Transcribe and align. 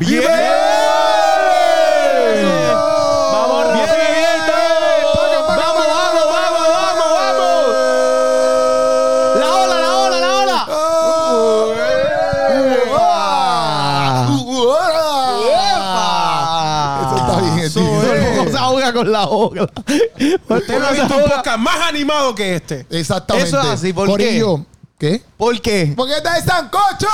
¡Bien! 0.00 0.22
¡Vamos, 3.32 3.66
rapidito! 3.66 4.52
¡Vamos, 5.46 5.86
vamos, 5.86 6.24
vamos, 6.26 6.68
vamos, 6.72 7.08
vamos! 7.12 7.52
¡La 9.36 9.48
ola, 9.54 9.76
la 9.78 9.92
ola, 9.98 10.18
la 10.20 10.32
ola! 10.40 10.60
Eso 17.04 17.16
está 17.16 17.34
bien, 17.42 17.68
tío. 17.70 18.12
el 18.14 18.20
mundo 18.22 18.50
se 18.50 18.56
ahoga 18.58 18.92
con 18.94 19.12
la 19.12 19.26
ola. 19.26 19.62
Usted 20.48 20.78
no 20.78 20.86
ha 20.86 20.92
visto 20.92 21.14
un 21.14 21.24
podcast 21.28 21.58
más 21.58 21.76
animado 21.86 22.34
que 22.34 22.54
este. 22.56 22.86
Exactamente. 22.88 23.48
Eso 23.50 23.60
es 23.60 23.66
así, 23.66 23.92
¿por 23.92 24.06
qué? 24.06 24.12
Corillo, 24.12 24.64
¿Qué? 24.98 25.22
¿Por 25.36 25.60
qué? 25.60 25.92
Porque 25.94 26.16
está 26.16 26.36
de 26.36 26.42
sancocho. 26.42 27.06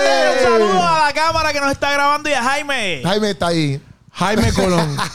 Un 0.00 0.42
saludo 0.42 0.82
a 0.86 1.06
la 1.06 1.12
cámara 1.12 1.52
que 1.52 1.60
nos 1.60 1.72
está 1.72 1.92
grabando 1.92 2.28
y 2.28 2.32
a 2.32 2.42
Jaime. 2.42 3.00
Jaime 3.04 3.30
está 3.30 3.48
ahí. 3.48 3.80
Jaime 4.12 4.52
Colón. 4.52 4.96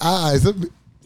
Ah, 0.00 0.32
eso 0.34 0.54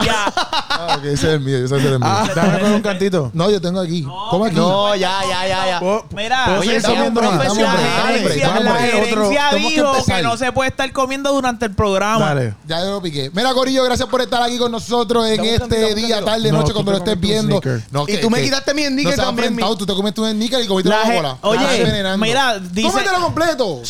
es 0.02 0.06
mi- 0.06 0.06
Y 0.06 0.09
a, 0.09 0.33
ah, 0.69 0.97
ok, 0.98 1.05
ese 1.05 1.12
es 1.15 1.24
el 1.24 1.41
mío, 1.41 1.56
ese 1.65 1.77
es 1.77 1.84
el 1.84 1.98
mío. 1.98 2.09
Dame 2.34 2.60
con 2.60 2.73
un 2.73 2.83
cantito. 2.83 3.30
No, 3.34 3.51
yo 3.51 3.60
tengo 3.60 3.80
aquí. 3.80 4.02
¿Cómo 4.30 4.45
aquí? 4.45 4.56
No, 4.56 4.95
ya, 4.97 5.20
ya, 5.29 5.47
ya, 5.47 5.66
ya. 5.66 5.80
¿Puedo- 5.80 6.05
mira, 6.15 6.45
puedo 6.47 6.59
Oye, 6.60 6.66
seguir 6.66 6.77
estamos 6.79 6.97
comiendo 6.98 7.23
más? 7.23 7.30
profesionales. 7.47 8.41
Dame 8.43 8.60
la 8.65 8.74
gerencia 8.74 9.51
tenemos 9.51 9.51
que 9.51 9.57
dijo 9.77 9.91
empezar. 9.93 10.16
que 10.16 10.23
no 10.23 10.37
se 10.37 10.52
puede 10.52 10.70
estar 10.70 10.93
comiendo 10.93 11.33
durante 11.33 11.66
el 11.66 11.74
programa. 11.74 12.27
Dale. 12.27 12.55
Ya 12.66 12.80
yo 12.80 12.91
lo 12.93 13.02
piqué. 13.02 13.30
Mira, 13.34 13.52
Corillo, 13.55 13.84
gracias 13.84 14.09
por 14.09 14.20
estar 14.20 14.43
aquí 14.43 14.59
con 14.59 14.70
nosotros 14.73 15.27
en 15.27 15.37
Dame 15.37 15.48
un 15.48 15.55
este 15.62 15.84
un 15.87 15.95
día, 15.95 16.09
cantito. 16.16 16.24
tarde, 16.24 16.52
No, 16.52 16.59
noche, 16.59 16.69
tú 16.69 16.74
cuando 16.74 16.93
te 16.93 16.98
lo 16.98 17.05
estés 17.05 17.15
comiste 17.15 17.38
un 17.41 17.46
viendo. 17.48 17.60
sneaker. 17.62 17.82
No, 17.91 18.05
Y 18.09 18.16
tú 18.21 18.30
me 18.30 18.43
quitaste 18.43 18.74
mi 18.74 18.84
sneaker 18.87 19.16
no 19.19 19.24
también, 19.24 19.57
Tú 19.79 19.87
te 19.87 19.95
comiste 19.95 20.21
un 20.21 20.30
sneaker 20.30 20.60
y 20.62 20.66
comiste 20.66 20.88
La 20.91 20.98
ge- 21.05 21.16
bola. 21.16 21.37
Oye, 21.43 21.60
Estás 21.62 21.79
envenenando. 21.79 22.19
mira, 22.27 22.59
dice- 22.59 22.88
Cómetelo 22.88 23.21
completo. 23.21 23.82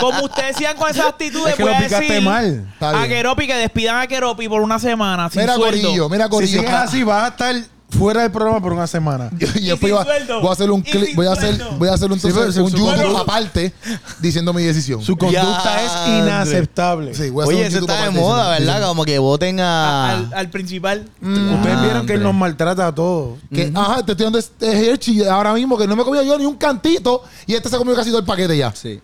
Como 0.00 0.24
ustedes 0.24 0.48
decían 0.56 0.76
con 0.76 0.90
esa 0.90 1.08
actitud, 1.08 1.46
Es 1.48 1.54
que 1.54 1.62
voy 1.62 1.72
lo 1.72 1.78
a 1.78 1.80
picaste 1.80 2.06
decir 2.06 2.22
mal. 2.22 2.66
Está 2.72 3.02
a. 3.02 3.08
Keropi 3.08 3.46
que 3.46 3.54
despidan 3.56 3.98
a 4.00 4.06
Keropi 4.06 4.48
por 4.48 4.60
una 4.60 4.78
semana 5.06 5.30
sin 5.30 5.40
Mira, 5.42 5.54
sueldo. 5.54 5.82
Corillo, 5.88 6.08
mira, 6.08 6.24
Si 6.24 6.30
Corillo. 6.30 6.58
sigues 6.60 6.74
así, 6.74 7.02
vas 7.04 7.24
a 7.24 7.28
estar 7.28 7.54
fuera 7.88 8.22
del 8.22 8.32
programa 8.32 8.60
por 8.60 8.72
una 8.72 8.86
semana. 8.88 9.30
Y, 9.38 9.44
después 9.44 9.78
sin 9.80 9.88
iba- 9.90 10.04
sueldo. 10.04 10.40
voy 10.40 10.48
a 10.50 10.52
hacer 10.52 10.70
un 10.70 10.82
clip, 10.82 11.14
voy 11.14 11.26
a 11.26 11.32
hacer, 11.32 11.56
sueldo. 11.56 11.76
voy 11.78 11.88
a 11.88 11.94
hacer 11.94 12.10
un, 12.12 12.18
Sí, 12.20 12.28
pero 12.34 12.52
su- 12.52 12.64
un 12.64 12.70
su 12.70 12.76
YouTube 12.78 13.16
aparte 13.16 13.72
diciendo 14.20 14.52
mi 14.52 14.62
decisión. 14.64 15.02
Su 15.02 15.16
conducta 15.16 15.82
es 15.84 15.92
inaceptable. 16.18 17.14
Sí, 17.14 17.30
voy 17.30 17.42
a 17.42 17.44
hacer 17.44 17.54
Oye, 17.56 17.62
un 17.62 17.68
eso 17.68 17.78
está 17.80 18.04
de 18.04 18.10
moda, 18.10 18.50
¿verdad? 18.58 18.86
Como 18.88 19.04
que 19.04 19.18
voten 19.18 19.60
A- 19.60 19.64
a... 20.06 20.10
al, 20.12 20.34
al 20.34 20.50
principal. 20.50 21.08
Ustedes 21.22 21.80
vieron 21.82 22.06
que 22.06 22.14
él 22.14 22.22
nos 22.22 22.34
maltrata 22.34 22.88
a 22.88 22.94
todos. 22.94 23.38
Que, 23.54 23.70
ajá, 23.74 24.02
te 24.04 24.12
estoy 24.12 24.24
dando 24.24 24.38
este 24.40 24.90
Hershey 24.90 25.24
ahora 25.24 25.54
mismo 25.54 25.78
que 25.78 25.86
no 25.86 25.94
me 25.96 26.02
comía 26.04 26.22
yo 26.24 26.36
ni 26.38 26.44
un 26.44 26.56
cantito 26.56 27.22
y 27.46 27.54
este 27.54 27.68
se 27.68 27.76
comió 27.78 27.94
casi 27.94 28.10
todo 28.10 28.18
el 28.20 28.26
paquete 28.26 28.56
ya. 28.56 28.72
Sí. 28.74 29.00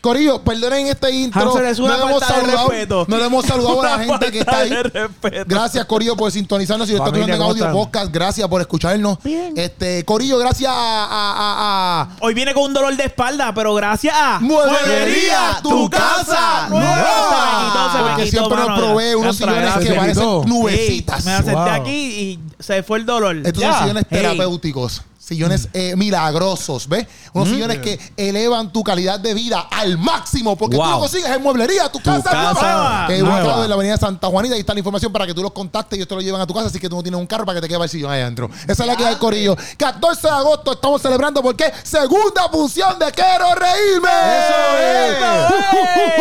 Corillo, 0.00 0.40
perdonen 0.42 0.86
este 0.86 1.10
intro. 1.10 1.42
Hansel, 1.42 1.66
es 1.66 1.78
una 1.80 1.96
no 1.96 2.04
le 2.04 2.10
hemos 2.10 2.20
falta 2.22 2.34
de 2.36 2.40
saludado, 2.42 2.68
respeto. 2.68 3.04
no 3.08 3.16
le 3.16 3.24
hemos 3.24 3.44
saludado 3.44 3.82
a 3.82 3.84
la 3.84 3.94
Una 3.96 4.04
gente 4.06 4.32
que 4.32 4.38
está 4.40 4.52
falta 4.52 4.64
ahí. 4.64 4.70
de 4.70 4.82
respeto. 4.84 5.44
Gracias, 5.48 5.84
Corillo, 5.86 6.16
por 6.16 6.30
sintonizarnos. 6.30 6.88
Si 6.88 6.94
Familia, 6.96 7.06
escuchando 7.24 7.32
en 7.34 7.38
¿cómo 7.40 7.50
audio 7.50 7.64
están? 7.64 7.74
podcast, 7.74 8.12
gracias 8.12 8.48
por 8.48 8.60
escucharnos. 8.60 9.18
Este, 9.56 10.04
Corillo, 10.04 10.38
gracias 10.38 10.70
a, 10.70 11.04
a- 11.04 11.32
a- 11.32 12.00
a- 12.02 12.08
Hoy 12.20 12.34
viene 12.34 12.54
con 12.54 12.64
un 12.64 12.74
dolor 12.74 12.96
de 12.96 13.04
espalda, 13.04 13.52
pero 13.54 13.74
gracias 13.74 14.14
a 14.16 14.38
Mueblería, 14.40 15.58
tu 15.62 15.90
casa 15.90 16.68
nueva. 16.68 17.90
Se 17.92 17.98
me 17.98 18.04
Porque 18.10 18.24
quitó, 18.24 18.36
siempre 18.38 18.58
nos 18.58 18.68
mano, 18.68 18.82
provee 18.86 19.10
ya. 19.10 19.16
unos 19.16 19.40
Entra, 19.40 19.54
sillones 19.54 19.74
que 19.78 19.86
Se 19.88 19.94
parecen 19.94 20.22
quitó. 20.22 20.44
nubecitas. 20.46 21.24
Me 21.24 21.36
senté 21.36 21.52
Wow. 21.52 21.62
aquí 21.68 21.90
y 21.92 22.40
se 22.62 22.82
fue 22.82 22.98
el 22.98 23.06
dolor. 23.06 23.36
Estos 23.38 23.62
Ya. 23.62 23.72
son 23.72 23.80
sillones 23.82 24.04
Ey. 24.10 24.18
terapéuticos. 24.20 25.02
Sillones 25.26 25.68
eh, 25.72 25.96
milagrosos, 25.96 26.88
¿ves? 26.88 27.04
Unos 27.32 27.48
sillones 27.48 27.78
que 27.78 27.98
elevan 28.16 28.72
tu 28.72 28.84
calidad 28.84 29.18
de 29.18 29.34
vida 29.34 29.66
al 29.72 29.98
máximo. 29.98 30.54
Porque 30.56 30.76
tú 30.76 30.82
Wow. 30.82 30.90
lo 30.92 30.98
consigues 31.00 31.28
en 31.28 31.42
mueblería, 31.42 31.90
tu 31.90 32.00
casa, 32.00 32.30
casa 32.30 32.60
nueva. 32.60 33.06
Eh, 33.10 33.18
nueva. 33.22 33.38
ubicado 33.40 33.62
en 33.64 33.68
la 33.70 33.74
avenida 33.74 33.96
Santa 33.96 34.28
Juanita. 34.28 34.54
Ahí 34.54 34.60
está 34.60 34.72
la 34.72 34.78
información 34.78 35.12
para 35.12 35.26
que 35.26 35.34
tú 35.34 35.42
los 35.42 35.50
contactes 35.50 35.96
y 35.96 36.00
ellos 36.00 36.06
te 36.08 36.14
lo 36.14 36.20
llevan 36.20 36.40
a 36.40 36.46
tu 36.46 36.54
casa. 36.54 36.68
Así 36.68 36.78
que 36.78 36.88
tú 36.88 36.94
no 36.94 37.02
tienes 37.02 37.18
un 37.18 37.26
carro 37.26 37.44
para 37.44 37.56
que 37.60 37.66
te 37.66 37.68
quede 37.74 37.82
el 37.82 37.88
sillón 37.88 38.12
ahí 38.12 38.20
adentro. 38.20 38.48
Esa 38.68 38.84
es 38.84 38.86
la 38.86 38.94
que 38.96 39.04
hay, 39.04 39.16
Corillo. 39.16 39.56
14 39.76 40.28
de 40.28 40.32
agosto 40.32 40.72
estamos 40.74 41.02
celebrando 41.02 41.42
porque 41.42 41.72
segunda 41.82 42.48
función 42.48 42.96
de 43.00 43.10
Quiero 43.10 43.46
Reírme. 43.56 44.08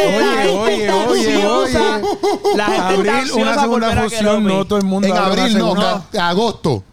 Oye, 0.07 0.49
oye, 0.49 0.91
oye, 0.91 1.45
oye. 1.47 1.79
La 2.55 2.65
gente 2.65 2.93
está 3.03 3.17
Abril, 3.19 3.31
una 3.33 3.61
segunda 3.61 4.01
función, 4.01 4.43
no 4.43 4.65
todo 4.65 4.79
el 4.79 4.85
mundo 4.85 5.07
En 5.07 5.13
una 5.13 5.25
abril, 5.27 5.53
no, 5.57 5.65
segunda. 5.65 6.05
ca- 6.11 6.29
agosto. 6.29 6.83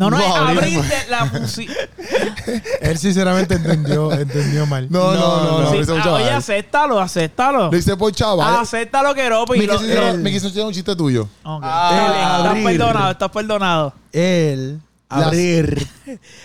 No, 0.00 0.08
no, 0.08 0.16
No, 0.18 0.60
es 0.60 0.60
de 0.88 1.10
la 1.10 1.26
función. 1.26 1.68
Él 2.80 2.96
sinceramente 2.98 3.54
entendió, 3.54 4.10
entendió 4.12 4.64
mal. 4.64 4.86
No, 4.90 5.12
no, 5.12 5.42
no, 5.44 5.60
no. 5.60 5.70
Sí, 5.70 5.76
lo 5.76 5.82
hice 5.82 5.92
por 5.92 6.00
ah, 6.00 6.12
oye, 6.14 6.30
acéptalo, 6.30 6.98
acéptalo. 7.00 7.70
Lo 7.70 7.76
hice 7.76 7.96
por 7.98 8.10
chaval. 8.12 8.56
Acéptalo, 8.60 9.14
Keropi. 9.14 9.58
Me 9.58 9.66
Lo- 9.66 9.78
quiso 9.78 9.92
hacer- 9.92 10.18
me 10.18 10.30
quiso 10.30 10.48
hacer 10.48 10.64
un 10.64 10.72
chiste 10.72 10.96
tuyo. 10.96 11.28
Ok. 11.44 11.62
Ah, 11.62 11.90
estás 12.38 12.46
abrir. 12.50 12.64
perdonado, 12.64 13.10
estás 13.10 13.30
perdonado. 13.30 13.92
Él 14.10 14.80
Las- 15.10 15.22
abrir 15.26 15.86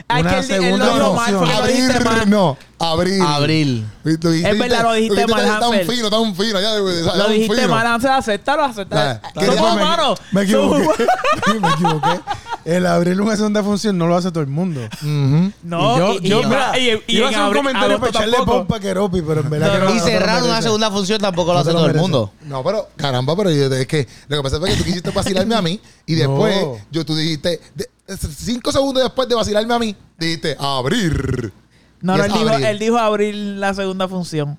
Ah, 0.10 0.20
es 0.20 0.22
una 0.26 0.30
que 0.32 0.36
él, 0.38 0.42
él 0.42 0.46
segunda 0.64 0.86
lo 0.88 0.94
dijo 0.96 1.14
mal, 1.14 1.36
porque 1.36 1.54
lo 1.56 1.68
dijiste 1.68 1.94
Abrir, 1.94 2.06
mal. 2.12 2.30
no. 2.30 2.58
Abril. 2.78 3.22
Abril. 3.22 3.86
Lo 4.04 4.12
dijiste- 4.32 4.52
Es 4.52 4.60
verdad, 4.60 4.84
lo 4.84 4.94
dijiste 4.94 5.28
mal, 5.28 5.46
Tan 5.46 5.64
Hansel. 5.64 5.88
fino, 5.88 6.10
tan 6.10 6.36
fino. 6.36 6.60
Ya, 6.60 6.74
ya, 6.74 6.78
Lo 6.80 7.24
tan 7.24 7.32
dijiste 7.32 7.56
fino. 7.56 7.68
mal, 7.70 7.88
Hansel, 7.88 8.12
acéptalo, 8.12 8.64
acéptalo. 8.66 9.20
Ah, 9.24 9.32
Somos 9.34 9.50
quería- 9.56 9.74
humanos. 9.74 10.20
Me 10.34 10.46
Somos 10.52 10.80
equivoqué. 10.82 11.04
humanos. 11.06 11.62
me 11.62 11.70
equivoqué. 11.70 12.20
El 12.66 12.86
abrir 12.88 13.22
una 13.22 13.36
segunda 13.38 13.64
función 13.64 13.96
no 13.98 14.08
lo 14.08 14.16
hace 14.18 14.32
todo 14.32 14.42
el 14.42 14.50
mundo. 14.50 14.82
Ujú. 15.02 15.52
No, 15.64 15.96
y 15.96 16.00
yo, 16.00 16.14
y, 16.22 16.30
yo, 16.30 16.42
y- 16.42 16.46
mira, 16.48 16.80
y- 16.80 16.90
y 17.08 17.18
iba 17.18 17.28
a 17.28 17.30
en 17.30 17.36
hacer 17.36 17.48
un 17.48 17.54
comentario 17.54 18.00
para 18.00 18.10
echarle 18.10 18.38
pompa 18.44 18.78
a 18.78 18.80
Keropi, 18.80 19.22
pero 19.22 19.42
en 19.42 19.50
verdad 19.52 19.68
No, 19.68 19.74
que 19.74 19.80
no. 19.80 19.86
no, 19.90 19.96
Y 19.96 20.00
cerrar 20.00 20.44
una 20.44 20.62
segunda 20.62 20.90
función 20.90 21.20
tampoco 21.22 21.50
lo 21.54 21.56
No 21.56 21.60
hace 21.62 21.72
todo 21.72 21.86
el 21.86 21.96
mundo. 21.96 22.32
No, 22.44 22.64
pero 22.64 22.90
caramba, 22.96 23.36
pero 23.36 23.52
yo, 23.52 23.68
es 23.74 23.86
que 23.88 24.08
lo 24.28 24.38
que 24.38 24.44
pasa 24.44 24.60
fue 24.60 24.70
que 24.72 24.78
tú 24.78 24.84
quisiste 24.84 25.12
vacilarme 25.12 25.54
a 25.56 25.62
mí 25.62 25.80
y 26.08 26.16
después 26.16 26.60
No. 26.62 26.78
yo 26.92 27.06
tú 27.06 27.16
dijiste, 27.16 27.62
de- 27.76 27.90
cinco 28.36 28.72
segundos 28.72 29.04
después 29.04 29.30
de 29.30 29.36
vacilarme 29.36 29.74
a 29.74 29.80
mí, 29.80 29.96
dijiste 30.18 30.58
abrir. 30.60 31.54
No, 32.02 32.18
no, 32.18 32.24
es 32.24 32.32
él 32.34 32.40
dijo, 32.40 32.50
él 32.58 32.80
dijo 32.80 32.98
abrir 32.98 33.36
la 33.36 33.74
segunda 33.74 34.08
función. 34.08 34.58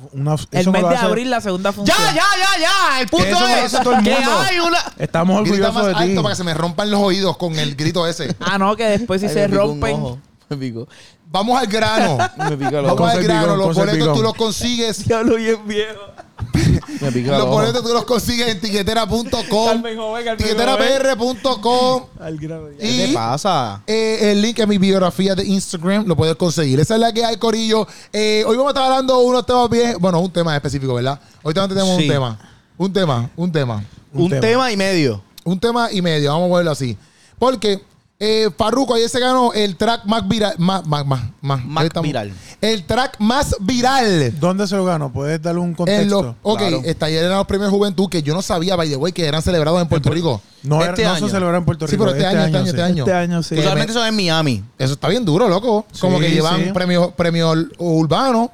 Fu- 0.00 0.08
una- 0.12 0.36
El 0.50 0.70
mes 0.70 0.88
de 0.88 0.96
abril 0.96 1.30
la 1.30 1.40
segunda 1.40 1.72
función. 1.72 1.96
Ya, 1.98 2.12
ya, 2.12 2.24
ya, 2.38 2.60
ya. 2.60 3.00
El 3.00 3.08
punto 3.08 3.26
eso 3.26 3.40
me 3.40 3.46
lo 3.52 3.56
es 3.56 3.64
hace 3.74 3.82
todo 3.84 3.94
el 3.94 4.02
que 4.04 4.14
hay 4.14 4.58
una... 4.60 4.78
Estamos 4.98 5.40
Grita 5.42 5.68
orgullosos 5.68 5.74
más 5.74 5.86
de 5.86 5.94
ti. 5.94 6.10
alto 6.10 6.22
para 6.22 6.32
que 6.32 6.36
se 6.36 6.44
me 6.44 6.54
rompan 6.54 6.90
los 6.90 7.00
oídos 7.00 7.36
con 7.36 7.58
el 7.58 7.74
grito 7.76 8.06
ese. 8.06 8.34
Ah, 8.40 8.58
no, 8.58 8.76
que 8.76 8.84
después 8.86 9.20
si 9.20 9.28
se 9.28 9.46
rompen. 9.48 10.20
Ojo. 10.50 10.54
Me 10.54 10.56
picó. 10.56 10.88
Vamos 11.30 11.60
al 11.60 11.66
grano. 11.68 12.18
Me 12.50 12.56
picó 12.56 12.78
el 12.78 12.84
Vamos 12.86 13.10
al 13.10 13.22
grano. 13.22 13.56
Los 13.56 13.76
boletos 13.76 14.16
tú 14.16 14.22
los 14.22 14.34
consigues. 14.34 15.04
Diablo 15.06 15.36
bien 15.36 15.58
viejo. 15.66 16.00
Me 17.00 17.12
picó 17.12 17.32
el 17.32 17.38
Los 17.38 17.46
boletos 17.46 17.82
tú 17.82 17.92
los 17.92 18.04
consigues 18.04 18.48
en 18.48 18.60
tiquetera.com. 18.60 19.82
Tiqueterapr.com. 20.36 22.02
¿Qué 22.78 23.06
te 23.06 23.12
pasa? 23.14 23.82
eh, 23.86 24.32
el 24.32 24.42
link 24.42 24.58
a 24.60 24.66
mi 24.66 24.78
biografía 24.78 25.34
de 25.34 25.44
Instagram 25.44 26.06
lo 26.06 26.16
puedes 26.16 26.36
conseguir. 26.36 26.80
Esa 26.80 26.94
es 26.94 27.00
la 27.00 27.12
que 27.12 27.24
hay, 27.24 27.36
Corillo. 27.36 27.86
Eh, 28.12 28.42
hoy 28.46 28.56
vamos 28.56 28.70
a 28.70 28.76
estar 28.78 28.90
hablando 28.90 29.18
de 29.18 29.24
unos 29.24 29.46
temas 29.46 29.70
bien. 29.70 29.96
Bueno, 30.00 30.20
un 30.20 30.32
tema 30.32 30.54
específico, 30.56 30.94
¿verdad? 30.94 31.20
Hoy 31.42 31.54
también 31.54 31.78
tenemos 31.78 31.96
Sí. 31.98 32.04
un 32.04 32.08
tema. 32.10 32.38
Un 32.76 32.92
tema, 32.92 33.30
un 33.36 33.52
tema. 33.52 33.84
Un, 34.12 34.28
tema. 34.30 34.40
tema. 34.40 34.72
y 34.72 34.76
medio. 34.76 35.22
Un 35.44 35.60
tema 35.60 35.92
y 35.92 36.02
medio, 36.02 36.30
vamos 36.32 36.46
a 36.46 36.50
ponerlo 36.50 36.70
así. 36.72 36.96
Porque 37.38 37.82
eh, 38.22 38.50
Farruko 38.56 38.94
ayer 38.94 39.08
se 39.08 39.18
ganó 39.18 39.52
el 39.54 39.76
track 39.76 40.04
más 40.04 40.28
viral. 40.28 40.54
Más, 40.58 40.86
más, 40.86 41.06
más, 41.06 41.20
más. 41.40 41.64
Más 41.64 41.80
Ahí 41.80 41.86
estamos. 41.86 42.06
viral. 42.06 42.32
El 42.60 42.84
track 42.84 43.16
más 43.18 43.56
viral. 43.60 44.38
¿Dónde 44.38 44.66
se 44.68 44.76
lo 44.76 44.84
ganó? 44.84 45.10
¿Puedes 45.10 45.40
darle 45.40 45.60
un 45.62 45.74
contexto? 45.74 46.02
En 46.02 46.10
los, 46.10 46.34
ok, 46.42 46.58
Claro. 46.58 46.82
está 46.84 47.06
ayer 47.06 47.24
eran 47.24 47.38
los 47.38 47.46
premios 47.46 47.70
de 47.72 47.76
juventud 47.78 48.08
que 48.10 48.22
yo 48.22 48.34
no 48.34 48.42
sabía, 48.42 48.76
by 48.76 48.90
the 48.90 48.96
way, 48.96 49.12
que 49.12 49.24
eran 49.26 49.40
celebrados 49.40 49.80
en 49.80 49.88
Puerto 49.88 50.10
Rico. 50.10 50.42
No, 50.62 50.82
era- 50.82 50.90
Este 50.92 51.04
no 51.04 51.10
año. 51.12 51.26
se 51.26 51.32
celebra 51.32 51.56
en 51.56 51.64
Puerto 51.64 51.86
Sí, 51.86 51.92
Rico. 51.92 52.04
pero 52.04 52.14
este 52.16 52.26
año, 52.26 52.44
este 52.44 52.56
año, 52.58 52.66
este 52.66 52.76
sí. 52.76 52.82
año. 52.82 53.04
Este 53.04 53.12
año 53.14 53.42
sí. 53.42 53.54
Usualmente 53.58 53.94
me- 53.94 53.98
son 53.98 54.06
en 54.08 54.14
Miami. 54.16 54.64
Eso 54.78 54.92
está 54.92 55.08
bien 55.08 55.24
duro, 55.24 55.48
loco. 55.48 55.86
Como 55.98 56.18
Sí, 56.18 56.24
que 56.26 56.30
llevan 56.32 56.62
sí. 56.64 56.70
premios 56.74 57.12
premios 57.12 57.56
urbanos, 57.78 58.50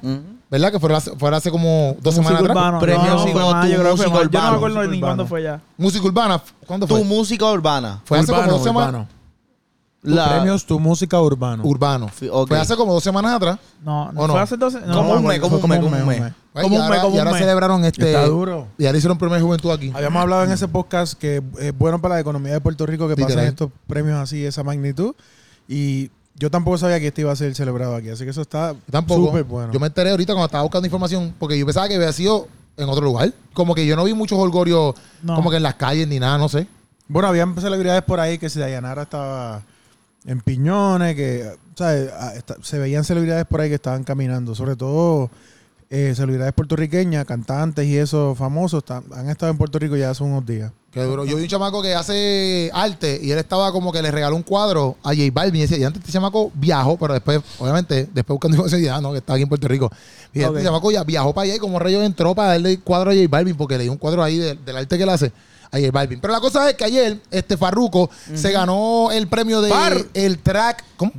¿verdad? 0.49 0.71
Que 0.71 0.79
fueron 0.79 0.97
hace, 0.97 1.11
fueron 1.17 1.37
hace 1.37 1.51
como 1.51 1.97
dos 2.01 2.15
semanas 2.15 2.39
atrás. 2.39 2.55
urbana. 2.55 2.79
Premio 2.79 3.03
No, 3.05 3.27
fue 3.27 3.33
más, 3.33 3.65
tu 3.65 3.71
yo 3.73 3.79
creo 3.79 3.91
que 3.91 3.97
fue 3.97 4.07
música 4.07 4.09
más. 4.09 4.13
Yo 4.13 4.13
no 4.13 4.21
me 4.21 4.27
urbana. 4.39 4.55
acuerdo 4.55 4.81
ni 4.83 4.87
Música 4.87 5.05
cuándo 5.05 5.27
fue 5.27 5.43
ya. 5.43 5.61
Música 5.77 6.05
urbana. 6.05 6.41
¿Cuándo 6.65 6.87
Tu 6.87 6.95
fue? 6.95 7.03
música 7.03 7.45
urbana. 7.51 8.01
Fue 8.05 8.17
hace 8.19 8.27
como 8.27 8.37
Urbano, 8.39 8.53
dos 8.53 8.63
semanas. 8.63 8.89
urbano. 8.89 9.16
La- 10.03 10.29
Premios 10.29 10.65
Tu 10.65 10.79
Música 10.79 11.19
Urbano. 11.19 11.63
Urbano. 11.65 12.05
Ok. 12.31 12.47
Fue 12.49 12.59
hace 12.59 12.75
como 12.77 12.93
dos 12.93 13.03
semanas 13.03 13.33
atrás. 13.35 13.59
No, 13.83 14.11
no 14.11 14.21
¿O 14.21 14.27
no? 14.27 14.33
fue 14.33 14.41
hace 14.41 14.55
12. 14.57 14.81
No, 14.81 14.93
Como 14.95 15.09
un 15.13 15.23
no, 15.23 15.27
mes, 15.29 15.39
como 15.39 15.57
un 15.57 15.69
mes, 15.69 15.79
como 15.79 15.97
un 15.97 16.07
mes. 16.07 16.33
Pues, 16.53 16.63
Como 16.63 16.75
y 16.75 16.77
un 16.77 16.83
ahora, 16.83 16.95
mes, 16.95 17.03
como 17.03 17.15
y 17.15 17.19
ahora 17.19 17.37
celebraron 17.37 17.85
este. 17.85 18.07
Está 18.13 18.25
duro. 18.27 18.67
Y 18.77 18.85
ahora 18.85 18.97
hicieron 18.97 19.17
premio 19.17 19.35
de 19.35 19.41
juventud 19.41 19.71
aquí. 19.71 19.91
Habíamos 19.93 20.21
hablado 20.21 20.43
en 20.43 20.51
ese 20.51 20.67
podcast 20.67 21.13
que 21.19 21.41
es 21.59 21.77
bueno 21.77 21.99
para 22.01 22.15
la 22.15 22.21
economía 22.21 22.53
de 22.53 22.61
Puerto 22.61 22.85
Rico 22.85 23.07
que 23.07 23.15
Literal. 23.15 23.35
pasen 23.35 23.49
estos 23.49 23.71
premios 23.87 24.17
así, 24.19 24.45
esa 24.45 24.63
magnitud. 24.63 25.13
Y 25.67 26.09
yo 26.35 26.49
tampoco 26.51 26.77
sabía 26.77 26.99
que 26.99 27.07
este 27.07 27.21
iba 27.21 27.31
a 27.31 27.35
ser 27.35 27.53
celebrado 27.55 27.95
aquí. 27.95 28.09
Así 28.09 28.23
que 28.23 28.29
eso 28.29 28.41
está 28.41 28.75
súper 29.07 29.43
bueno. 29.43 29.73
Yo 29.73 29.79
me 29.79 29.87
enteré 29.87 30.11
ahorita 30.11 30.33
cuando 30.33 30.45
estaba 30.45 30.63
buscando 30.63 30.85
información 30.85 31.33
porque 31.37 31.57
yo 31.57 31.65
pensaba 31.65 31.87
que 31.87 31.95
había 31.95 32.13
sido 32.13 32.47
en 32.77 32.87
otro 32.87 33.03
lugar. 33.03 33.33
Como 33.53 33.73
que 33.75 33.85
yo 33.85 33.95
no 33.95 34.03
vi 34.03 34.13
muchos 34.13 34.37
holgorios 34.39 34.93
No. 35.23 35.35
como 35.35 35.49
que 35.49 35.57
en 35.57 35.63
las 35.63 35.73
calles 35.75 36.07
ni 36.07 36.19
nada, 36.19 36.37
no 36.37 36.47
sé. 36.49 36.67
Bueno, 37.07 37.27
habían 37.27 37.55
celebridades 37.59 38.03
por 38.03 38.19
ahí 38.19 38.37
que 38.37 38.49
si 38.49 38.59
Dayanara 38.59 39.03
estaba 39.03 39.61
en 40.27 40.41
piñones, 40.41 41.15
que 41.15 41.49
¿sabes? 41.75 42.11
Ah, 42.13 42.33
se 42.61 42.77
veían 42.77 43.03
celebridades 43.03 43.45
por 43.45 43.61
ahí 43.61 43.69
que 43.69 43.75
estaban 43.75 44.03
caminando, 44.03 44.53
sobre 44.53 44.75
todo 44.75 45.29
eh, 45.89 46.11
celebridades 46.15 46.53
puertorriqueñas, 46.53 47.23
cantantes 47.25 47.85
y 47.87 47.97
esos 47.97 48.37
famosos, 48.37 48.79
están- 48.83 49.05
han 49.15 49.29
estado 49.29 49.51
en 49.51 49.57
Puerto 49.57 49.79
Rico 49.79 49.95
ya 49.95 50.09
hace 50.09 50.21
unos 50.21 50.45
días. 50.45 50.69
Qué 50.91 51.01
duro. 51.03 51.23
Yo 51.25 51.37
vi 51.37 51.43
un 51.43 51.47
chamaco 51.47 51.81
que 51.81 51.93
hace 51.95 52.69
arte 52.73 53.19
y 53.23 53.31
él 53.31 53.37
estaba 53.39 53.71
como 53.71 53.91
que 53.93 54.01
le 54.01 54.11
regaló 54.11 54.35
un 54.35 54.43
cuadro 54.43 54.97
a 55.03 55.09
J 55.15 55.21
Balvin 55.31 55.59
y 55.59 55.61
decía, 55.61 55.77
y 55.77 55.83
antes 55.85 56.01
este 56.01 56.11
chamaco 56.11 56.51
viajó, 56.55 56.97
pero 56.97 57.13
después, 57.13 57.39
obviamente, 57.59 58.09
después 58.13 58.35
buscando 58.35 58.57
información, 58.57 58.93
"Ah, 58.93 58.99
no, 58.99 59.11
que 59.13 59.19
está 59.19 59.33
aquí 59.35 59.43
en 59.43 59.49
Puerto 59.49 59.67
Rico. 59.69 59.89
Y 60.33 60.43
Ok. 60.43 60.55
este 60.55 60.63
chamaco 60.67 60.91
ya 60.91 61.03
viajó 61.05 61.33
para 61.33 61.45
allá 61.45 61.55
y 61.55 61.59
como 61.59 61.79
rayo 61.79 62.01
entró 62.03 62.35
para 62.35 62.49
darle 62.49 62.71
el 62.71 62.79
cuadro 62.81 63.11
a 63.11 63.13
J 63.13 63.27
Balvin 63.29 63.55
porque 63.55 63.77
le 63.77 63.83
dio 63.83 63.91
un 63.93 63.97
cuadro 63.97 64.23
ahí 64.23 64.37
de- 64.39 64.55
del 64.55 64.75
arte 64.75 64.97
que 64.97 65.03
él 65.03 65.09
hace 65.09 65.31
a 65.71 65.77
J 65.77 65.91
Balvin. 65.91 66.19
Pero 66.19 66.33
la 66.33 66.39
cosa 66.39 66.69
es 66.69 66.75
que 66.75 66.83
ayer, 66.85 67.19
este 67.31 67.57
Farruko 67.57 68.09
se 68.33 68.51
ganó 68.51 69.09
el 69.11 69.27
premio 69.27 69.61
de 69.61 69.69
Far- 69.69 70.05
el 70.13 70.39
track. 70.39 70.83
¿Cómo? 70.97 71.11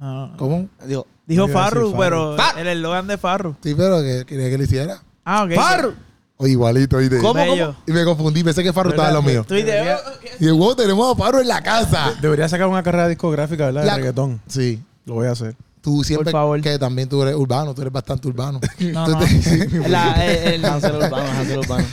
No. 0.00 0.34
¿Cómo? 0.36 0.68
Digo, 0.86 1.06
Dijo 1.26 1.48
Farru, 1.48 1.90
Farru. 1.90 1.98
pero 1.98 2.36
Far- 2.36 2.58
el 2.58 2.68
eslogan 2.68 3.06
de 3.06 3.18
Farru. 3.18 3.56
Sí, 3.62 3.74
pero 3.74 4.00
que 4.00 4.24
quería 4.26 4.48
que 4.48 4.58
le 4.58 4.64
hiciera. 4.64 5.02
Ah, 5.24 5.44
ok. 5.44 5.54
¡Far! 5.54 5.94
O 6.40 6.46
igualito, 6.46 6.96
¿oíste? 6.96 7.18
¿Cómo, 7.18 7.34
Bello. 7.34 7.74
Y 7.86 7.90
me 7.92 8.04
confundí, 8.04 8.44
pensé 8.44 8.62
que 8.62 8.72
Farru 8.72 8.90
estaba 8.90 9.08
en 9.08 9.14
lo 9.14 9.22
mío. 9.22 9.44
Debería- 9.48 9.98
"Oh, 10.06 10.20
¿qué?". 10.20 10.30
Y 10.38 10.46
el 10.46 10.54
wow, 10.54 10.74
tenemos 10.76 11.12
a 11.12 11.16
Farru 11.18 11.40
en 11.40 11.48
la 11.48 11.60
casa. 11.62 12.14
Debería 12.22 12.48
sacar 12.48 12.68
una 12.68 12.82
carrera 12.82 13.08
discográfica, 13.08 13.66
¿verdad? 13.66 13.84
La- 13.84 13.92
De 13.92 13.98
reggaetón. 13.98 14.40
Sí. 14.46 14.80
Lo 15.04 15.14
voy 15.14 15.26
a 15.26 15.32
hacer. 15.32 15.56
Tú 15.80 16.02
siempre 16.04 16.24
Por 16.24 16.32
favor. 16.32 16.60
que 16.60 16.78
también 16.78 17.08
tú 17.08 17.22
eres 17.22 17.34
urbano, 17.36 17.74
tú 17.74 17.82
eres 17.82 17.92
bastante 17.92 18.26
urbano. 18.28 18.60
No, 18.80 19.04
Tú 19.06 19.10
no. 19.12 19.20
La- 19.88 20.24
el- 20.26 20.54
el- 20.54 20.64
Hansel 20.64 20.96
Urbano, 20.96 21.30
Hansel 21.30 21.58
Urbano. 21.58 21.84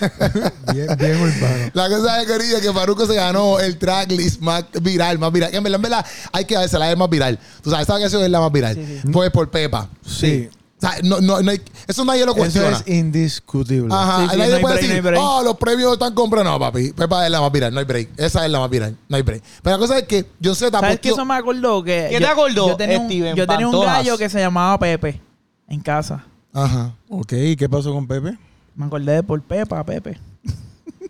Bien, 0.74 0.88
bien 0.98 1.22
urbano. 1.22 1.72
La 1.74 1.90
cosa 1.90 2.22
es, 2.22 2.28
querida, 2.28 2.62
que 2.62 2.74
Faruco 2.74 3.06
se 3.06 3.16
ganó 3.16 3.60
el 3.60 3.78
tracklist 3.78 4.42
más 4.42 4.66
viral, 4.82 5.20
más 5.20 5.32
viral. 5.32 5.52
Que 5.52 5.58
en 5.58 5.64
verdad, 5.64 5.76
en 5.78 5.82
verdad, 5.84 6.06
hay 6.32 6.46
que 6.46 6.56
darse 6.56 6.78
la 6.80 6.92
es 6.92 6.98
más 6.98 7.10
viral. 7.10 7.40
Tú 7.62 7.70
sabes, 7.70 7.88
esa 7.88 8.00
canción 8.00 8.24
es 8.24 8.30
la 8.30 8.40
más 8.40 8.52
viral. 8.52 8.76
Sí, 8.76 9.02
Pues 9.12 9.30
por 9.32 9.50
Pepa. 9.50 9.88
Sí. 10.06 10.50
Sea, 10.88 11.00
no, 11.04 11.22
no, 11.22 11.42
no 11.42 11.52
hay- 11.52 11.62
eso 11.88 12.06
nadie 12.06 12.26
lo 12.26 12.32
Eso 12.32 12.40
cuestiona. 12.40 12.78
es 12.78 12.88
indiscutible. 12.88 13.88
Ajá, 13.94 14.18
Sí, 14.26 14.30
sí, 14.32 14.38
nadie 14.38 14.50
no 14.52 14.56
hay 14.58 14.62
puede 14.62 14.76
break, 14.76 14.88
decir, 14.88 14.90
no 14.90 14.96
hay 15.10 15.14
break. 15.14 15.24
oh, 15.24 15.44
los 15.44 15.58
premios 15.58 15.94
están 15.94 16.14
comprados. 16.14 16.52
No, 16.52 16.60
papi, 16.60 16.92
Pepa 16.94 17.26
es 17.26 17.32
la 17.32 17.42
más 17.42 17.52
viral, 17.52 17.74
no 17.74 17.80
hay 17.80 17.86
break. 17.86 18.10
Esa 18.18 18.46
es 18.46 18.52
la 18.52 18.60
más 18.60 18.70
viral, 18.70 18.96
no 19.10 19.16
hay 19.18 19.22
break. 19.24 19.44
Pero 19.62 19.76
la 19.76 19.80
cosa 19.80 19.98
es 20.00 20.06
que 20.08 20.26
yo 20.40 20.54
sé, 20.56 20.70
¿Sabes 20.70 21.00
qué? 21.00 21.10
Eso 21.10 21.26
me 21.26 21.34
acordó 21.36 21.84
que... 21.84 22.08
¿Qué 22.10 22.14
yo- 22.14 22.20
te 22.20 22.28
acordó, 22.28 22.68
Yo 22.70 22.76
tenía 22.78 23.00
un, 23.00 23.06
Steven 23.08 23.36
yo 23.36 23.48
tenía 23.48 23.68
un 23.68 23.74
Pantojas? 23.74 23.98
gallo 23.98 24.18
que 24.18 24.30
se 24.30 24.40
llamaba 24.40 24.78
Pepe 24.80 25.22
en 25.68 25.80
casa. 25.82 26.24
Ajá. 26.54 26.94
Ok, 27.10 27.34
¿y 27.34 27.56
qué 27.56 27.68
pasó 27.68 27.94
con 27.94 28.08
Pepe? 28.08 28.38
Me 28.76 28.86
acordé 28.86 29.14
de 29.14 29.24
por 29.24 29.42
Pepa, 29.42 29.84
Pepe. 29.84 30.20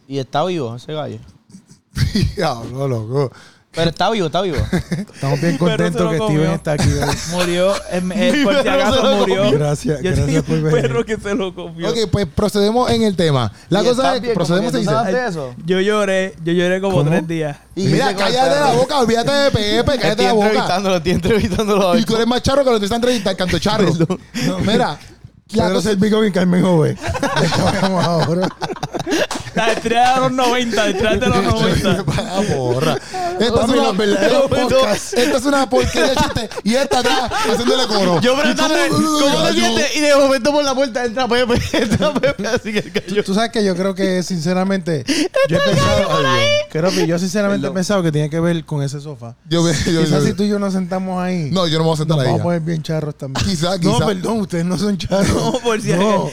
Y 0.07 0.17
está 0.19 0.43
vivo 0.45 0.75
ese 0.75 0.93
gallo. 0.93 1.17
Diablo, 2.35 2.87
loco. 2.87 3.31
Pero 3.75 3.89
está 3.89 4.09
vivo, 4.09 4.27
está 4.27 4.41
vivo. 4.41 4.57
Estamos 5.13 5.41
bien 5.41 5.57
contentos 5.59 6.09
que. 6.11 6.15
Steven 6.17 6.51
está 6.51 6.71
aquí 6.73 6.87
hoy. 6.89 7.15
Murió, 7.31 7.73
em- 7.91 8.11
eh, 8.13 8.41
por 8.43 8.55
si 8.55 8.63
perro 8.63 8.63
se 8.63 8.69
acaso 8.69 9.03
lo 9.03 9.17
murió. 9.17 9.37
comió. 9.43 9.51
Gracias, 9.59 9.97
Yo 9.97 10.03
gracias 10.03 10.25
tenía 10.25 10.41
por 10.41 10.55
un 10.57 10.63
venir. 10.63 10.81
perro 10.81 11.05
que 11.05 11.17
se 11.17 11.35
lo 11.35 11.53
comió. 11.53 11.89
Ok, 11.89 11.97
pues 12.11 12.25
procedemos 12.33 12.89
en 12.91 13.03
el 13.03 13.15
tema. 13.15 13.51
La 13.69 13.81
Y 13.81 13.85
cosa 13.85 14.01
está 14.01 14.15
es, 14.15 14.21
bien, 14.21 14.33
procedemos 14.33 14.71
como 14.71 14.81
que 14.81 14.87
tú 14.87 14.91
sabes 14.93 15.13
de 15.13 15.27
eso. 15.27 15.55
Yo 15.65 15.79
lloré, 15.81 16.35
yo 16.43 16.53
lloré 16.53 16.79
como 16.81 16.97
¿Cómo? 16.97 17.09
tres 17.09 17.27
días. 17.27 17.57
Y 17.75 17.87
Mira, 17.87 18.15
cállate 18.15 18.59
la 18.59 18.71
boca, 18.71 18.99
olvídate 18.99 19.31
de 19.31 19.51
Pepe, 19.51 19.83
cállate 19.99 20.07
Estoy 20.09 20.25
la 20.25 20.33
boca. 20.33 20.45
entrevistándolo, 20.47 20.95
estoy 20.97 21.11
entrevistándolo. 21.11 21.97
Y 21.97 22.05
tú 22.05 22.15
eres 22.15 22.27
más 22.27 22.41
charro 22.41 22.63
que 22.63 22.69
lo 22.69 22.75
que 22.75 22.79
te 22.79 22.85
está 22.85 22.95
entrevistando, 22.95 23.37
canto 23.37 23.59
charro. 23.59 23.91
Mira, 24.65 24.97
la 25.51 25.63
Pedro 25.65 25.75
cosa, 25.75 25.89
Servico 25.89 26.23
y 26.25 26.31
Carmen 26.31 26.63
Jove. 26.63 26.93
De 26.95 27.47
hablamos 27.67 28.03
ahora. 28.05 28.47
La 29.55 29.71
estrella 29.71 30.13
de 30.15 30.19
los 30.21 30.31
90, 30.31 30.75
la 30.83 30.89
estrella 30.89 31.17
de 31.17 31.27
los 31.27 31.43
90. 31.61 32.03
Para, 32.05 32.41
porra. 32.41 32.93
Esta 33.39 33.45
es 33.45 33.69
una, 33.69 33.75
los 33.75 33.97
verdaderos 33.97 34.49
podcasts. 34.49 35.13
esta 35.13 35.37
es 35.37 35.45
una 35.45 35.69
porquería 35.69 36.09
de 36.11 36.15
chiste. 36.15 36.49
Y 36.63 36.75
esta 36.75 36.99
atrás 36.99 37.31
haciéndole 37.51 37.85
coro. 37.87 38.21
Yo 38.21 38.33
¿Y 38.33 38.37
preguntándole, 38.37 38.87
cómo- 38.89 39.19
¿cómo 39.19 39.43
te 39.47 39.53
sientes? 39.53 39.95
Y 39.97 39.99
de 40.01 40.15
momento 40.15 40.51
por 40.53 40.63
la 40.63 40.73
puerta 40.73 41.03
entra 41.05 41.27
Pepe. 41.27 41.61
Entra 41.77 42.13
Pepe, 42.13 42.47
así 42.47 42.71
que 42.71 42.81
gallo. 42.81 43.23
Tú 43.25 43.33
sabes 43.33 43.51
que 43.51 43.63
yo 43.65 43.75
creo 43.75 43.93
que 43.93 44.23
sinceramente 44.23 45.03
yo 45.49 45.57
he 45.57 45.59
pensado 45.59 46.09
creo 46.71 46.91
que 46.91 47.07
yo 47.07 47.19
sinceramente 47.19 47.67
he 47.67 47.71
pensado 47.71 48.01
que 48.03 48.11
tiene 48.11 48.29
que 48.29 48.39
ver 48.39 48.63
con 48.65 48.81
ese 48.83 49.01
sofá. 49.01 49.35
Yo, 49.49 49.63
Quizás 49.67 50.23
si 50.23 50.33
tú 50.33 50.43
y 50.43 50.47
yo 50.49 50.59
nos 50.59 50.73
sentamos 50.73 51.21
ahí, 51.21 51.49
No, 51.51 51.67
yo 51.67 51.77
no 51.77 51.83
me 51.83 51.89
voy 51.89 51.93
a 51.95 51.97
sentar 51.97 52.19
ahí. 52.19 52.25
vamos 52.25 52.39
a 52.39 52.43
poner 52.43 52.61
bien 52.61 52.81
charros 52.83 53.15
también. 53.15 53.45
Quizá, 53.45 53.77
No, 53.77 53.93
quizá. 53.95 54.05
perdón, 54.05 54.39
ustedes 54.41 54.65
no 54.65 54.77
son 54.77 54.97
charros. 54.97 55.27
No, 55.33 55.59
por 55.59 55.81
si 55.81 55.89
no, 55.89 55.97
no. 55.99 56.31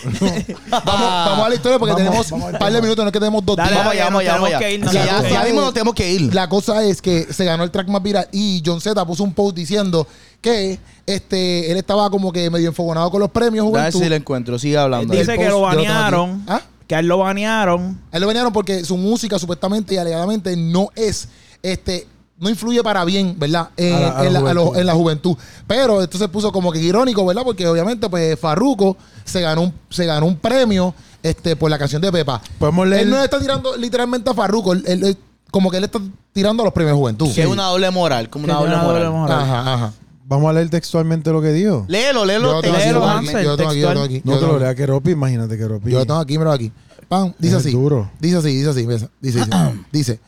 Vamos, 0.70 0.86
vamos 0.86 1.46
a 1.46 1.48
la 1.48 1.54
historia 1.54 1.78
porque 1.78 1.94
Vamos, 1.94 2.26
tenemos 2.26 2.32
un 2.32 2.58
par 2.58 2.72
de 2.72 2.80
minutos, 2.82 3.04
no 3.04 3.11
que 3.12 3.18
tenemos 3.20 3.44
dos 3.44 3.56
Dale, 3.56 3.70
días. 3.70 3.78
Vamos 3.80 3.92
allá, 3.94 4.04
vamos 4.04 4.20
allá, 4.20 4.32
vamos 4.32 4.48
allá. 4.48 4.58
que 4.58 4.78
Ya, 4.92 5.28
ya, 5.28 5.44
mismo 5.44 5.60
nos 5.60 5.72
tenemos 5.74 5.94
que 5.94 6.10
ir. 6.12 6.34
La 6.34 6.48
cosa 6.48 6.82
es 6.84 7.00
que 7.02 7.32
se 7.32 7.44
ganó 7.44 7.64
el 7.64 7.70
track 7.70 7.88
más 7.88 8.02
viral 8.02 8.26
y 8.32 8.62
John 8.64 8.80
Z 8.80 9.04
puso 9.06 9.22
un 9.24 9.32
post 9.34 9.54
diciendo 9.56 10.06
que 10.40 10.78
este 11.06 11.70
él 11.70 11.76
estaba 11.76 12.10
como 12.10 12.32
que 12.32 12.50
medio 12.50 12.68
enfogonado 12.68 13.10
con 13.10 13.20
los 13.20 13.30
premios 13.30 13.64
A 13.66 13.70
ver 13.70 13.80
Juventud. 13.80 14.00
si 14.02 14.08
lo 14.08 14.14
encuentro. 14.16 14.58
Sigue 14.58 14.78
hablando. 14.78 15.14
Dice 15.14 15.36
que 15.38 15.48
lo 15.48 15.60
banearon. 15.60 16.44
¿Ah? 16.48 16.62
Que 16.86 16.96
a 16.96 16.98
él 16.98 17.06
lo 17.06 17.18
banearon. 17.18 18.00
A 18.10 18.16
él 18.16 18.20
lo 18.22 18.26
banearon 18.26 18.52
porque 18.52 18.84
su 18.84 18.96
música 18.96 19.38
supuestamente 19.38 19.94
y 19.94 19.98
alegadamente 19.98 20.56
no 20.56 20.88
es, 20.96 21.28
este, 21.62 22.06
no 22.38 22.50
influye 22.50 22.82
para 22.82 23.04
bien, 23.04 23.36
¿verdad? 23.38 23.68
En, 23.76 23.94
A 23.94 24.00
la- 24.00 24.08
a 24.08 24.22
la 24.22 24.26
en 24.26 24.32
la, 24.32 24.38
a 24.40 24.54
lo- 24.54 24.62
juventud. 24.64 24.80
en 24.80 24.86
la 24.86 24.94
juventud. 24.94 25.36
Pero 25.66 26.02
esto 26.02 26.18
se 26.18 26.28
puso 26.28 26.50
como 26.50 26.72
que 26.72 26.80
irónico, 26.80 27.24
¿verdad? 27.24 27.42
Porque 27.44 27.66
obviamente, 27.68 28.08
pues, 28.10 28.38
Farruko 28.38 28.96
se 29.24 29.40
ganó 29.40 29.62
un, 29.62 29.74
se 29.90 30.04
ganó 30.06 30.26
un 30.26 30.36
premio 30.36 30.92
este, 31.22 31.56
por 31.56 31.70
la 31.70 31.78
canción 31.78 32.00
de 32.02 32.10
Pepa. 32.12 32.40
Podemos 32.58 32.86
leer. 32.88 33.02
Él 33.02 33.10
no 33.10 33.22
está 33.22 33.38
tirando 33.40 33.76
literalmente 33.76 34.30
a 34.30 34.34
Farruko, 34.34 34.72
él- 34.72 34.84
él- 34.86 35.04
él- 35.04 35.16
como 35.50 35.70
que 35.70 35.76
él 35.76 35.84
está 35.84 36.00
tirando 36.32 36.62
a 36.62 36.64
los 36.66 36.72
premios 36.72 36.96
juventud. 36.96 37.32
Que 37.34 37.42
es 37.42 37.46
una 37.48 37.64
doble 37.64 37.90
moral, 37.90 38.28
como 38.30 38.44
una 38.44 38.54
doble 38.54 38.72
una 38.74 38.82
moral. 38.82 39.02
doble 39.04 39.19
moral. 39.19 39.40
Ajá, 39.42 39.74
ajá. 39.74 39.92
Vamos 40.24 40.48
a 40.48 40.52
leer 40.54 40.70
textualmente 40.70 41.30
lo 41.30 41.42
que 41.42 41.52
dijo. 41.52 41.84
Léelo, 41.88 42.24
léelo. 42.24 42.24
léelo, 42.24 42.48
yo 42.52 42.54
lo 42.54 42.62
tengo 42.62 43.06
aquí, 43.06 43.26
Hansel, 43.28 43.44
yo 43.44 43.50
lo 43.50 43.56
tengo 43.58 43.70
aquí, 43.70 43.80
yo 43.80 43.86
lo 43.88 43.92
tengo 43.92 44.04
aquí. 44.06 44.22
No 44.24 44.38
te 44.38 44.46
lo 44.46 44.58
lea 44.58 44.74
que 44.74 44.86
Ropi, 44.86 45.10
imagínate 45.10 45.58
que 45.58 45.69
Ropi. 45.69 45.90
Yo 45.90 45.98
lo 45.98 46.06
tengo 46.06 46.20
aquí, 46.20 46.32
míralo 46.38 46.52
aquí. 46.52 46.72
Pam, 47.08 47.34
dice 47.38 47.56
Es 47.56 47.60
así. 47.60 47.72
duro. 47.72 48.10
Dice 48.19 48.36
así, 48.38 48.48
dice 48.56 48.70
así. 48.70 48.86
Dice, 48.86 49.08
dice, 49.20 49.40
dice. 49.92 50.12
dice, 50.14 50.20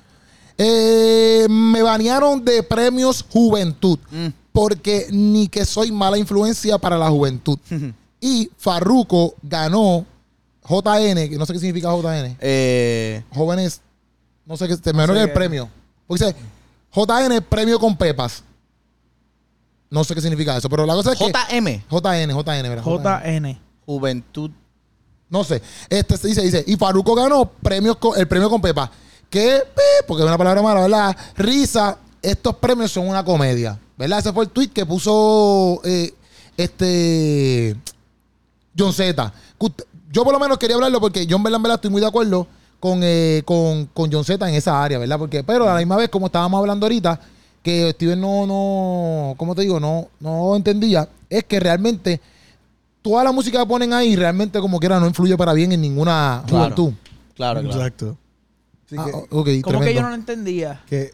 eh, 0.59 1.47
me 1.49 1.83
banearon 1.83 2.45
de 2.45 2.63
premios 2.63 3.25
Juventud 3.33 3.99
Mm. 4.11 4.27
porque 4.53 5.07
ni 5.11 5.49
que 5.49 5.65
soy 5.65 5.91
mala 5.91 6.19
influencia 6.19 6.79
para 6.79 6.99
la 6.99 7.09
juventud. 7.11 7.59
y 8.21 8.51
Farruko 8.59 9.35
ganó 9.43 10.05
JN, 10.67 11.29
que 11.29 11.37
no 11.39 11.47
sé 11.47 11.53
qué 11.53 11.59
significa 11.59 11.91
JN. 11.91 12.37
Eh, 12.41 13.23
Jóvenes, 13.35 13.81
no 14.47 14.57
sé 14.57 14.67
qué, 14.67 14.77
te 14.77 14.93
me 14.93 15.07
que 15.07 15.13
el 15.13 15.29
qué. 15.29 15.35
premio. 15.35 15.69
Porque 16.07 16.25
dice 16.25 16.37
JN, 16.95 17.43
premio 17.43 17.79
con 17.79 17.97
pepas. 17.97 18.43
No 19.91 20.03
sé 20.05 20.15
qué 20.15 20.21
significa 20.21 20.57
eso, 20.57 20.69
pero 20.69 20.87
la 20.87 20.95
cosa 20.95 21.13
es 21.13 21.19
que... 21.19 21.27
JM. 21.27 21.83
JN, 21.89 22.31
JN, 22.31 22.69
¿verdad? 22.69 22.83
JN. 22.85 23.61
Juventud. 23.87 24.51
No 25.29 25.45
sé. 25.45 25.63
Este 25.89 26.17
se 26.17 26.29
dice, 26.29 26.43
dice, 26.43 26.65
y 26.67 26.77
Faruco 26.77 27.15
ganó 27.15 27.45
premios 27.47 27.97
con, 27.97 28.19
el 28.19 28.27
premio 28.27 28.49
con 28.49 28.61
Pepa. 28.61 28.91
Que, 29.29 29.63
porque 30.07 30.23
es 30.23 30.29
una 30.29 30.39
palabra 30.39 30.63
mala, 30.63 30.81
¿verdad? 30.83 31.17
Risa, 31.37 31.99
estos 32.23 32.57
premios 32.57 32.91
son 32.91 33.09
una 33.09 33.25
comedia. 33.25 33.79
¿Verdad? 33.97 34.19
Ese 34.19 34.33
fue 34.33 34.45
el 34.45 34.51
tweet 34.51 34.69
que 34.69 34.87
puso 34.87 35.81
eh, 35.85 36.13
este 36.57 37.77
John 38.77 38.93
Z. 38.93 39.33
Yo 40.15 40.23
por 40.25 40.33
lo 40.33 40.39
menos 40.39 40.57
quería 40.59 40.77
hablarlo 40.77 41.01
porque 41.01 41.27
yo 41.27 41.37
en 41.37 41.43
verdad, 41.43 41.57
en 41.57 41.63
verdad 41.65 41.75
estoy 41.75 41.91
muy 41.91 42.01
de 42.01 42.07
acuerdo 42.07 42.47
con, 42.79 43.01
eh, 43.03 43.43
con, 43.45 43.87
con 43.87 44.11
John 44.13 44.25
Z 44.25 44.49
en 44.49 44.55
esa 44.55 44.83
área, 44.83 44.99
¿verdad? 44.99 45.19
Porque, 45.19 45.43
pero 45.43 45.69
a 45.69 45.73
la 45.75 45.79
misma 45.81 45.97
vez, 45.97 46.09
como 46.09 46.27
estábamos 46.27 46.59
hablando 46.61 46.87
ahorita, 46.87 47.19
que 47.63 47.91
Steven 47.93 48.21
no, 48.21 48.47
no, 48.47 49.35
¿cómo 49.37 49.55
te 49.55 49.63
digo? 49.63 49.81
No, 49.81 50.09
no 50.21 50.55
entendía, 50.55 51.09
es 51.29 51.45
que 51.45 51.59
realmente 51.59 52.21
toda 53.03 53.25
la 53.25 53.33
música 53.33 53.59
que 53.59 53.67
ponen 53.67 53.93
ahí 53.93 54.15
realmente 54.17 54.61
como 54.61 54.79
quiera 54.79 55.01
no 55.01 55.07
influye 55.07 55.37
para 55.37 55.53
bien 55.53 55.73
en 55.73 55.81
ninguna 55.81 56.43
Claro. 56.47 56.63
juventud. 56.65 56.93
Claro, 57.35 57.61
claro. 57.63 57.77
Exacto. 57.77 58.17
Así 58.87 58.97
Ah, 58.99 59.05
que, 59.07 59.13
ok, 59.35 59.49
¿Cómo 59.63 59.81
que 59.81 59.95
yo 59.95 60.03
no 60.03 60.11
lo 60.11 60.15
entendía? 60.15 60.81
que 60.89 61.11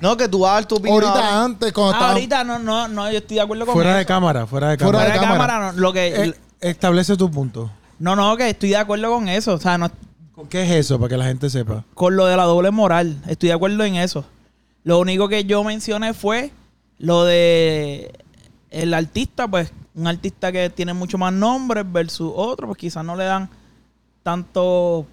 No, 0.00 0.16
que 0.16 0.28
tú 0.28 0.40
vas 0.40 0.50
a 0.50 0.54
dar 0.54 0.66
tu 0.68 0.76
opinión. 0.76 1.02
Ahorita 1.02 1.14
ahora. 1.30 1.44
antes, 1.44 1.72
cuando 1.72 1.92
Ah, 1.92 1.96
estaba... 1.96 2.12
ahorita 2.12 2.44
no, 2.44 2.58
no, 2.58 2.86
no, 2.88 3.10
yo 3.10 3.18
estoy 3.18 3.36
de 3.36 3.40
acuerdo 3.40 3.64
con 3.66 3.72
fuera 3.74 3.90
eso. 3.92 3.98
de 4.00 4.06
cámara, 4.06 4.46
fuera 4.46 4.68
de 4.68 4.76
Fuera 4.78 4.92
cámara. 4.98 5.04
Fuera 5.10 5.14
de 5.14 5.26
cámara. 5.26 5.52
cámara, 5.54 5.72
no, 5.72 5.80
lo 5.80 5.92
que... 5.94 6.06
Eh, 6.24 6.34
establece 6.60 7.16
tu 7.16 7.30
punto. 7.30 7.70
No, 7.98 8.16
no, 8.16 8.36
que 8.36 8.48
estoy 8.50 8.70
de 8.70 8.76
acuerdo 8.76 9.10
con 9.12 9.28
eso. 9.28 9.54
O 9.54 9.58
sea, 9.58 9.78
no, 9.78 9.90
¿Qué 10.50 10.62
es 10.64 10.70
eso? 10.70 10.98
Para 10.98 11.08
que 11.10 11.16
la 11.16 11.24
gente 11.24 11.48
sepa. 11.50 11.84
con 11.94 12.14
lo 12.16 12.26
de 12.26 12.36
la 12.36 12.44
doble 12.44 12.70
moral. 12.70 13.16
Estoy 13.26 13.48
de 13.48 13.54
acuerdo 13.54 13.82
en 13.84 13.96
eso. 13.96 14.24
Lo 14.84 14.98
único 15.00 15.28
que 15.28 15.44
yo 15.44 15.64
mencioné 15.64 16.12
fue 16.14 16.50
lo 16.98 17.24
de 17.24 18.12
el 18.70 18.92
artista, 18.94 19.48
pues 19.48 19.72
un 19.94 20.06
artista 20.06 20.52
que 20.52 20.68
tiene 20.70 20.92
mucho 20.92 21.16
más 21.18 21.32
nombres 21.32 21.84
versus 21.90 22.30
otro, 22.36 22.66
pues 22.66 22.78
quizás 22.78 23.02
no 23.04 23.16
le 23.16 23.24
dan 23.24 23.48
tanto, 24.22 25.06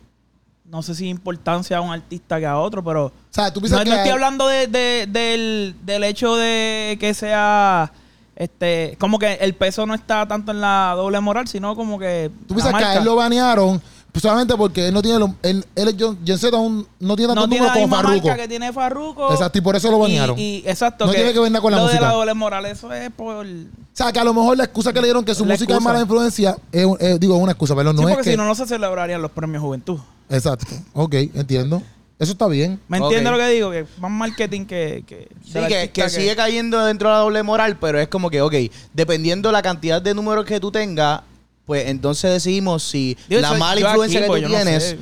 no 0.65 0.81
sé 0.81 0.95
si 0.95 1.07
importancia 1.07 1.77
a 1.77 1.81
un 1.81 1.91
artista 1.91 2.39
que 2.39 2.45
a 2.45 2.57
otro, 2.59 2.83
pero 2.83 3.05
O 3.05 3.11
sea, 3.29 3.51
tú 3.53 3.59
no, 3.61 3.65
piensas 3.67 3.85
no 3.85 3.91
que... 3.91 3.97
estoy 3.97 4.11
hablando 4.11 4.47
de, 4.47 4.67
de- 4.67 5.07
del, 5.09 5.75
del 5.85 6.03
hecho 6.03 6.35
de 6.35 6.97
que 6.99 7.13
sea, 7.13 7.91
este, 8.35 8.95
como 8.99 9.19
que 9.19 9.33
el 9.33 9.53
peso 9.55 9.85
no 9.85 9.93
está 9.93 10.27
tanto 10.27 10.51
en 10.51 10.61
la 10.61 10.93
doble 10.95 11.19
moral, 11.19 11.47
sino 11.47 11.75
como 11.75 11.99
que 11.99 12.31
Tú 12.47 12.55
piensas 12.55 12.73
que 12.75 12.83
a 12.83 12.97
él 12.97 13.03
lo 13.05 13.15
banearon 13.15 13.81
solamente 14.21 14.55
porque 14.55 14.87
él 14.89 14.93
no 14.93 15.01
tiene 15.01 15.17
lo- 15.19 15.33
él, 15.41 15.65
él 15.75 15.95
John, 15.99 16.19
John 16.25 16.37
Z 16.37 16.55
aún 16.55 16.87
no 16.99 17.15
tiene 17.15 17.33
No 17.33 17.41
números 17.47 17.67
la 17.67 17.73
como 17.73 17.95
Farruko. 17.95 18.27
marca 18.27 18.41
que 18.43 18.47
tiene 18.47 18.71
Farruko. 18.71 19.31
Exacto, 19.31 19.57
y 19.57 19.61
por 19.61 19.75
eso 19.75 19.89
lo 19.89 19.97
banearon. 19.99 20.37
Y, 20.37 20.57
y- 20.57 20.63
exacto. 20.67 21.07
No 21.07 21.11
tiene 21.13 21.33
que 21.33 21.39
ver 21.39 21.51
nada 21.51 21.61
con 21.61 21.71
la 21.71 21.77
lo 21.79 21.83
música. 21.85 21.99
de 22.01 22.07
la 22.07 22.13
doble 22.13 22.33
moral, 22.35 22.65
eso 22.67 22.93
es 22.93 23.09
por... 23.11 23.43
O 23.45 23.49
sea, 23.91 24.11
que 24.11 24.19
a 24.19 24.23
lo 24.23 24.33
mejor 24.33 24.55
la 24.57 24.65
excusa 24.65 24.93
que 24.93 24.99
le 25.01 25.07
dieron 25.07 25.25
que 25.25 25.33
su 25.33 25.45
La 25.45 25.53
música 25.55 25.75
es 25.75 25.81
mala 25.81 26.01
influencia, 26.01 26.55
es, 26.71 26.87
es- 26.99 27.19
digo, 27.19 27.35
es 27.35 27.41
una 27.41 27.53
excusa, 27.53 27.75
pero 27.75 27.91
no 27.91 27.99
sí, 28.01 28.05
es 28.07 28.11
porque 28.11 28.23
que... 28.25 28.31
si 28.31 28.37
no, 28.37 28.45
no 28.45 28.53
se 28.55 28.67
celebrarían 28.67 29.19
los 29.21 29.31
premios 29.31 29.61
Juventud. 29.63 29.97
Exacto. 30.29 30.67
Ok, 30.93 31.13
entiendo. 31.33 31.81
Eso 32.23 32.31
está 32.31 32.47
bien. 32.47 32.79
¿Me 32.87 32.97
entiendes 32.97 33.31
lo 33.31 33.37
que 33.37 33.47
digo? 33.49 33.71
Que 33.71 33.85
más 33.99 34.11
marketing 34.11 34.65
que... 34.65 35.03
que 35.05 35.27
Sí, 35.45 35.59
que, 35.91 36.09
sigue 36.09 36.35
cayendo 36.35 36.83
dentro 36.85 37.09
de 37.09 37.15
la 37.15 37.19
doble 37.19 37.43
moral, 37.43 37.77
pero 37.79 37.99
es 37.99 38.07
como 38.07 38.29
que, 38.29 38.41
ok, 38.41 38.55
dependiendo 38.93 39.51
la 39.51 39.61
cantidad 39.61 40.01
de 40.01 40.13
números 40.13 40.45
que 40.45 40.59
tú 40.59 40.71
tengas, 40.71 41.21
pues 41.65 41.87
entonces 41.87 42.31
decidimos 42.31 42.83
si 42.83 43.17
Digo, 43.29 43.41
la 43.41 43.49
soy 43.49 43.59
mala 43.59 43.81
influencia 43.81 44.19
aquí, 44.19 44.25
que 44.25 44.27
pues, 44.27 44.43
tú 44.43 44.49
no 44.49 44.55
tienes 44.55 44.83
sé. 44.83 44.97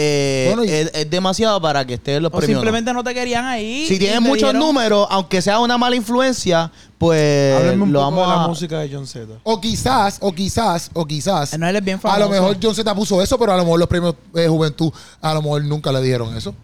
Eh, 0.00 0.44
Bueno, 0.54 0.64
y- 0.64 0.70
es, 0.70 0.90
es 0.94 1.10
demasiado 1.10 1.60
para 1.60 1.84
que 1.84 1.94
esté 1.94 2.14
en 2.16 2.22
los 2.22 2.32
O 2.32 2.36
premios. 2.36 2.56
simplemente 2.58 2.92
no 2.92 3.02
te 3.02 3.12
querían 3.12 3.44
ahí. 3.46 3.84
Si 3.88 3.98
tienes 3.98 4.20
muchos 4.20 4.50
dijeron- 4.52 4.60
números, 4.60 5.08
aunque 5.10 5.42
sea 5.42 5.58
una 5.58 5.76
mala 5.76 5.96
influencia, 5.96 6.70
pues 6.98 7.72
un 7.74 7.92
lo 7.92 8.00
poco 8.00 8.10
vamos 8.16 8.28
de 8.30 8.36
la 8.36 8.44
a... 8.44 8.48
música 8.48 8.78
de 8.80 8.94
John 8.94 9.06
Z. 9.06 9.26
O 9.42 9.60
quizás, 9.60 10.18
o 10.20 10.32
quizás, 10.32 10.90
o 10.94 11.04
quizás... 11.04 11.58
No, 11.58 11.66
él 11.68 11.74
es 11.76 11.84
bien 11.84 11.96
A 11.98 12.00
famoso. 12.00 12.20
lo 12.20 12.28
mejor 12.28 12.56
John 12.62 12.74
Z 12.74 12.94
puso 12.94 13.20
eso, 13.20 13.36
pero 13.38 13.52
a 13.52 13.56
lo 13.56 13.64
mejor 13.64 13.80
los 13.80 13.88
premios 13.88 14.14
de 14.32 14.48
juventud, 14.48 14.92
a 15.20 15.34
lo 15.34 15.42
mejor 15.42 15.64
nunca 15.64 15.90
le 15.90 16.00
dijeron 16.00 16.36
eso. 16.36 16.54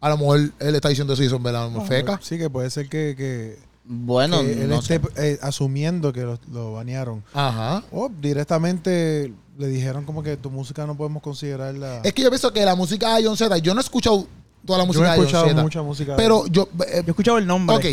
A 0.00 0.08
lo 0.10 0.18
mejor 0.18 0.38
él 0.60 0.74
está 0.74 0.88
diciendo 0.88 1.14
eso 1.14 1.22
y 1.24 1.28
son 1.28 1.42
verdad, 1.42 1.68
feca. 1.88 2.20
Sí, 2.22 2.38
que 2.38 2.48
puede 2.50 2.70
ser 2.70 2.88
que, 2.88 3.14
que, 3.16 3.58
Bueno, 3.88 4.40
que 4.40 4.52
él 4.52 4.68
no 4.68 4.80
esté 4.80 4.98
sé. 5.00 5.08
eh, 5.16 5.38
asumiendo 5.42 6.12
que 6.12 6.22
lo, 6.22 6.38
lo 6.52 6.72
banearon. 6.72 7.22
Ajá. 7.32 7.82
O 7.92 8.08
directamente 8.20 9.32
le 9.58 9.68
dijeron 9.68 10.04
como 10.04 10.22
que 10.22 10.36
tu 10.36 10.50
música 10.50 10.86
no 10.86 10.96
podemos 10.96 11.22
considerarla. 11.22 12.00
Es 12.02 12.12
que 12.12 12.22
yo 12.22 12.30
pienso 12.30 12.52
que 12.52 12.64
la 12.64 12.74
música 12.74 13.16
de 13.16 13.24
John 13.24 13.36
Z, 13.36 13.58
yo 13.58 13.74
no 13.74 13.80
he 13.80 13.84
escuchado 13.84 14.26
toda 14.66 14.78
la 14.78 14.84
yo 14.84 14.86
no 14.86 14.92
música 14.92 15.08
he 15.08 15.10
de 15.12 15.16
John 15.18 15.26
escuchado 15.36 15.62
mucha 15.62 15.82
música. 15.82 16.16
Pero 16.16 16.46
yo. 16.48 16.68
eh, 16.86 16.94
Yo 16.96 17.02
he 17.06 17.10
escuchado 17.10 17.38
el 17.38 17.46
nombre. 17.46 17.76
ok, 17.76 17.84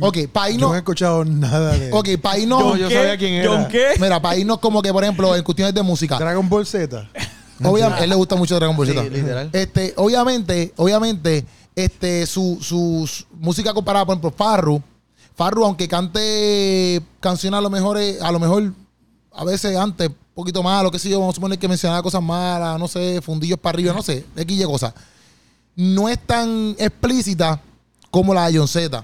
ok, 0.00 0.16
yo 0.16 0.48
irnos. 0.50 0.70
no 0.70 0.74
he 0.74 0.78
escuchado 0.78 1.24
nada 1.24 1.72
de 1.72 1.86
él. 1.88 1.92
Ok, 1.94 2.08
para 2.22 2.38
irnos. 2.38 2.60
Yo- 2.62 2.76
yo 2.76 2.90
sabía 2.90 3.18
quién 3.18 3.34
era. 3.34 3.48
¿John 3.50 3.68
qué? 3.68 3.88
Mira, 4.00 4.22
para 4.22 4.36
irnos 4.36 4.58
como 4.60 4.80
que, 4.82 4.92
por 4.92 5.02
ejemplo, 5.02 5.34
en 5.34 5.42
cuestiones 5.42 5.74
de 5.74 5.82
música. 5.82 6.16
Dragon 6.18 6.48
Ball 6.48 6.64
Z. 6.66 7.08
Obviamente, 7.62 8.04
él 8.04 8.10
le 8.10 8.16
gusta 8.16 8.36
mucho 8.36 8.54
Dragon 8.56 8.76
Ball 8.76 8.86
Sí, 8.86 8.94
Z. 8.94 9.02
literal. 9.08 9.50
Este, 9.52 9.92
obviamente, 9.96 10.72
obviamente, 10.76 11.44
este, 11.76 12.24
su, 12.26 12.58
su, 12.62 13.06
su 13.06 13.24
música 13.38 13.74
comparada, 13.74 14.06
por 14.06 14.14
ejemplo, 14.14 14.30
Farru. 14.30 14.82
Farru, 15.40 15.64
aunque 15.64 15.88
cante 15.88 17.00
canciones 17.18 17.56
a 17.56 17.62
lo 17.62 17.70
mejor, 17.70 17.96
eh, 17.96 18.18
a 18.20 18.30
lo 18.30 18.38
mejor, 18.38 18.74
a 19.32 19.42
veces 19.42 19.74
antes, 19.74 20.08
un 20.08 20.14
poquito 20.34 20.62
malo, 20.62 20.90
qué 20.90 20.98
sé 20.98 21.08
yo, 21.08 21.18
vamos 21.18 21.32
a 21.32 21.36
suponer 21.36 21.58
que 21.58 21.66
mencionaba 21.66 22.02
cosas 22.02 22.22
malas, 22.22 22.78
no 22.78 22.86
sé, 22.86 23.22
fundillos 23.22 23.58
para 23.58 23.74
arriba, 23.74 23.94
no 23.94 24.02
sé, 24.02 24.26
X 24.36 24.60
y 24.60 24.64
cosas. 24.64 24.92
No 25.74 26.10
es 26.10 26.18
tan 26.26 26.76
explícita 26.78 27.58
como 28.10 28.34
la 28.34 28.50
de 28.50 28.58
John 28.58 28.68
Z. 28.68 29.02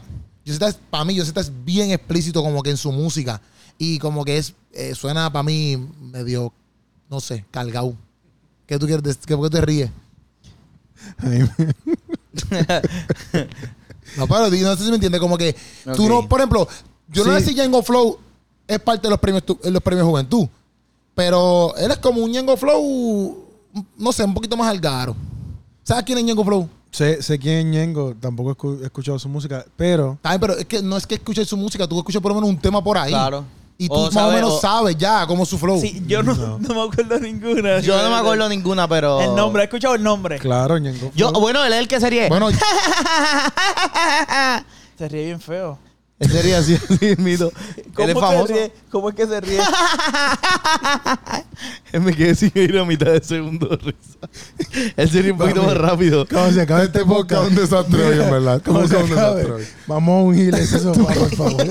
Para 0.90 1.06
mí, 1.06 1.16
John 1.16 1.24
Z 1.24 1.40
es 1.40 1.50
bien 1.64 1.90
explícito 1.90 2.42
como 2.42 2.62
que 2.62 2.68
en 2.68 2.76
su 2.76 2.92
música. 2.92 3.40
Y 3.78 3.98
como 3.98 4.22
que 4.22 4.36
es, 4.36 4.52
eh, 4.72 4.94
suena 4.94 5.32
para 5.32 5.42
mí 5.42 5.88
medio, 6.02 6.52
no 7.08 7.18
sé, 7.18 7.46
cargado. 7.50 7.94
¿Qué 8.66 8.78
tú 8.78 8.84
quieres? 8.84 9.16
¿Qué, 9.24 9.34
¿Por 9.34 9.48
qué 9.48 9.56
te 9.56 9.62
ríes? 9.62 9.90
No, 14.16 14.26
pero 14.26 14.48
no 14.50 14.76
sé 14.76 14.84
si 14.84 14.88
me 14.90 14.96
entiendes. 14.96 15.20
Como 15.20 15.36
que 15.36 15.54
tú 15.94 16.04
Ok. 16.04 16.08
no, 16.08 16.28
por 16.28 16.40
ejemplo, 16.40 16.68
yo 17.08 17.24
no 17.24 17.32
sé 17.38 17.46
si 17.46 17.54
Yango 17.54 17.82
Flow 17.82 18.18
es 18.66 18.80
parte 18.80 19.06
de 19.06 19.10
los 19.10 19.20
premios, 19.20 19.42
los 19.64 19.82
premios 19.82 20.06
Juventud. 20.06 20.48
Pero 21.14 21.74
él 21.76 21.90
es 21.90 21.98
como 21.98 22.22
un 22.22 22.32
Yango 22.32 22.56
Flow, 22.56 23.44
no 23.96 24.12
sé, 24.12 24.24
un 24.24 24.34
poquito 24.34 24.56
más 24.56 24.68
algaro. 24.68 25.16
¿Sabes 25.82 26.04
quién 26.04 26.18
es 26.18 26.26
Yango 26.26 26.44
Flow? 26.44 26.68
sé, 26.96 27.22
sé 27.22 27.38
quién 27.38 27.58
es 27.58 27.64
Ñengo, 27.66 28.14
tampoco 28.18 28.78
he 28.80 28.84
escuchado 28.86 29.18
su 29.18 29.28
música, 29.28 29.66
pero 29.76 30.18
Ay, 30.22 30.38
pero 30.38 30.56
es 30.56 30.64
que 30.64 30.80
no 30.80 30.96
es 30.96 31.06
que 31.06 31.16
escuches 31.16 31.46
su 31.46 31.56
música, 31.56 31.86
tú 31.86 31.98
escuchas 31.98 32.22
por 32.22 32.30
lo 32.30 32.36
menos 32.36 32.48
un 32.48 32.58
tema 32.58 32.82
por 32.82 32.96
ahí. 32.96 33.12
Claro. 33.12 33.44
Y 33.78 33.88
tú 33.88 33.94
O 33.94 34.10
más 34.10 34.16
o 34.24 34.30
menos 34.32 34.52
o- 34.54 34.60
sabes 34.60 34.96
ya 34.96 35.26
cómo 35.26 35.44
su 35.44 35.58
flow. 35.58 35.78
Sí, 35.80 36.02
yo 36.06 36.22
no, 36.22 36.34
No. 36.34 36.58
no 36.58 36.74
me 36.74 36.82
acuerdo 36.90 37.20
ninguna. 37.20 37.80
Yo 37.80 38.00
no 38.02 38.08
me 38.08 38.16
acuerdo 38.16 38.48
ninguna, 38.48 38.88
pero... 38.88 39.20
El 39.20 39.34
nombre, 39.34 39.62
he 39.62 39.64
escuchado 39.66 39.94
el 39.94 40.02
nombre. 40.02 40.38
claro, 40.38 40.78
Ñengo. 40.78 41.10
Yo, 41.14 41.30
bueno, 41.32 41.62
él 41.64 41.72
es 41.74 41.80
el 41.80 41.88
que 41.88 42.00
sería. 42.00 42.28
Bueno, 42.28 42.48
Se 44.98 45.08
ríe 45.08 45.26
bien 45.26 45.40
feo. 45.40 45.78
Él 46.18 46.30
sería 46.32 46.58
así, 46.58 46.74
así, 46.76 47.14
mito. 47.18 47.52
Él 47.76 47.84
es 47.98 48.06
se 48.06 48.14
famoso. 48.14 48.46
ríe? 48.46 48.72
¿Cómo 48.90 49.10
es 49.10 49.14
que 49.16 49.26
se 49.26 49.40
ríe? 49.40 49.60
Él 51.92 52.00
me 52.00 52.14
quedé 52.14 52.34
sin 52.34 52.50
ir 52.54 52.78
a 52.78 52.84
mitad 52.84 53.12
de 53.12 53.22
segundo 53.22 53.68
de 53.68 53.76
risa. 53.76 54.92
Él 54.96 55.10
sería 55.10 55.32
un 55.32 55.38
poquito 55.38 55.62
más 55.62 55.76
rápido. 55.76 56.26
¿Cómo 56.26 56.50
se 56.52 56.60
acaba 56.62 56.82
este 56.84 57.00
podcast? 57.04 57.48
un 57.50 57.54
desastre 57.54 58.02
hoy, 58.04 58.20
en 58.20 58.30
verdad. 58.30 58.62
¿Cómo 58.64 58.82
Este 58.82 58.96
se 58.96 59.04
es 59.04 59.10
un 59.10 59.18
acabe? 59.18 59.40
desastre 59.42 59.64
hoy. 59.64 59.68
Vamos 59.86 60.12
a 60.12 60.22
ungir 60.24 60.54
ese 60.54 60.78
sofá, 60.78 61.14
por 61.14 61.34
favor. 61.36 61.66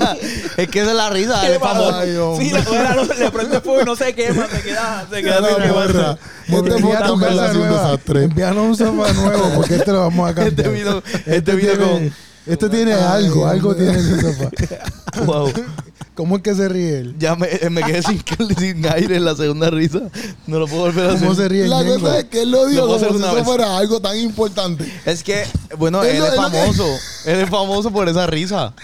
es 0.56 0.68
que 0.68 0.80
esa 0.80 0.90
es 0.90 0.96
la 0.96 1.10
risa. 1.10 1.40
Él 1.42 1.48
¿Qué 1.48 1.54
es 1.56 1.60
famoso. 1.60 1.90
pasa? 1.90 2.00
Ay, 2.00 2.16
Sí, 2.38 2.50
la 2.50 2.94
no, 2.94 3.04
le 3.04 3.30
prende 3.30 3.60
fuego 3.60 3.82
y 3.82 3.84
no 3.84 3.96
se 3.96 4.14
quema, 4.14 4.46
se 4.48 4.62
queda, 4.62 5.06
se 5.10 5.22
queda 5.22 5.38
sin 5.38 5.46
quemar. 5.62 5.72
borra. 5.72 6.18
Este 6.46 6.56
Envía 6.56 6.80
podcast 6.82 7.06
tu 7.06 7.18
casa 7.20 7.46
es 7.46 7.52
un 7.52 7.58
nueva. 7.58 7.82
desastre. 7.90 8.24
Envíanos 8.24 8.64
un 8.64 8.76
sofá 8.76 9.12
nuevo 9.12 9.50
porque 9.56 9.74
este 9.76 9.92
lo 9.92 10.00
vamos 10.00 10.30
a 10.30 10.34
cambiar. 10.34 10.66
Este 10.66 10.68
vino- 10.68 11.02
este 11.26 11.54
vino 11.56 11.72
tiene, 11.72 11.84
con- 11.84 12.12
Este 12.46 12.68
tiene 12.68 12.92
algo, 12.92 13.46
algo 13.46 13.74
tiene 13.74 13.98
ese 13.98 14.20
sofá. 14.20 14.50
Wow. 15.24 15.50
¿Cómo 16.14 16.36
es 16.36 16.42
que 16.42 16.54
se 16.54 16.68
ríe 16.68 16.98
él? 16.98 17.14
Ya 17.18 17.36
me, 17.36 17.48
me 17.70 17.82
quedé 17.82 18.02
sin, 18.02 18.22
sin 18.58 18.86
aire 18.86 19.16
en 19.16 19.24
la 19.24 19.34
segunda 19.34 19.68
risa. 19.70 20.00
No 20.46 20.58
lo 20.58 20.66
puedo 20.66 20.82
volver 20.82 21.06
a 21.06 21.12
hacer. 21.12 21.22
¿Cómo 21.22 21.34
se 21.34 21.48
ríe 21.48 21.64
el 21.64 21.70
La 21.70 21.84
cosa 21.84 22.18
es 22.20 22.24
que 22.24 22.42
él 22.42 22.50
lo 22.50 22.66
dijo 22.66 22.86
Lo 22.86 22.98
como 22.98 23.18
si 23.18 23.22
eso 23.22 23.44
fuera 23.44 23.76
algo 23.76 24.00
tan 24.00 24.16
importante. 24.18 24.90
Es 25.04 25.22
que, 25.22 25.44
bueno, 25.76 26.02
Es 26.02 26.14
él 26.14 26.24
es 26.24 26.34
famoso. 26.34 26.86
Él 27.26 27.40
es 27.40 27.50
famoso 27.50 27.90
por 27.90 28.08
esa 28.08 28.26
risa. 28.26 28.74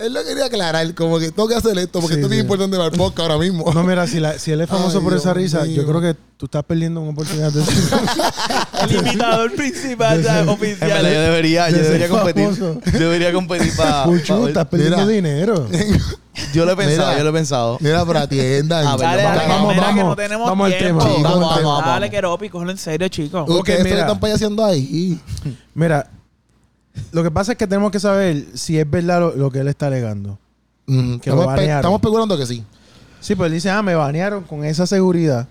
Él 0.00 0.14
lo 0.14 0.24
quería 0.24 0.46
aclarar, 0.46 0.94
como 0.94 1.18
que 1.18 1.30
tengo 1.30 1.46
que 1.48 1.54
hacer 1.54 1.76
esto, 1.78 2.00
porque 2.00 2.14
Sí, 2.14 2.20
esto 2.20 2.26
es 2.26 2.30
bien 2.30 2.40
sí. 2.40 2.44
importante 2.46 2.76
para 2.76 2.88
el 2.88 2.96
podcast 2.96 3.20
ahora 3.30 3.38
mismo. 3.38 3.70
No, 3.72 3.82
mira, 3.84 4.06
si, 4.06 4.18
la- 4.18 4.38
si 4.38 4.50
él 4.50 4.60
es 4.62 4.68
famoso 4.68 4.98
Ay, 4.98 5.04
por 5.04 5.14
esa 5.14 5.34
risa, 5.34 5.62
mío. 5.64 5.82
yo 5.82 5.86
creo 5.86 6.00
que 6.00 6.16
tú 6.38 6.46
estás 6.46 6.64
perdiendo 6.64 7.00
una 7.02 7.10
oportunidad 7.10 7.52
de 7.52 7.62
ser 7.64 7.74
El 8.90 8.96
imitador 8.96 9.52
principal 9.54 10.16
verdad, 10.18 10.44
yo 10.46 10.52
oficial. 10.52 11.02
debería, 11.04 11.68
yo 11.70 11.78
debería 11.78 12.08
competir. 12.08 12.44
famoso. 12.44 12.80
Yo 12.92 12.98
debería 12.98 13.32
competir 13.32 13.76
para. 13.76 14.04
Puchu, 14.04 14.46
estás 14.48 14.66
perdiendo 14.66 14.96
Mira. 14.98 15.08
dinero. 15.08 15.68
yo 16.54 16.64
lo 16.64 16.72
he 16.72 16.76
pensado, 16.76 17.06
Mira. 17.08 17.18
yo 17.18 17.24
lo 17.24 17.30
he 17.30 17.32
pensado. 17.34 17.78
Mira, 17.80 18.06
pero 18.06 18.18
atiendan. 18.20 18.86
A 18.86 18.96
ver, 18.96 19.00
Dale, 19.06 19.22
Vamos, 19.22 19.36
dale, 19.36 19.48
vamos, 19.52 19.68
mira 19.74 19.80
que 19.80 19.94
vamos. 19.94 20.04
no 20.04 20.16
tenemos 20.16 20.48
Vamos 20.48 20.66
al 20.72 20.78
tiempo. 20.78 21.02
tema. 21.04 21.14
Sí, 21.16 21.22
vamos, 21.22 21.40
vamos, 21.40 21.64
vamos, 21.64 21.84
Dale. 21.86 22.10
Keropi, 22.10 22.48
cógelo 22.48 22.70
en 22.70 22.78
serio, 22.78 23.08
chicos. 23.08 23.46
Mira. 23.84 24.00
están 24.00 24.18
payaseando 24.18 24.64
ahí. 24.64 25.20
Mira, 25.74 26.10
lo 27.12 27.22
que 27.22 27.30
pasa 27.30 27.52
es 27.52 27.58
que 27.58 27.66
tenemos 27.66 27.90
que 27.90 28.00
saber 28.00 28.46
si 28.54 28.78
es 28.78 28.88
verdad 28.90 29.20
lo, 29.20 29.34
lo 29.36 29.50
que 29.50 29.60
él 29.60 29.68
está 29.68 29.86
alegando. 29.88 30.38
Mm, 30.86 31.16
Que 31.18 31.30
estamos, 31.30 31.94
especulando 31.96 32.36
que 32.38 32.46
sí. 32.46 32.64
Sí, 33.20 33.34
pues 33.34 33.48
él 33.48 33.52
dice, 33.54 33.70
ah, 33.70 33.82
me 33.82 33.94
banearon 33.94 34.44
con 34.44 34.64
esa 34.64 34.86
seguridad. 34.86 35.46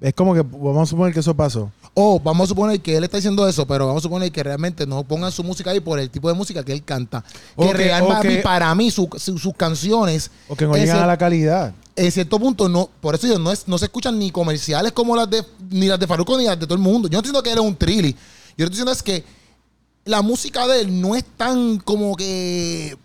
Es 0.00 0.14
como 0.14 0.34
que 0.34 0.42
vamos 0.42 0.82
a 0.82 0.86
suponer 0.86 1.14
que 1.14 1.20
eso 1.20 1.34
pasó. 1.34 1.70
O 1.94 2.18
vamos 2.18 2.46
a 2.46 2.48
suponer 2.48 2.80
que 2.80 2.96
él 2.96 3.04
está 3.04 3.18
diciendo 3.18 3.46
eso, 3.46 3.66
pero 3.66 3.86
vamos 3.86 4.02
a 4.02 4.04
suponer 4.04 4.32
que 4.32 4.42
realmente 4.42 4.86
no 4.86 5.04
pongan 5.04 5.30
su 5.30 5.44
música 5.44 5.70
ahí 5.70 5.80
por 5.80 5.98
el 5.98 6.10
tipo 6.10 6.28
de 6.28 6.34
música 6.34 6.64
que 6.64 6.72
él 6.72 6.82
canta. 6.82 7.22
Que 7.56 7.72
realmente 7.72 8.38
para 8.42 8.74
mí 8.74 8.90
su- 8.90 9.08
su- 9.16 9.38
sus 9.38 9.54
canciones, 9.54 10.30
O 10.48 10.56
que 10.56 10.66
no 10.66 10.74
llegan 10.76 10.98
a 10.98 11.06
la 11.06 11.16
calidad. 11.18 11.72
en 11.94 12.10
cierto 12.10 12.38
punto, 12.40 12.68
no, 12.68 12.88
por 13.00 13.14
eso 13.14 13.26
yo, 13.28 13.38
no, 13.38 13.52
es, 13.52 13.68
no 13.68 13.78
se 13.78 13.84
escuchan 13.84 14.18
ni 14.18 14.30
comerciales 14.30 14.92
como 14.92 15.14
las 15.14 15.28
de 15.30 15.44
ni 15.70 15.86
las 15.86 16.00
de 16.00 16.06
Farruko 16.06 16.36
ni 16.38 16.44
las 16.46 16.58
de 16.58 16.66
todo 16.66 16.74
el 16.74 16.80
mundo. 16.80 17.08
Yo 17.08 17.12
no 17.12 17.18
estoy 17.20 17.30
diciendo 17.32 17.42
que 17.42 17.52
él 17.52 17.58
es 17.58 17.64
un 17.64 17.76
trilly. 17.76 18.12
Yo 18.12 18.18
lo 18.18 18.56
que 18.56 18.62
estoy 18.64 18.70
diciendo 18.70 18.92
es 18.92 19.02
que 19.02 19.24
la 20.04 20.22
música 20.22 20.66
de 20.66 20.80
él 20.82 21.00
no 21.00 21.14
es 21.14 21.24
tan 21.36 21.78
como 21.78 22.16
que 22.16 22.96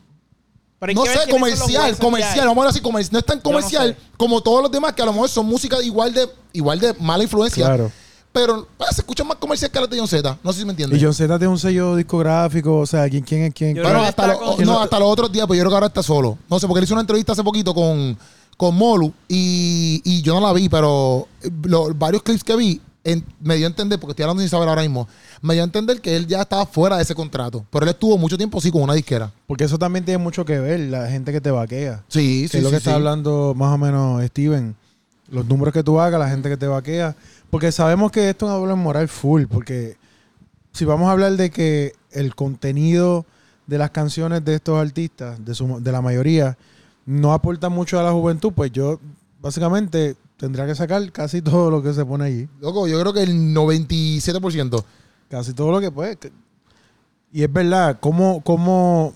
Pero 0.79 0.93
no 0.93 1.05
sé, 1.05 1.15
los 1.15 1.25
comercial, 1.27 1.97
comercial, 1.97 2.47
vamos 2.47 2.57
a 2.63 2.65
ver 2.65 2.69
así, 2.71 2.81
comercial. 2.81 3.13
No 3.13 3.19
es 3.19 3.25
tan 3.25 3.37
no 3.37 3.43
comercial 3.43 3.95
sé. 3.99 4.11
como 4.17 4.41
todos 4.41 4.61
los 4.63 4.71
demás, 4.71 4.93
que 4.93 5.01
a 5.01 5.05
lo 5.05 5.13
mejor 5.13 5.29
son 5.29 5.45
música 5.45 5.81
igual 5.83 6.13
de, 6.13 6.27
igual 6.53 6.79
de 6.79 6.93
mala 6.99 7.23
influencia. 7.23 7.65
Claro. 7.65 7.91
Pero 8.33 8.67
pues, 8.77 8.89
se 8.95 9.01
escucha 9.01 9.23
más 9.23 9.37
comercial 9.37 9.71
que 9.71 9.79
las 9.79 9.89
de 9.89 9.97
John 9.97 10.07
Z. 10.07 10.37
No 10.43 10.53
sé 10.53 10.59
si 10.59 10.65
me 10.65 10.71
entiendes. 10.71 10.99
Y 11.01 11.03
John 11.03 11.13
Z 11.13 11.39
tiene 11.39 11.51
un 11.51 11.57
sello 11.57 11.95
discográfico, 11.95 12.77
o 12.79 12.85
sea, 12.85 13.09
¿quién, 13.09 13.23
quién 13.23 13.43
es 13.45 13.53
quién? 13.53 13.73
Bueno, 13.81 14.01
que 14.01 14.05
hasta, 14.07 14.27
lo- 14.27 14.39
con- 14.39 14.65
no, 14.65 14.79
hasta 14.79 14.99
los 14.99 15.09
otros 15.09 15.31
días, 15.31 15.47
pues 15.47 15.57
yo 15.57 15.63
creo 15.63 15.71
que 15.71 15.75
ahora 15.75 15.87
está 15.87 16.03
solo. 16.03 16.37
No 16.49 16.59
sé, 16.59 16.67
porque 16.67 16.79
él 16.79 16.83
hizo 16.83 16.93
una 16.93 17.01
entrevista 17.01 17.31
hace 17.31 17.43
poquito 17.43 17.73
con, 17.73 18.15
con 18.55 18.75
Molu 18.75 19.11
y, 19.27 20.01
y 20.03 20.21
yo 20.21 20.35
no 20.39 20.41
la 20.45 20.53
vi, 20.53 20.69
pero 20.69 21.27
eh, 21.41 21.49
lo- 21.63 21.93
varios 21.95 22.21
clips 22.21 22.43
que 22.43 22.55
vi 22.55 22.81
en- 23.11 23.25
me 23.39 23.55
dio 23.55 23.65
a 23.65 23.69
entender, 23.69 23.99
porque 23.99 24.11
estoy 24.11 24.23
hablando 24.23 24.41
sin 24.41 24.49
saber 24.49 24.67
ahora 24.69 24.81
mismo, 24.81 25.07
me 25.41 25.53
dio 25.53 25.63
a 25.63 25.65
entender 25.65 26.01
que 26.01 26.15
él 26.15 26.27
ya 26.27 26.41
estaba 26.41 26.65
fuera 26.65 26.97
de 26.97 27.03
ese 27.03 27.15
contrato. 27.15 27.65
Pero 27.71 27.83
él 27.85 27.89
estuvo 27.89 28.17
mucho 28.17 28.37
tiempo 28.37 28.59
sí 28.61 28.69
con 28.71 28.81
una 28.83 28.93
disquera. 28.93 29.31
Porque 29.47 29.63
eso 29.63 29.77
también 29.77 30.03
tiene 30.05 30.17
mucho 30.17 30.43
que 30.45 30.59
ver, 30.59 30.79
la 30.81 31.07
gente 31.09 31.31
que 31.31 31.39
te 31.41 31.49
vaquea. 31.51 32.03
Sí, 32.07 32.43
que 32.43 32.47
sí, 32.49 32.57
es 32.57 32.63
lo 32.63 32.69
sí, 32.69 32.73
que 32.73 32.77
está 32.77 32.95
hablando 32.95 33.53
más 33.55 33.73
o 33.73 33.77
menos 33.77 34.23
Steven. 34.25 34.75
Los 35.29 35.45
números 35.45 35.73
que 35.73 35.83
tú 35.83 35.99
hagas, 35.99 36.19
la 36.19 36.29
gente 36.29 36.49
que 36.49 36.57
te 36.57 36.67
vaquea. 36.67 37.15
Porque 37.49 37.71
sabemos 37.71 38.11
que 38.11 38.29
esto 38.29 38.45
es 38.45 38.49
una 38.49 38.59
doble 38.59 38.75
moral 38.75 39.07
full. 39.07 39.43
Porque 39.49 39.97
si 40.73 40.85
vamos 40.85 41.07
a 41.07 41.11
hablar 41.11 41.33
de 41.37 41.49
que 41.49 41.93
el 42.11 42.35
contenido 42.35 43.25
de 43.67 43.77
las 43.77 43.91
canciones 43.91 44.43
de 44.45 44.55
estos 44.55 44.79
artistas, 44.79 45.43
de, 45.43 45.53
su- 45.55 45.81
de 45.81 45.91
la 45.91 46.01
mayoría, 46.01 46.57
no 47.05 47.33
aporta 47.33 47.69
mucho 47.69 47.99
a 47.99 48.03
la 48.03 48.11
juventud, 48.11 48.51
pues 48.53 48.71
yo 48.71 48.99
básicamente 49.41 50.15
tendría 50.37 50.65
que 50.65 50.75
sacar 50.75 51.11
casi 51.11 51.41
todo 51.41 51.69
lo 51.69 51.83
que 51.83 51.93
se 51.93 52.05
pone 52.05 52.25
allí. 52.25 52.47
Loco, 52.61 52.87
yo 52.87 52.99
creo 52.99 53.13
que 53.13 53.23
el 53.23 53.53
97%. 53.53 54.83
Casi 55.29 55.53
todo 55.53 55.71
lo 55.71 55.81
que 55.81 55.91
puede. 55.91 56.17
Y 57.33 57.43
es 57.43 57.51
verdad, 57.51 57.99
como, 57.99 58.41
como 58.41 59.13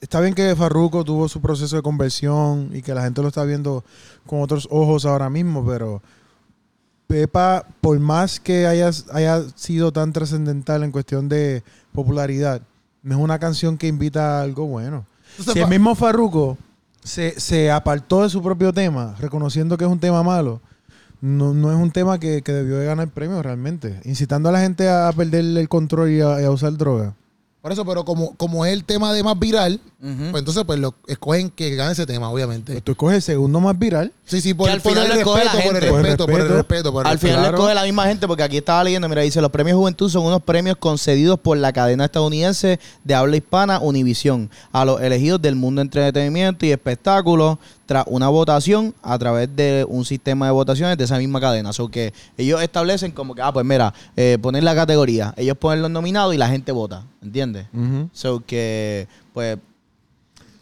está 0.00 0.20
bien 0.20 0.34
que 0.34 0.54
Farruko 0.54 1.04
tuvo 1.04 1.28
su 1.28 1.40
proceso 1.40 1.76
de 1.76 1.82
conversión 1.82 2.70
y 2.72 2.82
que 2.82 2.94
la 2.94 3.02
gente 3.02 3.22
lo 3.22 3.28
está 3.28 3.44
viendo 3.44 3.84
con 4.26 4.40
otros 4.40 4.68
ojos 4.70 5.04
ahora 5.04 5.28
mismo, 5.28 5.66
pero 5.66 6.02
Pepa, 7.06 7.66
por 7.80 7.98
más 7.98 8.40
que 8.40 8.66
haya, 8.66 8.90
haya 9.12 9.42
sido 9.56 9.92
tan 9.92 10.12
trascendental 10.12 10.82
en 10.82 10.92
cuestión 10.92 11.28
de 11.28 11.62
popularidad, 11.92 12.62
no 13.02 13.16
es 13.16 13.20
una 13.20 13.38
canción 13.38 13.76
que 13.76 13.88
invita 13.88 14.38
a 14.38 14.42
algo 14.42 14.66
bueno. 14.66 15.04
Entonces, 15.32 15.54
Si 15.54 15.60
el 15.60 15.68
mismo 15.68 15.94
Farruko 15.94 16.56
se, 17.02 17.38
se 17.40 17.70
apartó 17.70 18.22
de 18.22 18.30
su 18.30 18.42
propio 18.42 18.72
tema, 18.72 19.14
reconociendo 19.18 19.76
que 19.76 19.84
es 19.84 19.90
un 19.90 19.98
tema 19.98 20.22
malo, 20.22 20.60
no, 21.20 21.54
no 21.54 21.70
es 21.70 21.78
un 21.78 21.92
tema 21.92 22.18
que, 22.18 22.42
que 22.42 22.52
debió 22.52 22.78
de 22.78 22.86
ganar 22.86 23.08
premio 23.08 23.40
realmente. 23.42 24.00
Incitando 24.04 24.48
a 24.48 24.52
la 24.52 24.60
gente 24.60 24.88
a 24.88 25.10
perder 25.12 25.44
el 25.44 25.68
control 25.68 26.10
y 26.10 26.20
a, 26.20 26.42
y 26.42 26.44
a 26.44 26.50
usar 26.50 26.76
droga. 26.76 27.14
Por 27.62 27.70
eso, 27.70 27.86
pero 27.86 28.04
como, 28.04 28.34
como 28.34 28.66
es 28.66 28.72
el 28.72 28.82
tema 28.82 29.12
de 29.12 29.22
más 29.22 29.38
viral, 29.38 29.80
pues 30.00 30.40
entonces 30.40 30.64
pues 30.64 30.80
lo 30.80 30.96
escogen 31.06 31.48
que 31.48 31.76
gane 31.76 31.92
ese 31.92 32.06
tema, 32.06 32.28
obviamente. 32.28 32.72
Pues 32.72 32.82
tú 32.82 32.92
escoges 32.92 33.16
el 33.16 33.22
segundo 33.22 33.60
más 33.60 33.78
viral. 33.78 34.12
Sí, 34.32 34.40
sí, 34.40 34.54
por, 34.54 34.66
Que 34.66 34.72
al 34.72 34.80
por 34.80 34.92
final 34.92 35.04
el 35.04 35.10
lo 35.10 35.14
respeto, 35.34 35.44
la 35.44 35.50
por 35.52 35.60
el 35.60 35.62
gente. 35.62 35.88
Por 35.88 35.98
el 36.00 36.04
respeto, 36.04 36.26
por 36.26 36.40
el 36.40 36.48
respeto. 36.48 36.92
por 36.92 37.06
el 37.06 37.12
Al 37.12 37.18
final 37.18 37.34
Claro. 37.36 37.50
le 37.50 37.56
escoge 37.58 37.74
la 37.74 37.82
misma 37.84 38.06
gente 38.06 38.26
porque 38.26 38.42
aquí 38.42 38.56
estaba 38.56 38.82
leyendo, 38.82 39.08
mira, 39.08 39.20
dice, 39.22 39.40
los 39.42 39.50
premios 39.50 39.76
Juventud 39.76 40.08
son 40.10 40.24
unos 40.24 40.42
premios 40.42 40.76
concedidos 40.78 41.38
por 41.38 41.56
la 41.58 41.72
cadena 41.72 42.06
estadounidense 42.06 42.80
de 43.04 43.14
habla 43.14 43.36
hispana 43.36 43.78
Univision 43.80 44.48
a 44.72 44.84
los 44.84 45.00
elegidos 45.02 45.42
del 45.42 45.54
mundo 45.56 45.80
de 45.80 45.84
entretenimiento 45.84 46.64
y 46.64 46.72
espectáculos 46.72 47.58
tras 47.84 48.04
una 48.06 48.28
votación 48.28 48.94
a 49.02 49.18
través 49.18 49.54
de 49.54 49.84
un 49.86 50.04
sistema 50.06 50.46
de 50.46 50.52
votaciones 50.52 50.96
de 50.96 51.04
esa 51.04 51.18
misma 51.18 51.40
cadena. 51.40 51.70
O 51.78 51.88
que 51.88 52.14
ellos 52.38 52.62
establecen 52.62 53.12
como 53.12 53.34
que, 53.34 53.42
ah, 53.42 53.52
pues 53.52 53.66
mira, 53.66 53.92
eh, 54.16 54.38
poner 54.40 54.62
la 54.62 54.74
categoría, 54.74 55.34
ellos 55.36 55.58
ponen 55.58 55.82
los 55.82 55.90
nominados 55.90 56.34
y 56.34 56.38
la 56.38 56.48
gente 56.48 56.72
vota, 56.72 57.04
¿entiendes? 57.22 57.66
So 58.14 58.42
que, 58.46 59.06
pues, 59.34 59.58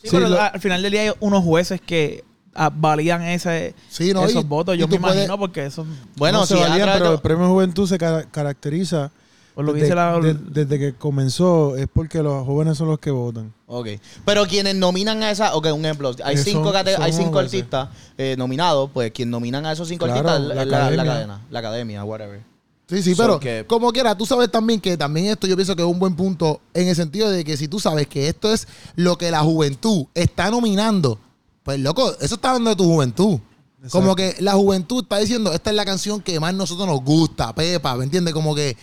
Sí, 0.02 0.08
Sí, 0.08 0.16
pero 0.16 0.30
lo- 0.30 0.40
al 0.40 0.58
final 0.60 0.82
del 0.82 0.92
día 0.92 1.02
hay 1.02 1.10
unos 1.20 1.44
jueces 1.44 1.78
que 1.78 2.24
ah, 2.62 2.70
validan 2.74 3.22
ese, 3.22 3.74
Sí, 3.88 4.12
no, 4.12 4.24
esos 4.24 4.44
y- 4.44 4.46
votos. 4.46 4.76
Yo 4.76 4.86
me 4.86 4.96
imagino 4.96 5.24
puedes- 5.26 5.38
porque 5.38 5.66
eso 5.66 5.86
bueno, 6.16 6.40
no 6.40 6.46
se 6.46 6.54
si 6.56 6.60
valían, 6.60 6.88
pero 6.92 7.12
el 7.14 7.20
premio 7.20 7.48
Juventud 7.48 7.88
se 7.88 7.96
cara- 7.98 8.24
caracteriza 8.30 9.10
por 9.54 9.64
lo 9.64 9.72
que 9.72 9.80
desde, 9.80 9.86
dice 9.86 9.94
la... 9.96 10.18
de- 10.20 10.34
desde 10.64 10.78
que 10.78 10.94
comenzó 10.94 11.76
es 11.76 11.86
porque 11.92 12.22
los 12.22 12.46
jóvenes 12.46 12.78
son 12.78 12.88
los 12.88 12.98
que 12.98 13.10
votan. 13.10 13.52
Ok. 13.66 13.88
Pero 14.24 14.46
quienes 14.46 14.74
nominan 14.76 15.22
a 15.22 15.30
esa, 15.30 15.54
ok, 15.54 15.66
un 15.74 15.84
ejemplo, 15.84 16.14
hay 16.24 16.34
Eh, 16.36 16.38
cinco, 16.38 16.72
hay 16.98 17.12
cinco 17.12 17.38
artistas 17.38 17.88
eh, 18.18 18.34
nominados, 18.38 18.90
pues 18.92 19.10
quien 19.12 19.30
nominan 19.30 19.64
a 19.66 19.72
esos 19.72 19.88
cinco 19.88 20.04
Claro, 20.06 20.28
artistas 20.28 20.40
la 20.56 20.62
es 20.62 20.68
la, 20.68 21.04
cadena, 21.04 21.40
la 21.50 21.58
academia, 21.58 22.04
whatever. 22.04 22.40
Sí, 22.88 23.02
sí, 23.02 23.14
So 23.14 23.22
pero 23.22 23.38
que- 23.40 23.64
como 23.68 23.92
quiera, 23.92 24.16
tú 24.16 24.26
sabes 24.26 24.50
también 24.50 24.80
que 24.80 24.96
también 24.96 25.26
esto 25.26 25.46
yo 25.46 25.54
pienso 25.56 25.76
que 25.76 25.82
es 25.82 25.88
un 25.88 25.98
buen 26.00 26.16
punto 26.16 26.60
en 26.74 26.88
el 26.88 26.96
sentido 26.96 27.30
de 27.30 27.44
que 27.44 27.56
si 27.56 27.68
tú 27.68 27.78
sabes 27.78 28.06
que 28.08 28.28
esto 28.28 28.52
es 28.52 28.66
lo 28.96 29.16
que 29.16 29.30
la 29.30 29.40
juventud 29.40 30.06
está 30.14 30.50
nominando, 30.50 31.18
pues 31.62 31.78
loco, 31.80 32.12
eso 32.20 32.34
está 32.36 32.48
hablando 32.50 32.70
de 32.70 32.76
tu 32.76 32.84
juventud. 32.84 33.38
Exacto. 33.78 33.98
Como 33.98 34.14
que 34.16 34.36
la 34.40 34.52
juventud 34.54 35.02
está 35.02 35.18
diciendo, 35.18 35.52
esta 35.52 35.70
es 35.70 35.76
la 35.76 35.84
canción 35.84 36.20
que 36.20 36.38
más 36.38 36.52
nosotros 36.54 36.86
nos 36.86 37.02
gusta, 37.02 37.54
Pepa, 37.54 37.96
¿me 37.96 38.04
entiendes? 38.04 38.34
Como 38.34 38.54
que 38.54 38.76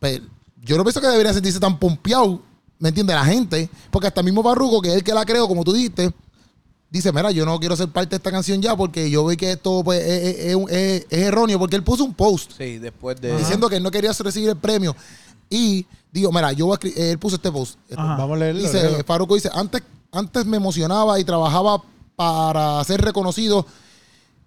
pues, 0.00 0.20
yo 0.62 0.76
no 0.76 0.84
pienso 0.84 1.00
que 1.00 1.06
debería 1.06 1.32
sentirse 1.32 1.58
tan 1.60 1.78
pompeado, 1.78 2.40
¿me 2.78 2.90
entiende? 2.90 3.14
La 3.14 3.24
gente, 3.24 3.70
porque 3.90 4.06
hasta 4.08 4.20
el 4.20 4.24
mismo 4.26 4.42
Barruco, 4.42 4.82
que 4.82 4.90
es 4.90 4.96
el 4.96 5.04
que 5.04 5.14
la 5.14 5.24
creó, 5.24 5.48
como 5.48 5.64
tú 5.64 5.72
dijiste, 5.72 6.12
dice, 6.90 7.10
mira, 7.12 7.30
yo 7.30 7.46
no 7.46 7.58
quiero 7.58 7.74
ser 7.76 7.88
parte 7.88 8.10
de 8.10 8.16
esta 8.16 8.30
canción 8.30 8.60
ya 8.60 8.76
porque 8.76 9.10
yo 9.10 9.24
veo 9.24 9.36
que 9.36 9.52
esto 9.52 9.82
pues, 9.84 10.00
es, 10.04 10.56
es- 10.70 11.06
erróneo, 11.10 11.58
porque 11.58 11.76
él 11.76 11.82
puso 11.84 12.04
un 12.04 12.12
post 12.14 12.52
Sí, 12.56 12.78
después 12.78 13.18
de... 13.20 13.36
diciendo 13.36 13.68
que 13.68 13.76
él 13.76 13.82
no 13.82 13.90
quería 13.90 14.12
recibir 14.12 14.48
el 14.50 14.56
premio. 14.56 14.94
Y 15.50 15.86
digo, 16.12 16.30
mira, 16.32 16.52
yo 16.52 16.66
voy 16.66 16.74
a 16.76 16.78
escri- 16.80 16.92
eh, 16.96 17.12
él 17.12 17.18
puso 17.18 17.36
este 17.36 17.50
post. 17.50 17.78
Ajá. 17.96 18.16
Vamos 18.16 18.36
a 18.36 18.38
leerlo. 18.40 18.60
Dice, 18.60 19.02
dice, 19.34 19.50
antes, 19.54 19.82
antes 20.12 20.44
me 20.44 20.58
emocionaba 20.58 21.18
y 21.18 21.24
trabajaba 21.24 21.82
para 22.18 22.82
ser 22.82 23.00
reconocido, 23.00 23.64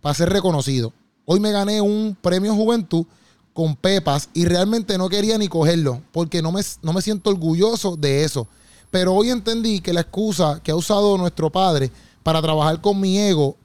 para 0.01 0.13
ser 0.13 0.27
reconocido. 0.27 0.91
Hoy 1.23 1.39
me 1.39 1.53
gané 1.53 1.79
un 1.79 2.17
premio 2.21 2.53
Juventud 2.53 3.05
con 3.53 3.77
Pepas 3.77 4.27
y 4.33 4.43
realmente 4.43 4.97
no 4.97 5.07
quería 5.07 5.37
ni 5.37 5.47
cogerlo 5.47 6.01
porque 6.11 6.41
no 6.41 6.51
me, 6.51 6.61
no 6.81 6.91
me 6.91 7.01
siento 7.01 7.29
orgulloso 7.29 7.95
de 7.95 8.25
eso. 8.25 8.45
Pero 8.89 9.13
hoy 9.13 9.29
entendí 9.29 9.79
que 9.79 9.93
la 9.93 10.01
excusa 10.01 10.59
que 10.61 10.71
ha 10.71 10.75
usado 10.75 11.17
nuestro 11.17 11.49
padre 11.49 11.89
para 12.23 12.41
trabajar 12.41 12.81
con 12.81 12.99
mi 12.99 13.17
ego, 13.17 13.55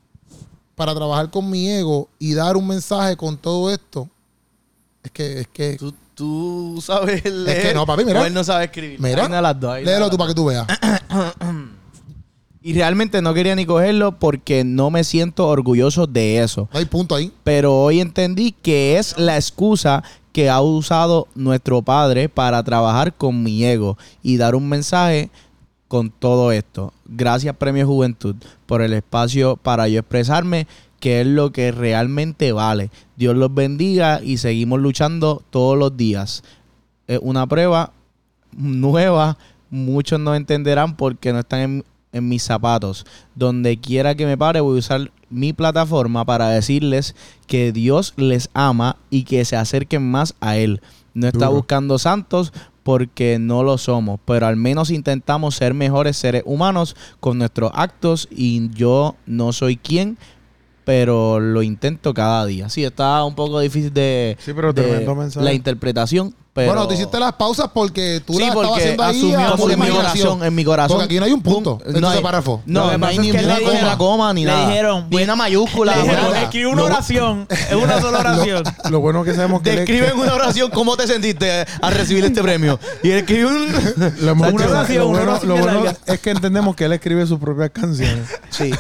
para 0.77 0.95
trabajar 0.95 1.29
con 1.29 1.51
mi 1.51 1.69
ego 1.69 2.09
y 2.21 2.33
dar 2.33 2.57
un 2.57 2.69
mensaje 2.69 3.17
con 3.17 3.37
todo 3.37 3.73
esto, 3.73 4.09
es 5.03 5.11
que, 5.11 5.41
es 5.41 5.49
que, 5.49 5.77
¿Tú, 5.79 5.93
tú 6.15 6.81
sabes 6.81 7.25
leer. 7.25 7.63
que 7.63 7.75
no, 7.75 7.85
papi, 7.85 8.05
mira. 8.05 8.21
o 8.21 8.25
él 8.25 8.33
no 8.33 8.45
sabe 8.45 8.67
escribir. 8.67 9.01
mira, 9.01 9.29
las 9.43 9.59
dos, 9.59 9.81
léelo 9.83 10.09
tú 10.09 10.17
para 10.17 10.29
que 10.29 10.35
tú 10.37 10.45
veas. 10.45 10.65
Y 12.67 12.73
realmente 12.73 13.23
no 13.23 13.33
quería 13.33 13.55
ni 13.55 13.65
cogerlo 13.65 14.19
porque 14.19 14.65
no 14.65 14.91
me 14.91 15.05
siento 15.05 15.47
orgulloso 15.47 16.09
de 16.09 16.43
eso. 16.43 16.69
No 16.73 16.81
hay 16.81 16.85
punto 16.85 17.15
ahí. 17.15 17.31
Pero 17.45 17.81
hoy 17.81 18.01
entendí 18.01 18.51
que 18.51 18.99
es 18.99 19.17
la 19.17 19.37
excusa 19.37 20.03
que 20.33 20.51
ha 20.51 20.61
usado 20.61 21.29
nuestro 21.37 21.83
padre 21.83 22.29
para 22.29 22.61
trabajar 22.65 23.15
con 23.15 23.45
mi 23.45 23.65
ego 23.65 23.97
y 24.21 24.37
dar 24.37 24.57
un 24.57 24.69
mensaje 24.69 25.31
con 25.87 26.11
todo 26.11 26.51
esto. 26.51 26.93
Gracias 27.05 27.55
Premio 27.55 27.87
Juventud 27.87 28.35
por 28.67 28.83
el 28.83 28.95
espacio 28.95 29.57
para 29.57 29.87
yo 29.87 30.01
expresarme 30.01 30.67
que 30.99 31.21
es 31.21 31.27
lo 31.29 31.53
que 31.53 31.71
realmente 31.71 32.51
vale. 32.51 32.91
Dios 33.15 33.37
los 33.37 33.55
bendiga 33.55 34.21
y 34.25 34.39
seguimos 34.39 34.81
luchando 34.81 35.41
todos 35.51 35.79
los 35.79 35.97
días. 35.97 36.43
Es 37.07 37.21
una 37.23 37.47
prueba 37.47 37.93
nueva. 38.51 39.39
Muchos 39.71 40.19
no 40.19 40.35
entenderán 40.35 40.97
porque 40.97 41.33
no 41.33 41.39
están 41.39 41.61
en, 41.61 41.85
en 42.17 42.29
mis 42.29 42.43
zapatos. 42.43 43.07
Donde 43.35 43.79
quiera 43.79 44.15
que 44.15 44.27
me 44.27 44.37
pare 44.39 44.61
voy 44.61 44.77
a 44.77 44.79
usar 44.81 45.11
mi 45.31 45.53
plataforma 45.53 46.25
para 46.25 46.49
decirles 46.49 47.15
que 47.47 47.73
Dios 47.73 48.15
les 48.17 48.51
ama 48.55 48.97
y 49.11 49.25
que 49.25 49.45
se 49.45 49.57
acerquen 49.57 50.11
más 50.11 50.35
a 50.41 50.57
Él. 50.57 50.81
No 51.15 51.27
está 51.27 51.47
Duro. 51.47 51.59
buscando 51.59 51.99
santos 51.99 52.53
porque 52.83 53.39
no 53.41 53.65
lo 53.65 53.79
somos, 53.79 54.21
pero 54.25 54.47
al 54.47 54.55
menos 54.57 54.91
intentamos 54.91 55.57
ser 55.57 55.75
mejores 55.75 56.17
seres 56.17 56.45
humanos 56.47 56.95
con 57.19 57.39
nuestros 57.39 57.73
actos 57.75 58.29
y 58.31 58.71
yo 58.71 59.17
no 59.27 59.53
soy 59.53 59.77
quien, 59.77 60.19
pero 60.85 61.41
lo 61.41 61.63
intento 61.63 62.15
cada 62.15 62.47
día. 62.47 62.69
Sí, 62.69 62.85
está 62.85 63.25
un 63.25 63.35
poco 63.35 63.59
difícil 63.59 63.93
de, 63.93 64.37
Sí, 64.39 64.53
pero 64.55 64.73
de 64.73 65.05
la 65.35 65.53
interpretación, 65.53 66.33
pero... 66.57 66.73
Bueno, 66.73 66.89
tú 66.89 66.95
hiciste 66.95 67.21
las 67.21 67.35
pausas 67.35 67.69
porque 67.73 68.21
tú 68.27 68.33
Sí, 68.33 68.41
las 68.41 68.49
estabas 68.49 68.67
porque 68.69 68.83
haciendo 68.83 69.03
ahí 69.05 69.17
asumió 69.19 69.71
en 69.71 69.79
mi 69.79 69.89
corazón, 69.91 70.45
en 70.45 70.55
mi 70.55 70.65
corazón. 70.65 70.97
Porque 70.97 71.05
aquí 71.05 71.19
no 71.21 71.27
hay 71.27 71.33
un 71.33 71.43
punto 71.43 71.79
en 71.87 72.01
no 72.01 72.09
ese 72.09 72.17
hay- 72.17 72.23
párrafo. 72.25 72.63
No, 72.67 72.91
no 72.91 72.99
pasa 72.99 73.07
hay 73.21 73.29
es 73.29 73.35
ni 73.35 73.79
una 73.79 73.97
coma 73.99 74.33
ni 74.33 74.45
le 74.45 74.51
nada. 74.51 74.67
dijeron, 74.69 75.07
ni 75.11 75.23
una 75.23 75.37
mayúscula. 75.37 75.95
Le 75.97 76.03
dijeron, 76.03 76.37
escribe 76.37 76.67
una 76.69 76.83
oración. 76.83 77.47
Es 77.51 77.75
una 77.77 78.01
sola 78.01 78.19
oración. 78.21 78.65
Lo 78.91 79.01
bueno 79.01 79.23
que 79.23 79.35
sabemos 79.35 79.63
que 79.63 79.71
él 79.71 79.77
Describe 79.77 80.09
en 80.09 80.19
una 80.19 80.35
oración 80.35 80.71
cómo 80.73 80.97
te 80.97 81.07
sentiste 81.07 81.65
al 81.83 81.93
recibir 81.95 82.25
este 82.25 82.43
premio. 82.43 82.81
Y 83.03 83.11
él 83.11 83.19
escribe 83.19 83.47
un... 83.47 83.67
lo, 84.21 84.33
Una 84.33 84.49
oración, 84.49 84.99
lo 84.99 85.09
una 85.09 85.19
bueno, 85.19 85.31
oración 85.33 85.49
lo 85.49 85.55
bien 85.55 85.65
bueno 85.67 85.85
larga. 85.85 85.99
es 86.07 86.21
que 86.21 86.31
entendemos 86.31 86.75
que 86.75 86.85
él 86.87 86.93
escribe 86.95 87.27
sus 87.27 87.39
propias 87.39 87.71
canciones. 87.71 88.29
Sí. 88.51 88.73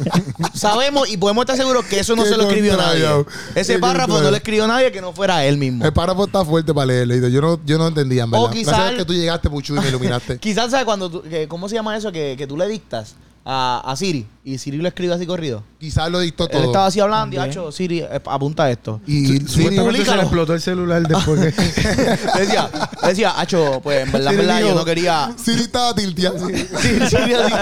Sabemos 0.54 1.08
y 1.08 1.16
podemos 1.16 1.42
estar 1.42 1.56
seguros 1.56 1.84
que 1.84 2.00
eso 2.00 2.16
no 2.16 2.24
se 2.24 2.36
lo 2.36 2.44
escribió 2.44 2.76
nadie. 2.76 3.06
Ese 3.54 3.78
párrafo 3.78 4.20
no 4.20 4.30
lo 4.30 4.36
escribió 4.36 4.66
nadie 4.66 4.90
que 4.92 5.00
no 5.00 5.12
fuera 5.12 5.44
él 5.44 5.56
mismo. 5.58 5.84
El 5.84 5.92
párrafo 5.92 6.24
está 6.24 6.44
fuerte 6.44 6.74
para 6.74 6.86
leerlo. 6.86 7.14
Yo 7.28 7.40
no, 7.40 7.60
yo 7.64 7.78
no 7.78 7.88
entendía, 7.88 8.24
en 8.24 8.28
O 8.34 8.42
verdad. 8.42 8.50
quizá 8.56 8.70
Gracias 8.70 8.90
el- 8.92 8.96
que 8.98 9.04
tú 9.04 9.12
llegaste, 9.14 9.50
Puchu, 9.50 9.76
y 9.76 9.80
me 9.80 9.88
iluminaste. 9.88 10.38
Quizás 10.38 10.70
sabes 10.70 10.84
cuando 10.84 11.10
tú, 11.10 11.22
que- 11.22 11.48
¿cómo 11.48 11.68
se 11.68 11.74
llama 11.74 11.96
eso? 11.96 12.10
Que, 12.12 12.34
que 12.38 12.46
tú 12.46 12.56
le 12.56 12.66
dictas 12.68 13.14
a, 13.44 13.82
a 13.84 13.96
Siri 13.96 14.26
y 14.44 14.58
Siri 14.58 14.78
lo 14.78 14.88
escribe 14.88 15.14
así 15.14 15.26
corrido. 15.26 15.62
Quizás 15.80 16.10
lo 16.10 16.20
dictó 16.20 16.44
Él 16.44 16.50
todo. 16.50 16.64
estaba 16.64 16.86
así 16.86 17.00
hablando 17.00 17.34
y 17.34 17.38
hacho, 17.38 17.72
Siri, 17.72 18.00
eh, 18.00 18.20
apunta 18.26 18.70
esto. 18.70 19.00
y 19.06 19.40
Siri- 19.40 20.04
se 20.04 20.14
le 20.14 20.20
explotó 20.20 20.52
el 20.52 20.60
celular 20.60 21.02
después 21.08 21.54
que... 21.54 21.62
Le 22.34 22.40
decía, 22.44 22.70
decía, 23.02 23.40
Acho, 23.40 23.80
pues 23.82 24.02
en 24.06 24.12
verdad, 24.12 24.32
en 24.34 24.36
Siri 24.40 24.46
verdad, 24.46 24.60
yo 24.60 24.66
dijo- 24.66 24.78
no 24.78 24.84
quería. 24.84 25.32
Siri 25.42 25.62
estaba 25.62 25.94
tilteado. 25.94 26.36
Sí, 26.80 26.98
Siri 27.08 27.32
así. 27.32 27.54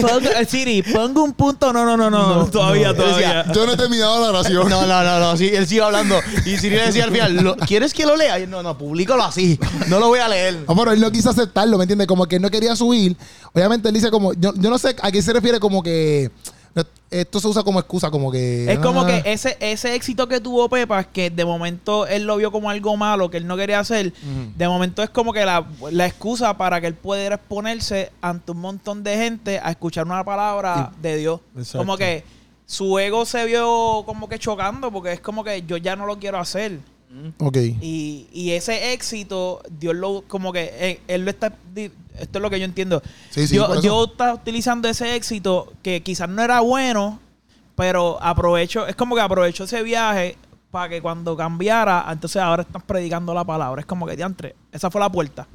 Pongo- 0.00 0.30
eh, 0.30 0.44
Siri, 0.46 0.82
pongo 0.82 1.24
un 1.24 1.34
punto. 1.34 1.72
No, 1.74 1.84
no, 1.84 1.94
no, 1.96 2.08
no. 2.10 2.46
todavía, 2.46 2.88
no. 2.88 2.94
todavía. 2.94 3.44
Yo 3.52 3.66
no 3.66 3.72
he 3.72 3.76
terminado 3.76 4.20
la 4.22 4.30
oración. 4.38 4.68
No, 4.68 4.86
no, 4.86 5.02
no, 5.04 5.20
no, 5.20 5.36
sí, 5.36 5.48
él 5.52 5.66
sigue 5.66 5.82
hablando. 5.82 6.18
Y 6.46 6.56
Siri 6.56 6.76
le 6.76 6.86
decía 6.86 7.04
al 7.04 7.10
final, 7.12 7.36
"¿Lo- 7.36 7.56
¿quieres 7.56 7.92
que 7.92 8.06
lo 8.06 8.16
lea? 8.16 8.38
Y 8.38 8.44
él, 8.44 8.50
no, 8.50 8.62
no, 8.62 8.78
públicalo 8.78 9.22
así. 9.24 9.58
No 9.88 10.00
lo 10.00 10.08
voy 10.08 10.20
a 10.20 10.28
leer. 10.28 10.64
Ah, 10.66 10.72
bueno, 10.72 10.92
él 10.92 11.00
no 11.00 11.10
quiso 11.12 11.28
aceptarlo, 11.28 11.76
¿me 11.76 11.84
entiendes? 11.84 12.06
Como 12.06 12.24
que 12.26 12.36
él 12.36 12.42
no 12.42 12.50
quería 12.50 12.74
subir. 12.74 13.14
Obviamente 13.52 13.88
él 13.88 13.94
dice 13.94 14.10
como, 14.10 14.32
yo, 14.32 14.52
yo 14.56 14.70
no 14.70 14.78
sé 14.78 14.96
a 15.02 15.12
qué 15.12 15.20
se 15.20 15.34
refiere 15.34 15.60
como 15.60 15.82
que 15.82 16.30
esto 17.10 17.40
se 17.40 17.48
usa 17.48 17.62
como 17.62 17.80
excusa, 17.80 18.10
como 18.10 18.30
que... 18.30 18.70
Es 18.70 18.78
como 18.78 19.02
ah, 19.02 19.06
que 19.06 19.22
ese, 19.32 19.56
ese 19.60 19.94
éxito 19.94 20.28
que 20.28 20.40
tuvo 20.40 20.68
Pepa, 20.68 21.04
que 21.04 21.30
de 21.30 21.44
momento 21.44 22.06
él 22.06 22.24
lo 22.24 22.36
vio 22.36 22.52
como 22.52 22.70
algo 22.70 22.96
malo, 22.96 23.30
que 23.30 23.38
él 23.38 23.46
no 23.46 23.56
quería 23.56 23.80
hacer, 23.80 24.12
de 24.56 24.68
momento 24.68 25.02
es 25.02 25.10
como 25.10 25.32
que 25.32 25.44
la, 25.44 25.66
la 25.90 26.06
excusa 26.06 26.56
para 26.56 26.80
que 26.80 26.86
él 26.86 26.94
pudiera 26.94 27.36
exponerse 27.36 28.12
ante 28.20 28.52
un 28.52 28.60
montón 28.60 29.02
de 29.02 29.16
gente 29.16 29.60
a 29.62 29.70
escuchar 29.70 30.04
una 30.06 30.24
palabra 30.24 30.92
de 31.00 31.16
Dios. 31.16 31.40
Exacto. 31.56 31.78
Como 31.78 31.96
que 31.96 32.24
su 32.66 32.98
ego 32.98 33.24
se 33.24 33.46
vio 33.46 34.02
como 34.04 34.28
que 34.28 34.38
chocando 34.38 34.92
porque 34.92 35.12
es 35.12 35.20
como 35.20 35.42
que 35.42 35.62
yo 35.62 35.78
ya 35.78 35.96
no 35.96 36.04
lo 36.04 36.18
quiero 36.18 36.38
hacer. 36.38 36.80
Ok. 37.38 37.56
Y, 37.80 38.28
y 38.32 38.50
ese 38.52 38.92
éxito, 38.92 39.62
Dios 39.78 39.94
lo, 39.94 40.24
como 40.28 40.52
que 40.52 40.70
eh, 40.72 41.00
él, 41.08 41.24
lo 41.24 41.30
está, 41.30 41.54
esto 41.74 42.38
es 42.38 42.42
lo 42.42 42.50
que 42.50 42.58
yo 42.58 42.64
entiendo. 42.64 43.02
Sí, 43.30 43.46
sí, 43.46 43.56
eso. 43.56 43.80
Dios 43.80 44.10
está 44.10 44.34
utilizando 44.34 44.88
ese 44.88 45.16
éxito 45.16 45.72
que 45.82 46.02
quizás 46.02 46.28
no 46.28 46.42
era 46.42 46.60
bueno, 46.60 47.18
pero 47.76 48.22
aprovecho, 48.22 48.86
es 48.86 48.96
como 48.96 49.14
que 49.14 49.22
aprovechó 49.22 49.64
ese 49.64 49.82
viaje 49.82 50.36
para 50.70 50.88
que 50.88 51.00
cuando 51.00 51.36
cambiara, 51.36 52.04
entonces 52.10 52.42
ahora 52.42 52.62
están 52.62 52.82
predicando 52.82 53.32
la 53.32 53.44
palabra. 53.44 53.80
Es 53.80 53.86
como 53.86 54.06
que 54.06 54.16
diantre, 54.16 54.54
esa 54.72 54.90
fue 54.90 55.00
la 55.00 55.10
puerta. 55.10 55.46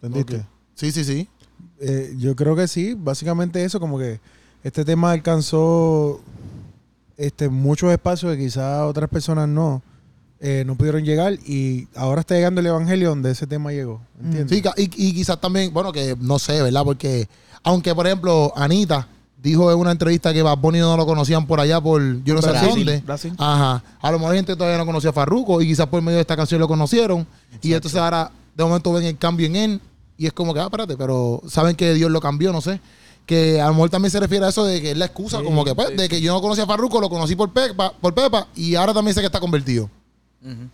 ¿Entendiste? 0.00 0.46
Sí, 0.74 0.90
sí, 0.90 1.04
sí. 1.04 1.28
Eh, 1.80 2.14
yo 2.16 2.34
creo 2.34 2.56
que 2.56 2.66
sí, 2.66 2.94
básicamente 2.96 3.64
eso, 3.64 3.78
como 3.78 3.98
que 3.98 4.20
este 4.62 4.84
tema 4.84 5.10
alcanzó 5.10 6.20
este, 7.16 7.48
muchos 7.48 7.90
espacios 7.92 8.32
que 8.32 8.38
quizás 8.38 8.82
otras 8.82 9.10
personas 9.10 9.48
no, 9.48 9.82
eh, 10.44 10.64
no 10.66 10.74
pudieron 10.74 11.04
llegar 11.04 11.34
y 11.46 11.86
ahora 11.94 12.20
está 12.22 12.34
llegando 12.34 12.60
el 12.60 12.66
evangelio 12.66 13.10
donde 13.10 13.30
ese 13.30 13.46
tema 13.46 13.70
llegó. 13.70 14.00
¿Entiendes? 14.22 14.50
Sí, 14.56 14.60
ca- 14.60 14.74
y, 14.76 14.90
y 14.96 15.14
quizás 15.14 15.40
también, 15.40 15.72
bueno, 15.72 15.92
que 15.92 16.16
no 16.18 16.38
sé, 16.40 16.60
¿verdad? 16.60 16.82
Porque, 16.84 17.28
aunque 17.62 17.94
por 17.94 18.06
ejemplo, 18.08 18.52
Anita 18.56 19.06
dijo 19.40 19.70
en 19.72 19.78
una 19.78 19.92
entrevista 19.92 20.32
que 20.32 20.42
Bad 20.42 20.58
Bunny 20.58 20.80
no 20.80 20.96
lo 20.96 21.06
conocían 21.06 21.46
por 21.46 21.60
allá 21.60 21.80
por 21.80 22.00
yo 22.24 22.34
no 22.34 22.42
sé 22.42 22.50
Brasil, 22.50 22.70
dónde. 22.74 23.00
Brasil. 23.00 23.32
Ajá. 23.38 23.82
A 24.00 24.10
lo 24.10 24.18
mejor 24.18 24.34
gente 24.34 24.56
todavía 24.56 24.78
no 24.78 24.86
conocía 24.86 25.10
a 25.10 25.12
Farruko 25.12 25.62
y 25.62 25.66
quizás 25.68 25.86
por 25.86 26.02
medio 26.02 26.16
de 26.16 26.22
esta 26.22 26.36
canción 26.36 26.60
lo 26.60 26.66
conocieron. 26.68 27.24
Y 27.60 27.72
entonces 27.72 27.98
ahora 28.00 28.30
de 28.56 28.64
momento 28.64 28.92
ven 28.92 29.04
el 29.04 29.16
cambio 29.18 29.46
en 29.46 29.54
él 29.56 29.80
y 30.18 30.26
es 30.26 30.32
como 30.32 30.52
que, 30.54 30.60
ah, 30.60 30.64
espérate, 30.64 30.96
pero 30.96 31.40
saben 31.48 31.74
que 31.76 31.94
Dios 31.94 32.10
lo 32.10 32.20
cambió, 32.20 32.52
no 32.52 32.60
sé. 32.60 32.80
Que 33.26 33.60
a 33.60 33.66
lo 33.68 33.74
mejor 33.74 33.90
también 33.90 34.10
se 34.10 34.18
refiere 34.18 34.44
a 34.44 34.48
eso 34.48 34.64
de 34.64 34.80
que 34.82 34.90
es 34.90 34.96
la 34.96 35.04
excusa, 35.06 35.38
Sí, 35.38 35.44
como 35.44 35.64
que, 35.64 35.74
pues, 35.76 35.90
sí, 35.90 35.94
de 35.96 36.08
que 36.08 36.20
yo 36.20 36.32
no 36.34 36.40
conocía 36.40 36.64
a 36.64 36.66
Farruko, 36.66 37.00
lo 37.00 37.08
conocí 37.08 37.36
por 37.36 37.52
Pepa, 37.52 37.92
por 38.00 38.12
Pepa 38.14 38.48
y 38.56 38.74
ahora 38.74 38.92
también 38.92 39.14
sé 39.14 39.20
que 39.20 39.26
está 39.26 39.38
convertido. 39.40 39.88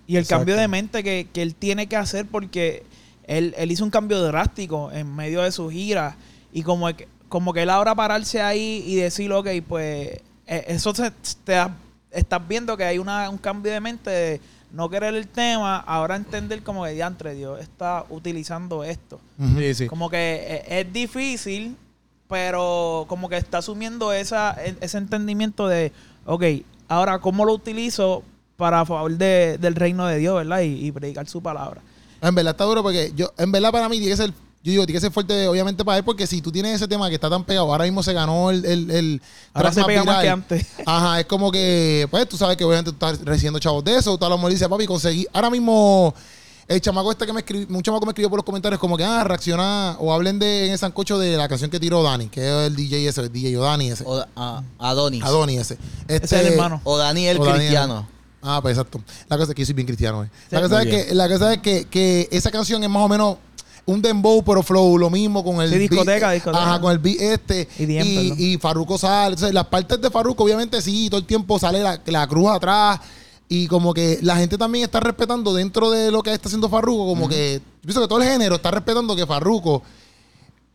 Y 0.06 0.16
el 0.16 0.22
Exacto. 0.22 0.40
cambio 0.40 0.56
de 0.56 0.66
mente 0.68 1.02
que, 1.04 1.28
que 1.32 1.42
él 1.42 1.54
tiene 1.54 1.86
que 1.88 1.96
hacer 1.96 2.24
porque 2.26 2.84
él, 3.24 3.54
él 3.58 3.70
hizo 3.70 3.84
un 3.84 3.90
cambio 3.90 4.22
drástico 4.22 4.90
en 4.92 5.14
medio 5.14 5.42
de 5.42 5.52
su 5.52 5.68
gira. 5.70 6.16
Y 6.52 6.62
como 6.62 6.86
que, 6.96 7.06
como 7.28 7.52
que 7.52 7.62
él 7.62 7.70
ahora 7.70 7.94
pararse 7.94 8.40
ahí 8.40 8.82
y 8.86 8.96
decir, 8.96 9.30
ok, 9.32 9.48
pues 9.68 10.20
eh, 10.46 10.64
eso 10.68 10.94
se- 10.94 11.10
te 11.44 11.52
da- 11.52 11.76
estás 12.10 12.48
viendo 12.48 12.76
que 12.78 12.84
hay 12.84 12.98
una, 12.98 13.28
un 13.28 13.36
cambio 13.36 13.70
de 13.70 13.80
mente 13.80 14.08
de 14.10 14.40
no 14.72 14.88
querer 14.88 15.14
el 15.14 15.28
tema, 15.28 15.76
ahora 15.78 16.16
entender 16.16 16.62
como 16.62 16.84
que 16.84 16.92
diantre 16.92 17.34
Dios 17.34 17.60
está 17.60 18.06
utilizando 18.08 18.84
esto. 18.84 19.20
Ujú. 19.38 19.58
Sí, 19.58 19.74
sí. 19.74 19.86
Como 19.86 20.08
que 20.08 20.16
eh, 20.66 20.80
es 20.80 20.92
difícil, 20.92 21.76
pero 22.28 23.06
como 23.08 23.28
que 23.28 23.36
está 23.36 23.58
asumiendo 23.58 24.12
esa, 24.12 24.56
e- 24.64 24.76
ese 24.80 24.98
entendimiento 24.98 25.68
de, 25.68 25.92
ok, 26.26 26.44
ahora 26.88 27.18
cómo 27.18 27.44
lo 27.44 27.52
utilizo 27.54 28.22
para 28.58 28.84
favor 28.84 29.16
de- 29.16 29.56
del 29.58 29.76
reino 29.76 30.04
de 30.06 30.18
Dios, 30.18 30.34
¿verdad? 30.34 30.60
Y, 30.62 30.86
y 30.88 30.90
predicar 30.92 31.28
su 31.28 31.40
palabra. 31.40 31.80
En 32.20 32.34
verdad 32.34 32.50
está 32.50 32.64
duro 32.64 32.82
porque 32.82 33.12
yo, 33.14 33.32
en 33.38 33.52
verdad 33.52 33.70
para 33.70 33.88
mí 33.88 33.98
tiene 33.98 34.10
que 34.10 34.16
ser, 34.16 34.30
yo 34.30 34.72
digo, 34.72 34.84
tiene 34.84 34.96
que 34.96 35.00
ser 35.00 35.12
fuerte 35.12 35.46
obviamente 35.46 35.84
para 35.84 35.98
él 35.98 36.04
porque 36.04 36.26
si 36.26 36.42
tú 36.42 36.50
tienes 36.50 36.74
ese 36.74 36.88
tema 36.88 37.08
que 37.08 37.14
está 37.14 37.30
tan 37.30 37.44
pegado, 37.44 37.70
ahora 37.70 37.84
mismo 37.84 38.02
se 38.02 38.12
ganó 38.12 38.50
el, 38.50 38.64
el, 38.64 38.90
el 38.90 39.22
Ahora 39.54 39.72
se 39.72 39.78
más 39.80 39.86
pega 39.86 40.02
más 40.02 40.22
que 40.22 40.28
antes. 40.28 40.66
Ajá, 40.86 41.20
es 41.20 41.26
como 41.26 41.52
que, 41.52 42.08
pues 42.10 42.28
tú 42.28 42.36
sabes 42.36 42.56
que 42.56 42.64
obviamente 42.64 42.90
tú 42.90 42.96
estás 43.06 43.24
recibiendo 43.24 43.60
chavos 43.60 43.84
de 43.84 43.96
eso, 43.96 44.18
tú 44.18 44.24
a 44.24 44.28
lo 44.28 44.36
mejor 44.36 44.50
dices, 44.50 44.66
papi, 44.66 44.86
conseguí, 44.86 45.24
ahora 45.32 45.50
mismo 45.50 46.12
el 46.66 46.80
chamaco 46.80 47.12
este 47.12 47.24
que 47.26 47.32
me 47.32 47.38
escribió, 47.40 47.76
un 47.76 47.82
chamaco 47.82 48.04
me 48.06 48.10
escribió 48.10 48.28
por 48.28 48.38
los 48.38 48.44
comentarios 48.44 48.80
como 48.80 48.96
que, 48.96 49.04
ah, 49.04 49.22
reacciona 49.22 49.96
o 50.00 50.12
hablen 50.12 50.40
de 50.40 50.66
en 50.66 50.72
el 50.72 50.78
sancocho 50.78 51.16
de 51.20 51.36
la 51.36 51.48
canción 51.48 51.70
que 51.70 51.78
tiró 51.78 52.02
Dani, 52.02 52.28
que 52.28 52.40
es 52.40 52.66
el 52.66 52.74
DJ 52.74 53.06
ese, 53.08 53.20
el 53.20 53.32
DJ 53.32 53.56
Odani 53.56 53.90
ese, 53.92 54.02
O, 54.04 54.20
a- 54.34 54.62
Adonis. 54.80 55.22
Adoni 55.22 55.56
ese. 55.58 55.78
Este, 56.08 56.24
Ese 56.26 56.40
es 56.40 56.46
el 56.46 56.52
hermano. 56.54 56.80
O 56.82 56.98
Daniel 56.98 57.38
O 57.40 57.44
Daniel. 57.44 57.88
Ah, 58.50 58.60
pues 58.62 58.76
exacto. 58.76 59.00
La 59.28 59.36
cosa 59.36 59.52
es 59.52 59.54
que 59.56 59.62
yo 59.62 59.66
soy 59.66 59.74
bien 59.74 59.86
cristiano, 59.86 60.24
eh. 60.24 60.30
La 60.50 60.58
Sí. 60.60 60.62
cosa, 60.64 60.82
es 60.82 60.88
que, 61.06 61.14
la 61.14 61.28
cosa 61.28 61.52
es 61.54 61.58
que, 61.60 61.84
que 61.86 62.28
esa 62.30 62.50
canción 62.50 62.82
es 62.82 62.88
más 62.90 63.02
o 63.02 63.08
menos 63.08 63.36
un 63.84 64.02
dembow, 64.02 64.42
pero 64.44 64.62
flow, 64.62 64.98
lo 64.98 65.10
mismo 65.10 65.42
con 65.44 65.60
el 65.62 65.70
Sí, 65.70 65.78
discoteca, 65.78 66.26
beat, 66.28 66.34
discoteca. 66.34 66.62
Ajá, 66.62 66.80
con 66.80 66.92
el 66.92 66.98
beat 66.98 67.20
este. 67.20 67.68
Y, 67.78 68.52
y 68.54 68.58
Farruko 68.58 68.98
sale. 68.98 69.34
Entonces, 69.34 69.54
las 69.54 69.66
partes 69.66 70.00
de 70.00 70.10
Farruko, 70.10 70.44
obviamente, 70.44 70.80
sí, 70.82 71.08
todo 71.10 71.20
el 71.20 71.26
tiempo 71.26 71.58
sale 71.58 71.82
la, 71.82 72.00
la 72.06 72.26
cruz 72.26 72.50
atrás. 72.50 73.00
Y 73.50 73.66
como 73.66 73.94
que 73.94 74.18
la 74.20 74.36
gente 74.36 74.58
también 74.58 74.84
está 74.84 75.00
respetando 75.00 75.54
dentro 75.54 75.90
de 75.90 76.10
lo 76.10 76.22
que 76.22 76.32
está 76.34 76.48
haciendo 76.48 76.68
Farruko, 76.68 77.06
como 77.06 77.28
que. 77.28 77.60
Yo 77.64 77.80
pienso 77.82 78.02
que 78.02 78.08
todo 78.08 78.20
el 78.22 78.28
género 78.28 78.56
está 78.56 78.70
respetando 78.70 79.16
que 79.16 79.26
Farruko. 79.26 79.82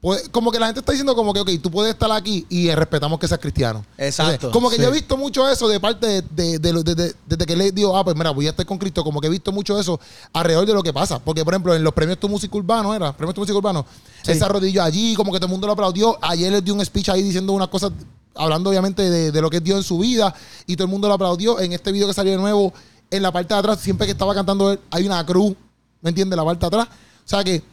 Pues, 0.04 0.28
como 0.28 0.52
que 0.52 0.60
la 0.60 0.66
gente 0.66 0.82
está 0.82 0.92
diciendo 0.92 1.16
como 1.16 1.34
que, 1.34 1.40
ok, 1.40 1.50
tú 1.62 1.72
puedes 1.72 1.94
estar 1.94 2.12
aquí 2.12 2.46
y 2.50 2.68
eh, 2.68 2.76
respetamos 2.76 3.18
que 3.18 3.26
seas 3.26 3.40
cristiano. 3.40 3.86
Exacto, 3.98 4.34
Entonces, 4.34 4.54
como 4.54 4.70
que 4.70 4.76
sí. 4.76 4.82
yo 4.82 4.90
he 4.90 4.92
visto 4.92 5.16
mucho 5.16 5.48
eso 5.48 5.70
de 5.70 5.80
parte 5.80 6.06
de, 6.06 6.22
de- 6.30 6.60
de 6.60 6.74
lo- 6.74 6.84
de- 6.84 6.94
de- 6.94 7.16
desde 7.26 7.46
que 7.46 7.56
le 7.56 7.72
digo, 7.72 7.96
ah, 7.96 8.04
pues 8.04 8.14
mira, 8.18 8.32
voy 8.32 8.46
a 8.46 8.50
estar 8.50 8.66
con 8.66 8.78
Cristo, 8.78 9.02
como 9.02 9.22
que 9.22 9.28
he 9.28 9.30
visto 9.30 9.54
mucho 9.54 9.80
eso 9.80 9.98
alrededor 10.34 10.66
de 10.66 10.74
lo 10.74 10.84
que 10.84 10.92
pasa. 10.92 11.20
Porque, 11.20 11.46
por 11.46 11.54
ejemplo, 11.54 11.74
en 11.74 11.86
los 11.86 11.94
premios 11.94 12.20
Tu 12.20 12.28
Música 12.28 12.58
Urbano, 12.58 12.94
¿era? 12.94 13.16
Premios 13.16 13.34
Tu 13.34 13.40
Música 13.40 13.58
Urbano, 13.58 13.86
él 14.26 14.38
se 14.38 14.44
arrodilló 14.44 14.84
allí, 14.84 15.16
como 15.16 15.32
que 15.32 15.38
todo 15.40 15.46
el 15.48 15.52
mundo 15.52 15.68
lo 15.68 15.74
aplaudió. 15.74 16.18
Ayer 16.22 16.52
le 16.52 16.62
dio 16.62 16.74
un 16.74 16.84
speech 16.86 17.08
ahí 17.08 17.24
diciendo 17.24 17.54
unas 17.54 17.70
cosas, 17.70 17.94
hablando 18.36 18.72
obviamente 18.72 19.10
de, 19.10 19.32
de 19.32 19.42
lo 19.42 19.50
que 19.50 19.58
es 19.58 19.64
Dios 19.64 19.78
en 19.78 19.84
su 19.84 20.00
vida, 20.00 20.36
y 20.68 20.76
todo 20.76 20.84
el 20.84 20.92
mundo 20.92 21.08
lo 21.08 21.14
aplaudió. 21.14 21.62
En 21.62 21.72
este 21.72 21.94
video 21.94 22.08
que 22.10 22.14
salió 22.14 22.34
de 22.34 22.40
nuevo, 22.40 22.74
en 23.10 23.22
la 23.24 23.32
parte 23.32 23.54
de 23.54 23.60
atrás, 23.62 23.80
siempre 23.80 24.06
que 24.06 24.12
estaba 24.12 24.36
cantando 24.36 24.70
él, 24.70 24.82
hay 24.92 25.06
una 25.06 25.26
cruz, 25.26 25.56
¿me 26.02 26.10
entiendes? 26.10 26.36
La 26.36 26.44
parte 26.44 26.60
de 26.60 26.68
atrás. 26.68 26.88
O 26.90 27.30
sea 27.30 27.42
que 27.42 27.64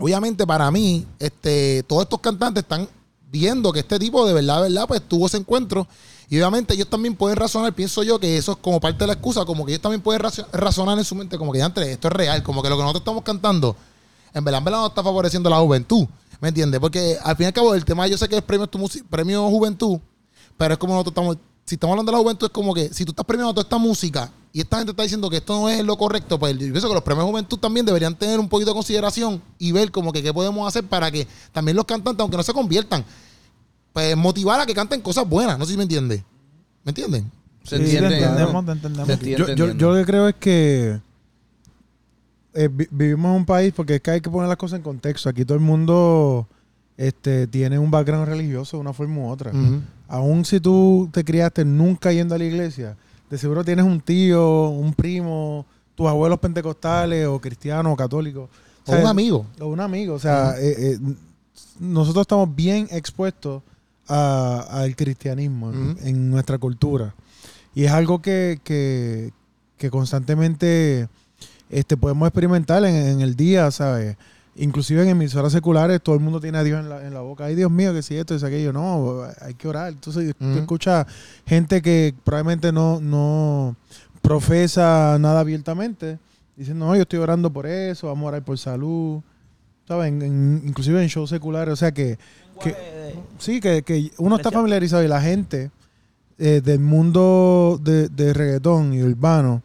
obviamente 0.00 0.46
para 0.46 0.70
mí, 0.70 1.06
este, 1.18 1.82
todos 1.84 2.02
estos 2.02 2.20
cantantes 2.20 2.62
están 2.62 2.88
viendo 3.30 3.72
que 3.72 3.80
este 3.80 3.98
tipo 3.98 4.26
de 4.26 4.32
verdad, 4.32 4.62
verdad, 4.62 4.86
pues 4.88 5.02
tuvo 5.02 5.26
ese 5.26 5.36
encuentro. 5.36 5.86
Y 6.28 6.36
obviamente 6.38 6.74
ellos 6.74 6.88
también 6.88 7.16
pueden 7.16 7.36
razonar, 7.36 7.72
pienso 7.72 8.02
yo, 8.02 8.18
que 8.20 8.36
eso 8.36 8.52
es 8.52 8.58
como 8.58 8.80
parte 8.80 8.98
de 8.98 9.08
la 9.08 9.14
excusa, 9.14 9.44
como 9.44 9.64
que 9.66 9.72
ellos 9.72 9.82
también 9.82 10.00
pueden 10.00 10.22
razo- 10.22 10.46
razonar 10.52 10.96
en 10.96 11.04
su 11.04 11.14
mente, 11.14 11.36
como 11.36 11.52
que 11.52 11.58
ya 11.58 11.66
entre 11.66 11.92
esto 11.92 12.08
es 12.08 12.14
real, 12.14 12.42
como 12.42 12.62
que 12.62 12.68
lo 12.68 12.76
que 12.76 12.82
nosotros 12.82 13.00
estamos 13.00 13.24
cantando, 13.24 13.74
en 14.32 14.44
verdad, 14.44 14.58
en 14.58 14.64
verdad 14.64 14.78
no 14.80 14.86
está 14.86 15.02
favoreciendo 15.02 15.50
la 15.50 15.58
juventud. 15.58 16.06
¿Me 16.40 16.48
entiendes? 16.48 16.80
Porque 16.80 17.18
al 17.22 17.36
fin 17.36 17.44
y 17.44 17.46
al 17.48 17.52
cabo, 17.52 17.74
el 17.74 17.84
tema 17.84 18.06
yo 18.06 18.16
sé 18.16 18.28
que 18.28 18.36
es 18.36 18.42
premio, 18.42 18.66
tu 18.66 18.88
premio 19.10 19.48
juventud, 19.48 19.98
pero 20.56 20.74
es 20.74 20.78
como 20.78 20.94
nosotros 20.94 21.12
estamos, 21.12 21.36
si 21.70 21.76
estamos 21.76 21.92
hablando 21.94 22.10
de 22.10 22.16
la 22.18 22.22
juventud, 22.22 22.46
es 22.48 22.52
como 22.52 22.74
que 22.74 22.92
si 22.92 23.04
tú 23.04 23.12
estás 23.12 23.24
premiando 23.24 23.54
toda 23.54 23.62
esta 23.62 23.78
música 23.78 24.28
y 24.52 24.60
esta 24.60 24.78
gente 24.78 24.90
está 24.90 25.04
diciendo 25.04 25.30
que 25.30 25.36
esto 25.36 25.54
no 25.60 25.68
es 25.68 25.84
lo 25.84 25.96
correcto, 25.96 26.36
pues 26.36 26.52
yo 26.54 26.58
pienso 26.58 26.88
que 26.88 26.94
los 26.94 27.04
premios 27.04 27.26
juventud 27.26 27.58
también 27.58 27.86
deberían 27.86 28.16
tener 28.16 28.40
un 28.40 28.48
poquito 28.48 28.70
de 28.72 28.74
consideración 28.74 29.40
y 29.56 29.70
ver 29.70 29.92
como 29.92 30.12
que 30.12 30.20
qué 30.20 30.34
podemos 30.34 30.66
hacer 30.66 30.82
para 30.82 31.12
que 31.12 31.28
también 31.52 31.76
los 31.76 31.84
cantantes, 31.84 32.20
aunque 32.20 32.36
no 32.36 32.42
se 32.42 32.52
conviertan, 32.52 33.04
pues 33.92 34.16
motivar 34.16 34.58
a 34.60 34.66
que 34.66 34.74
canten 34.74 35.00
cosas 35.00 35.28
buenas. 35.28 35.56
No 35.60 35.64
sé 35.64 35.70
si 35.70 35.76
me 35.76 35.84
entiende. 35.84 36.24
¿Me 36.82 36.90
entienden? 36.90 37.30
Se 37.62 37.76
Sí, 37.76 37.82
entiende. 37.84 38.08
te 38.18 38.24
entendemos, 38.24 38.64
te 38.66 38.72
entendemos. 38.72 39.20
yo, 39.56 39.72
yo, 39.74 39.92
lo 39.92 39.94
que 40.00 40.04
creo 40.06 40.26
es 40.28 40.34
que 40.34 41.00
eh, 42.54 42.68
vi- 42.72 42.88
vivimos 42.90 43.30
en 43.30 43.36
un 43.36 43.46
país 43.46 43.72
porque 43.76 43.94
es 43.96 44.00
que 44.00 44.10
hay 44.10 44.20
que 44.20 44.30
poner 44.30 44.48
las 44.48 44.56
cosas 44.58 44.78
en 44.78 44.82
contexto. 44.82 45.28
Aquí 45.28 45.44
todo 45.44 45.54
el 45.54 45.60
mundo 45.62 46.48
este, 47.00 47.46
tiene 47.46 47.78
un 47.78 47.90
background 47.90 48.28
religioso 48.28 48.76
de 48.76 48.82
una 48.82 48.92
forma 48.92 49.20
u 49.22 49.28
otra. 49.30 49.52
Ujú. 49.52 49.80
Aún 50.06 50.44
si 50.44 50.60
tú 50.60 51.08
te 51.10 51.24
criaste 51.24 51.64
nunca 51.64 52.12
yendo 52.12 52.34
a 52.34 52.38
la 52.38 52.44
iglesia, 52.44 52.94
de 53.30 53.38
seguro 53.38 53.64
tienes 53.64 53.86
un 53.86 54.00
tío, 54.02 54.68
un 54.68 54.92
primo, 54.92 55.64
tus 55.94 56.06
abuelos 56.06 56.38
pentecostales 56.40 57.26
o 57.26 57.40
cristianos 57.40 57.94
o 57.94 57.96
católicos. 57.96 58.50
O 58.86 58.92
un 58.92 59.06
amigo. 59.06 59.46
O 59.60 59.66
un 59.68 59.80
amigo. 59.80 60.14
O 60.14 60.18
sea, 60.18 60.54
eh, 60.58 60.74
eh, 60.94 60.98
nosotros 61.78 62.22
estamos 62.24 62.54
bien 62.54 62.86
expuestos 62.90 63.62
al 64.06 64.94
cristianismo 64.94 65.72
en- 66.04 66.30
nuestra 66.30 66.58
cultura. 66.58 67.14
Y 67.74 67.84
es 67.84 67.92
algo 67.92 68.20
que, 68.20 68.60
que, 68.62 69.32
que 69.78 69.88
constantemente 69.90 71.08
este, 71.70 71.96
podemos 71.96 72.26
experimentar 72.26 72.84
en, 72.84 72.94
en 72.94 73.20
el 73.22 73.36
día, 73.36 73.70
¿sabes? 73.70 74.16
Inclusive 74.62 75.02
en 75.02 75.08
emisoras 75.08 75.52
seculares 75.52 76.02
todo 76.02 76.14
el 76.14 76.20
mundo 76.20 76.38
tiene 76.40 76.58
a 76.58 76.62
Dios 76.62 76.80
en 76.80 76.88
la, 76.90 77.06
en 77.06 77.14
la 77.14 77.20
boca. 77.20 77.46
Ay, 77.46 77.54
Dios 77.54 77.70
mío, 77.70 77.94
que 77.94 78.02
si 78.02 78.16
esto, 78.16 78.34
es 78.34 78.44
aquello. 78.44 78.72
No, 78.72 79.22
hay 79.40 79.54
que 79.54 79.66
orar. 79.66 79.88
Entonces 79.92 80.34
tú 80.38 80.44
Ujú. 80.44 80.58
escuchas 80.58 81.06
gente 81.46 81.80
que 81.80 82.14
probablemente 82.24 82.70
no, 82.70 83.00
no 83.00 83.74
profesa 84.20 85.16
nada 85.18 85.40
abiertamente. 85.40 86.18
Dicen, 86.56 86.78
no, 86.78 86.94
yo 86.94 87.02
estoy 87.02 87.18
orando 87.20 87.50
por 87.50 87.66
eso, 87.66 88.08
vamos 88.08 88.24
a 88.24 88.28
orar 88.28 88.44
por 88.44 88.58
salud. 88.58 89.20
¿Sabes? 89.88 90.08
En- 90.08 90.22
en- 90.22 90.62
inclusive 90.66 91.02
en 91.02 91.08
shows 91.08 91.30
seculares. 91.30 91.72
O 91.72 91.76
sea 91.76 91.92
que, 91.92 92.18
que 92.62 92.74
sí, 93.38 93.60
que, 93.60 93.82
que 93.82 94.10
uno 94.18 94.36
está 94.36 94.50
familiarizado 94.50 95.02
y 95.02 95.08
la 95.08 95.20
gente 95.22 95.70
eh, 96.38 96.60
del 96.62 96.80
mundo 96.80 97.80
de, 97.82 98.08
de 98.08 98.32
reggaetón 98.34 98.92
y 98.92 99.02
urbano 99.02 99.62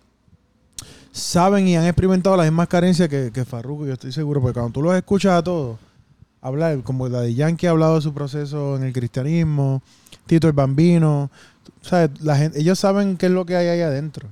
saben 1.16 1.66
y 1.68 1.78
han 1.78 1.86
experimentado 1.86 2.36
las 2.36 2.46
mismas 2.46 2.68
carencias 2.68 3.08
que, 3.08 3.32
que 3.32 3.46
Farruko, 3.46 3.86
yo 3.86 3.94
estoy 3.94 4.12
seguro, 4.12 4.42
porque 4.42 4.60
cuando 4.60 4.74
tú 4.74 4.82
los 4.82 4.94
escuchas 4.96 5.40
a 5.40 5.44
todos 5.44 5.78
hablar, 6.42 6.84
como 6.84 7.08
la 7.08 7.22
de 7.22 7.34
Yankee 7.34 7.68
ha 7.68 7.72
hablado 7.72 7.96
de 7.96 8.02
su 8.02 8.14
proceso 8.14 8.76
en 8.76 8.84
el 8.84 8.94
cristianismo, 8.94 9.82
Tito 10.28 10.48
el 10.48 10.54
Bambino, 10.54 11.32
¿sabes? 11.82 12.22
La 12.22 12.38
gente, 12.38 12.60
ellos 12.60 12.78
saben 12.78 13.18
qué 13.18 13.28
es 13.28 13.32
lo 13.32 13.46
que 13.46 13.56
hay 13.56 13.68
ahí 13.68 13.82
adentro. 13.82 14.28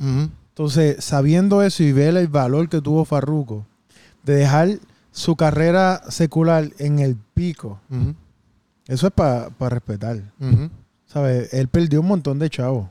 Entonces, 0.50 1.04
sabiendo 1.04 1.64
eso 1.64 1.84
y 1.84 1.92
ver 1.92 2.16
el 2.18 2.28
valor 2.28 2.70
que 2.70 2.82
tuvo 2.82 3.06
Farruko, 3.06 3.66
de 4.24 4.36
dejar 4.36 4.78
su 5.12 5.36
carrera 5.36 6.04
secular 6.10 6.70
en 6.78 7.00
el 7.00 7.16
pico, 7.34 7.80
eso 8.88 9.08
es 9.08 9.14
para 9.14 9.50
respetar. 9.70 10.18
Ujú. 10.40 10.66
O 10.66 10.70
¿sabes? 11.08 11.54
Él 11.54 11.68
perdió 11.68 12.02
un 12.02 12.08
montón 12.08 12.40
de 12.40 12.50
chavos. 12.50 12.88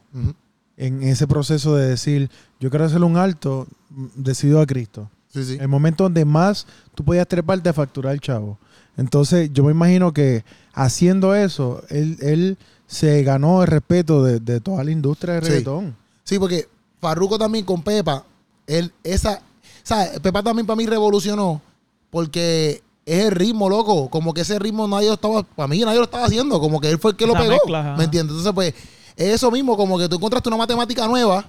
En 0.77 1.03
ese 1.03 1.27
proceso 1.27 1.77
de 1.77 1.89
decir, 1.89 2.31
yo 2.61 2.71
quiero 2.71 2.85
hacer 2.87 3.03
un 3.03 3.17
alto, 3.17 3.67
mm, 3.91 4.07
decido 4.17 4.61
a 4.61 4.67
Cristo. 4.67 5.11
Sí, 5.33 5.45
sí. 5.45 5.57
El 5.61 5.69
momento 5.69 6.05
donde 6.05 6.25
más 6.25 6.67
tú 6.95 7.05
podías 7.05 7.27
treparte 7.27 7.69
a 7.69 7.73
facturar 7.73 8.19
chavo. 8.21 8.59
Entonces, 8.97 9.51
yo 9.53 9.65
me 9.65 9.71
imagino 9.73 10.13
que 10.13 10.45
haciendo 10.75 11.35
eso, 11.35 11.83
él, 11.89 12.19
él 12.21 12.59
se 12.87 13.23
ganó 13.23 13.63
el 13.63 13.69
respeto 13.69 14.23
de, 14.23 14.39
de 14.41 14.61
toda 14.61 14.85
la 14.85 14.91
industria 14.91 15.35
del 15.35 15.45
Sí. 15.45 15.49
reggaetón. 15.51 15.97
Sí, 16.25 16.39
porque 16.39 16.69
Farruko 17.01 17.39
también 17.39 17.65
con 17.65 17.83
Pepa, 17.83 18.25
él, 18.67 18.93
esa, 19.03 19.41
¿sabes? 19.83 20.21
Pepa 20.21 20.43
también 20.43 20.67
para 20.67 20.77
mí 20.77 20.85
revolucionó 20.87 21.63
porque 22.11 22.83
es 23.07 23.25
el 23.25 23.31
ritmo, 23.33 23.69
loco. 23.71 24.09
Como 24.11 24.35
que 24.35 24.43
ese 24.43 24.59
ritmo 24.59 24.87
nadie 24.87 25.09
lo 25.09 25.15
estaba, 25.15 25.43
para 25.43 25.67
mí 25.69 25.81
nadie 25.81 25.99
lo 25.99 26.05
estaba 26.05 26.27
haciendo, 26.27 26.61
como 26.61 26.81
que 26.81 26.91
él 26.91 26.99
fue 26.99 27.13
el 27.13 27.17
que 27.17 27.27
lo 27.27 27.33
pegó. 27.33 27.51
mezcla. 27.53 27.95
¿Me 27.97 28.05
entiendes? 28.05 28.37
Entonces, 28.37 28.53
pues, 28.55 28.75
es 29.17 29.35
eso 29.35 29.51
mismo, 29.51 29.77
como 29.77 29.99
que 29.99 30.09
tú 30.09 30.17
encontraste 30.17 30.49
una 30.49 30.59
matemática 30.59 31.07
nueva 31.07 31.45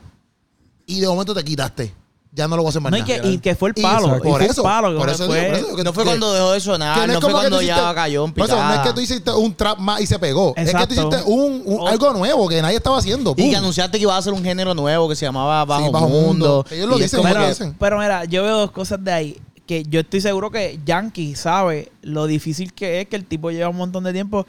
y 0.86 1.00
de 1.00 1.08
momento 1.08 1.34
te 1.34 1.44
quitaste. 1.44 1.94
Ya 2.36 2.48
no 2.48 2.56
lo 2.56 2.64
voy 2.64 2.70
a 2.70 2.72
hacer 2.72 2.82
más 2.82 2.90
No, 2.92 2.98
y, 2.98 3.02
nada. 3.02 3.22
que, 3.22 3.28
y 3.30 3.38
que 3.38 3.54
fue 3.56 3.70
el 3.70 3.76
Y- 3.78 3.82
palo. 3.84 4.08
Y 4.18 4.20
por 4.22 4.40
fue 4.40 4.46
eso, 4.48 4.62
el 4.62 4.64
palo. 4.64 4.90
que 4.90 4.98
por 4.98 5.06
no 5.06 5.12
eso 5.14 5.26
fue- 5.28 5.40
digo, 5.40 5.50
por 5.52 5.60
eso, 5.60 5.76
que- 5.76 5.84
No 5.84 5.94
fue 5.94 6.04
que- 6.04 6.10
cuando 6.10 6.34
dejó 6.34 6.50
de 6.52 6.58
que 6.58 6.62
sonar, 6.62 7.08
no 7.08 7.22
fue 7.22 7.32
cuando 7.32 7.62
ya 7.62 7.76
hiciste- 7.76 7.94
cayó 7.96 8.26
en 8.26 8.34
Por 8.34 8.46
eso, 8.48 8.56
no 8.56 8.62
es 8.64 8.68
picada. 8.70 8.84
que 8.84 8.94
tú 8.94 9.00
hiciste 9.02 9.32
un 9.32 9.54
trap 9.54 9.78
más 9.78 10.02
y 10.02 10.08
se 10.08 10.18
pegó. 10.18 10.52
Es 10.58 10.74
que 10.74 10.88
tú 10.88 10.94
hiciste 10.96 11.18
un, 11.28 11.88
algo 11.88 12.14
nuevo 12.14 12.50
que 12.50 12.60
nadie 12.60 12.78
estaba 12.78 12.98
haciendo. 12.98 13.36
Y 13.38 13.42
¡Pum! 13.44 13.50
que 13.52 13.56
anunciaste 13.56 14.00
que 14.00 14.02
iba 14.02 14.16
a 14.16 14.18
hacer 14.18 14.34
un 14.34 14.44
género 14.44 14.74
nuevo 14.74 15.08
que 15.08 15.16
se 15.16 15.26
llamaba 15.28 15.64
Bajo, 15.64 15.92
Bajo 15.92 16.10
Mundo. 16.10 16.28
Mundo. 16.28 16.66
Ellos 16.72 16.90
lo 16.90 16.98
Y 16.98 17.04
dicen, 17.04 17.20
pero, 17.22 17.48
dicen. 17.48 17.76
pero 17.80 18.00
mira, 18.00 18.26
yo 18.26 18.42
veo 18.42 18.58
dos 18.58 18.72
cosas 18.72 19.04
de 19.04 19.14
ahí. 19.14 19.42
Que 19.68 19.84
yo 19.84 20.00
estoy 20.00 20.20
seguro 20.20 20.50
que 20.50 20.80
Yankee 20.84 21.36
sabe 21.36 21.92
lo 22.02 22.26
difícil 22.26 22.74
que 22.74 23.02
es 23.02 23.08
que 23.08 23.16
el 23.16 23.26
tipo 23.26 23.52
lleva 23.52 23.70
un 23.70 23.78
montón 23.78 24.04
de 24.06 24.12
tiempo. 24.12 24.48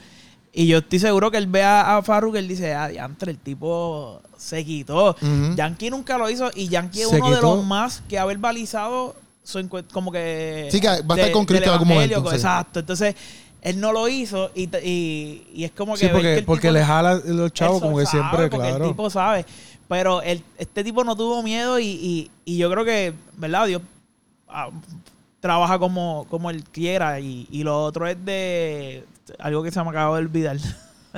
Y 0.56 0.68
yo 0.68 0.78
estoy 0.78 1.00
seguro 1.00 1.32
que 1.32 1.36
él 1.36 1.48
ve 1.48 1.64
a, 1.64 1.96
a 1.96 2.02
Farruko 2.02 2.36
y 2.36 2.38
él 2.38 2.48
dice, 2.48 2.74
ah, 2.74 2.86
diantre, 2.88 3.32
el 3.32 3.38
tipo 3.38 4.22
se 4.36 4.64
quitó. 4.64 5.16
Yankee 5.56 5.90
nunca 5.90 6.16
lo 6.16 6.30
hizo 6.30 6.50
y 6.54 6.68
Yankee 6.68 7.02
es 7.02 7.08
uno 7.08 7.30
de 7.30 7.40
los 7.42 7.64
más 7.64 8.02
que 8.08 8.18
ha 8.18 8.24
verbalizado 8.24 9.16
su 9.42 9.68
como 9.92 10.12
que... 10.12 10.68
Sí, 10.70 10.80
que 10.80 10.86
va 10.86 10.94
a 10.94 11.18
estar 11.18 11.32
con 11.32 11.44
Cristo 11.44 11.66
en 11.66 11.72
algún 11.72 11.88
momento, 11.88 12.30
sí. 12.30 12.36
Exacto. 12.36 12.80
Entonces, 12.80 13.16
él 13.62 13.80
no 13.80 13.92
lo 13.92 14.08
hizo 14.08 14.50
y, 14.54 14.68
y, 14.78 15.46
y 15.52 15.64
es 15.64 15.72
como 15.72 15.94
que... 15.94 16.00
Sí, 16.00 16.06
que 16.06 16.12
porque, 16.12 16.34
el 16.38 16.44
porque 16.44 16.68
tipo- 16.68 16.74
le 16.74 16.84
jala 16.84 17.14
los 17.24 17.52
chavos 17.52 17.82
como 17.82 17.98
que 17.98 18.06
sabe, 18.06 18.22
siempre, 18.22 18.50
claro. 18.50 18.84
El 18.84 18.90
tipo 18.90 19.10
sabe. 19.10 19.44
Pero 19.88 20.22
el, 20.22 20.42
este 20.56 20.84
tipo 20.84 21.02
no 21.02 21.16
tuvo 21.16 21.42
miedo 21.42 21.78
y, 21.80 21.86
y, 21.86 22.30
y 22.44 22.56
yo 22.58 22.70
creo 22.70 22.84
que, 22.84 23.12
¿verdad? 23.36 23.66
Dios 23.66 23.82
ah, 24.48 24.70
trabaja 25.44 25.78
como, 25.78 26.26
como 26.30 26.48
él 26.48 26.64
quiera. 26.64 27.20
Y, 27.20 27.46
y 27.50 27.64
lo 27.64 27.84
otro 27.84 28.06
es 28.06 28.16
de 28.24 29.04
algo 29.38 29.62
que 29.62 29.70
se 29.70 29.82
me 29.82 29.90
acaba 29.90 30.16
de 30.18 30.24
olvidar. 30.24 30.56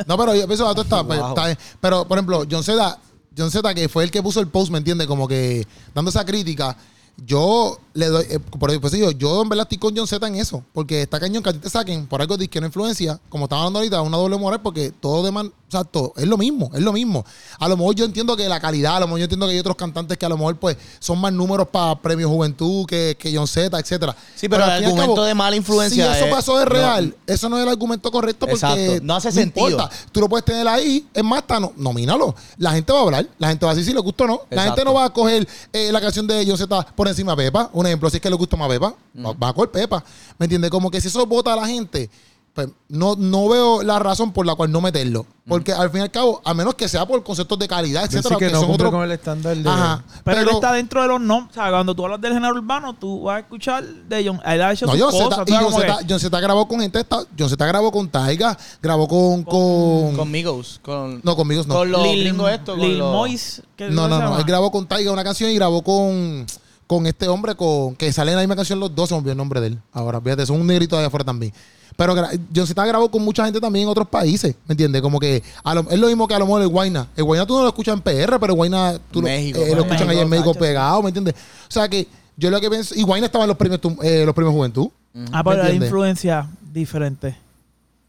No, 0.04 0.18
pero 0.18 0.34
yo 0.34 0.46
pienso 0.48 0.74
que 0.74 0.80
está, 0.80 1.04
pues, 1.04 1.20
Wow. 1.20 1.28
está. 1.28 1.58
Pero, 1.80 2.06
por 2.08 2.18
ejemplo, 2.18 2.44
John 2.50 2.64
Zeta, 2.64 2.98
John 3.38 3.52
Zeta, 3.52 3.72
que 3.72 3.88
fue 3.88 4.02
el 4.02 4.10
que 4.10 4.20
puso 4.22 4.40
el 4.40 4.48
post, 4.48 4.72
¿me 4.72 4.78
entiendes? 4.78 5.06
Como 5.06 5.28
que 5.28 5.64
dando 5.94 6.10
esa 6.10 6.24
crítica. 6.24 6.76
Yo 7.24 7.78
le 7.96 8.06
doy, 8.06 8.26
eh, 8.30 8.38
por 8.38 8.70
eso 8.70 8.80
pues, 8.80 8.92
digo, 8.92 9.10
yo 9.12 9.42
en 9.42 9.48
verdad 9.48 9.64
estoy 9.64 9.78
con 9.78 9.96
John 9.96 10.06
Z 10.06 10.24
en 10.26 10.36
eso, 10.36 10.62
porque 10.72 11.02
está 11.02 11.18
cañón 11.18 11.42
que 11.42 11.48
a 11.50 11.52
ti 11.52 11.58
te 11.58 11.70
saquen 11.70 12.06
por 12.06 12.20
algo 12.20 12.36
de 12.36 12.48
no 12.60 12.66
influencia, 12.66 13.18
como 13.28 13.44
estaba 13.46 13.62
hablando 13.62 13.78
ahorita, 13.80 14.00
una 14.02 14.16
doble 14.18 14.36
moral, 14.36 14.60
porque 14.62 14.92
todo 14.92 15.24
demás, 15.24 15.46
o 15.46 15.70
sea, 15.70 15.82
todo, 15.84 16.12
es 16.16 16.26
lo 16.26 16.36
mismo, 16.36 16.70
es 16.74 16.80
lo 16.80 16.92
mismo. 16.92 17.24
A 17.58 17.68
lo 17.68 17.76
mejor 17.76 17.94
yo 17.94 18.04
entiendo 18.04 18.36
que 18.36 18.48
la 18.48 18.60
calidad, 18.60 18.96
a 18.96 19.00
lo 19.00 19.06
mejor 19.06 19.20
yo 19.20 19.24
entiendo 19.24 19.46
que 19.46 19.52
hay 19.52 19.58
otros 19.58 19.76
cantantes 19.76 20.16
que 20.16 20.24
a 20.26 20.28
lo 20.28 20.36
mejor 20.36 20.56
pues 20.58 20.76
son 21.00 21.18
más 21.20 21.32
números 21.32 21.68
para 21.68 22.00
Premio 22.00 22.28
Juventud 22.28 22.86
que, 22.86 23.16
que 23.18 23.34
John 23.34 23.46
Z, 23.48 23.78
etcétera. 23.78 24.14
Sí, 24.34 24.48
pero 24.48 24.64
el 24.64 24.70
argumento 24.70 25.24
de 25.24 25.34
mala 25.34 25.56
influencia 25.56 26.04
Si 26.12 26.16
eso 26.18 26.26
es- 26.26 26.34
pasó 26.34 26.58
de 26.58 26.64
no. 26.64 26.70
real, 26.70 27.16
eso 27.26 27.48
no 27.48 27.56
es 27.56 27.62
el 27.64 27.68
argumento 27.68 28.10
correcto 28.10 28.46
porque 28.46 28.54
Exacto, 28.66 29.04
no 29.04 29.16
hace 29.16 29.32
sentido. 29.32 29.68
importa. 29.70 29.90
Tú 30.12 30.20
lo 30.20 30.28
puedes 30.28 30.44
tener 30.44 30.68
ahí, 30.68 31.06
es 31.12 31.24
más, 31.24 31.42
no, 31.60 31.72
nomínalo. 31.76 32.34
La 32.58 32.72
gente 32.72 32.92
va 32.92 33.00
a 33.00 33.02
hablar, 33.02 33.26
la 33.38 33.48
gente 33.48 33.64
va 33.66 33.72
a 33.72 33.74
decir 33.74 33.88
si 33.90 33.94
le 33.94 34.00
gusta 34.00 34.24
o 34.24 34.26
no. 34.26 34.40
La 34.50 34.64
gente 34.64 34.84
no 34.84 34.94
va 34.94 35.06
a 35.06 35.10
coger 35.12 35.46
eh, 35.72 35.90
la 35.92 36.00
canción 36.00 36.26
de 36.26 36.44
John 36.46 36.58
Z 36.58 36.86
por 36.94 37.08
encima 37.08 37.32
de 37.34 37.44
Pepa. 37.44 37.70
Un 37.86 37.90
ejemplo, 37.90 38.10
si 38.10 38.16
es 38.16 38.22
que 38.22 38.30
le 38.30 38.36
gusta 38.36 38.56
más 38.56 38.68
Pepa, 38.68 38.94
va, 39.24 39.32
va 39.32 39.48
a 39.48 39.52
coger 39.52 39.70
Pepa. 39.70 40.02
¿Me 40.38 40.44
entiendes? 40.44 40.70
Como 40.70 40.90
que 40.90 41.00
si 41.00 41.08
eso 41.08 41.24
vota 41.26 41.52
a 41.52 41.56
la 41.56 41.66
gente, 41.66 42.10
pues 42.52 42.68
no, 42.88 43.16
no 43.16 43.48
veo 43.50 43.82
la 43.82 43.98
razón 43.98 44.32
por 44.32 44.46
la 44.46 44.54
cual 44.54 44.72
no 44.72 44.80
meterlo. 44.80 45.26
Porque 45.46 45.72
al 45.72 45.90
fin 45.90 46.00
y 46.00 46.02
al 46.04 46.10
cabo, 46.10 46.40
a 46.42 46.54
menos 46.54 46.74
que 46.74 46.88
sea 46.88 47.06
por 47.06 47.22
conceptos 47.22 47.58
de 47.58 47.68
calidad, 47.68 48.04
etcétera, 48.04 48.36
que 48.38 48.46
que 48.46 48.52
no 48.52 48.60
son 48.62 48.70
otros. 48.72 48.90
con 48.90 49.02
el 49.04 49.12
estándar 49.12 49.54
de... 49.56 49.68
Ajá. 49.68 50.02
Pero, 50.06 50.22
Pero, 50.24 50.40
él 50.40 50.48
está 50.56 50.72
dentro 50.72 51.02
de 51.02 51.08
los 51.08 51.20
nombres. 51.20 51.50
O 51.56 51.60
sea, 51.60 51.70
cuando 51.70 51.94
tú 51.94 52.02
hablas 52.04 52.20
del 52.20 52.32
género 52.32 52.54
urbano, 52.54 52.94
tú 52.94 53.24
vas 53.24 53.36
a 53.36 53.38
escuchar 53.40 53.84
de 53.84 54.26
John. 54.26 54.40
Él 54.46 54.62
ha 54.62 54.72
hecho 54.72 54.86
no, 54.86 54.92
John 54.92 55.10
cosas. 55.12 55.28
Z, 55.28 55.42
o 55.42 55.44
y 55.46 55.52
John 55.52 55.64
como 55.66 55.80
que- 55.80 55.86
Z, 55.86 55.98
John 56.08 56.18
Z 56.20 56.40
grabó 56.40 56.66
con 56.66 56.80
gente, 56.80 56.98
esta- 56.98 57.24
John 57.38 57.48
Z 57.50 57.66
grabó 57.66 57.92
con 57.92 58.08
Taiga, 58.08 58.58
grabó 58.82 59.06
con, 59.06 59.42
con, 59.44 60.16
Con 60.16 60.30
Migos. 60.30 60.80
Con, 60.82 61.20
no, 61.22 61.36
conmigo 61.36 61.62
no. 61.66 61.74
con 61.74 61.90
los 61.92 62.02
Lil, 62.04 62.26
esto. 62.50 62.72
con 62.72 62.80
Lil 62.80 62.98
los- 62.98 63.12
Mois. 63.12 63.62
¿qué 63.76 63.90
No, 63.90 64.08
no, 64.08 64.18
no. 64.18 64.38
Él 64.38 64.44
grabó 64.44 64.72
con 64.72 64.86
Taiga 64.88 65.12
una 65.12 65.22
canción 65.22 65.50
y 65.50 65.54
grabó 65.56 65.82
con, 65.84 66.46
con 66.86 67.06
este 67.06 67.28
hombre 67.28 67.54
con, 67.54 67.96
que 67.96 68.12
sale 68.12 68.30
en 68.32 68.36
la 68.36 68.42
misma 68.42 68.56
canción 68.56 68.78
los 68.80 68.94
dos. 68.94 69.08
Se 69.08 69.14
me 69.14 69.18
olvidó 69.18 69.32
el 69.32 69.38
nombre 69.38 69.60
de 69.60 69.66
él. 69.68 69.78
Ahora, 69.92 70.20
fíjate, 70.20 70.46
son 70.46 70.60
un 70.60 70.66
negrito 70.66 70.96
de 70.96 71.00
allá 71.00 71.08
afuera 71.08 71.24
también. 71.24 71.52
Pero 71.96 72.14
John 72.54 72.66
Z 72.66 72.84
grabó 72.86 73.10
con 73.10 73.24
mucha 73.24 73.44
gente 73.44 73.58
también 73.60 73.84
en 73.84 73.88
otros 73.88 74.06
países. 74.08 74.54
¿Me 74.68 74.72
entiendes? 74.74 75.00
Como 75.00 75.18
que 75.18 75.42
a 75.64 75.74
lo- 75.74 75.88
es 75.90 75.98
lo 75.98 76.08
mismo 76.08 76.28
que 76.28 76.34
a 76.34 76.38
lo 76.38 76.44
mejor 76.44 76.60
el 76.62 76.68
Guayna. 76.68 77.08
El 77.16 77.24
Guayna 77.24 77.46
tú 77.46 77.54
no 77.56 77.62
lo 77.62 77.68
escuchas 77.68 77.94
en 77.94 78.00
PR, 78.02 78.38
pero 78.38 78.52
el 78.52 78.56
Guayna 78.56 78.98
tú 79.10 79.22
lo- 79.22 79.28
eh, 79.28 79.74
lo, 79.74 79.82
escuchan 79.82 80.10
allá 80.10 80.20
en 80.22 80.28
México, 80.28 80.50
tacho, 80.50 80.60
pegado, 80.60 81.02
¿me 81.02 81.08
entiendes? 81.08 81.34
O 81.68 81.70
sea 81.72 81.88
que 81.88 82.06
yo 82.36 82.50
lo 82.50 82.60
que 82.60 82.68
pienso. 82.68 82.94
Y 82.94 83.02
Guayna 83.02 83.26
estaba 83.26 83.44
en 83.44 83.48
los 83.48 83.56
premios, 83.56 83.80
tu- 83.80 83.96
eh, 84.02 84.24
los 84.26 84.34
premios 84.34 84.54
Juventud. 84.54 84.88
Ah, 85.32 85.42
¿Me 85.42 85.50
pero 85.52 85.62
hay 85.64 85.76
influencia 85.76 86.46
diferente. 86.72 87.36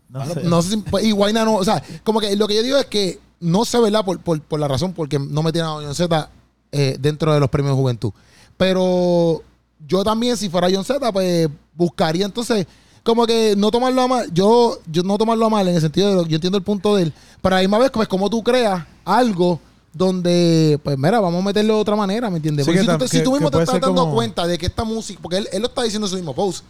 No, 0.10 0.26
sé. 0.26 0.44
No 0.44 0.62
sé 0.62 0.70
si, 0.72 0.78
pues, 0.78 1.06
y 1.06 1.12
Guayna 1.12 1.46
no, 1.46 1.56
o 1.56 1.64
sea, 1.64 1.82
como 2.04 2.20
que 2.20 2.36
lo 2.36 2.48
que 2.48 2.56
yo 2.56 2.64
digo 2.64 2.78
es 2.78 2.86
que 2.88 3.20
no 3.40 3.64
sé, 3.64 3.80
¿verdad? 3.80 4.04
Por, 4.04 4.20
por, 4.20 4.42
por 4.42 4.60
la 4.60 4.68
razón 4.68 4.92
porque 4.94 5.18
no 5.18 5.44
me 5.44 5.52
tienen 5.54 5.70
a 5.70 5.74
John 5.76 5.96
Z 5.96 6.30
eh, 6.74 6.98
dentro 7.00 7.34
de 7.34 7.40
los 7.40 7.50
premios 7.50 7.76
de 7.76 7.82
juventud. 7.82 8.12
Pero 8.58 9.42
yo 9.88 10.04
también, 10.04 10.36
si 10.38 10.50
fuera 10.50 10.68
John 10.72 10.84
Z, 10.84 11.12
pues 11.12 11.48
buscaría 11.76 12.26
entonces, 12.26 12.66
como 13.04 13.26
que 13.26 13.54
no 13.58 13.72
tomarlo 13.72 14.02
a 14.02 14.08
mal. 14.08 14.34
Yo, 14.34 14.78
yo 14.92 15.04
no 15.04 15.18
tomarlo 15.18 15.46
a 15.46 15.50
mal 15.50 15.68
en 15.68 15.76
el 15.76 15.82
sentido 15.82 16.10
de 16.10 16.16
lo, 16.16 16.26
yo 16.26 16.36
entiendo 16.36 16.58
el 16.58 16.64
punto 16.64 16.96
de 16.96 17.04
él. 17.04 17.14
Pero 17.42 17.56
a 17.56 17.60
la 17.60 17.62
misma 17.62 17.78
vez, 17.78 17.92
pues, 17.92 18.08
como 18.08 18.30
tú 18.30 18.44
creas 18.44 18.84
algo 19.06 19.60
donde, 19.94 20.80
pues, 20.84 20.98
mira, 20.98 21.20
vamos 21.20 21.42
a 21.42 21.46
meterlo 21.46 21.76
de 21.76 21.80
otra 21.82 21.96
manera, 21.96 22.30
¿me 22.30 22.38
entiendes? 22.38 22.66
Sí, 22.66 22.72
Porque 22.72 22.86
que 22.86 23.08
si, 23.08 23.24
tú, 23.24 23.30
si 23.30 23.34
mismo 23.34 23.50
te 23.52 23.58
estás 23.64 23.80
dando 23.80 24.02
como- 24.02 24.16
cuenta 24.16 24.46
de 24.46 24.58
que 24.58 24.66
esta 24.66 24.84
música, 24.84 25.20
porque 25.22 25.38
él, 25.38 25.48
él 25.52 25.62
lo 25.62 25.68
está 25.70 25.84
diciendo 25.84 26.06
en 26.08 26.12
su 26.12 26.16
mismo 26.18 26.34
post. 26.36 26.64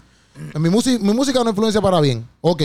Mi, 0.59 0.69
música 0.69 1.03
mi 1.03 1.13
música 1.13 1.43
no 1.43 1.49
influencia 1.49 1.81
para 1.81 1.99
bien, 1.99 2.25
ok. 2.41 2.61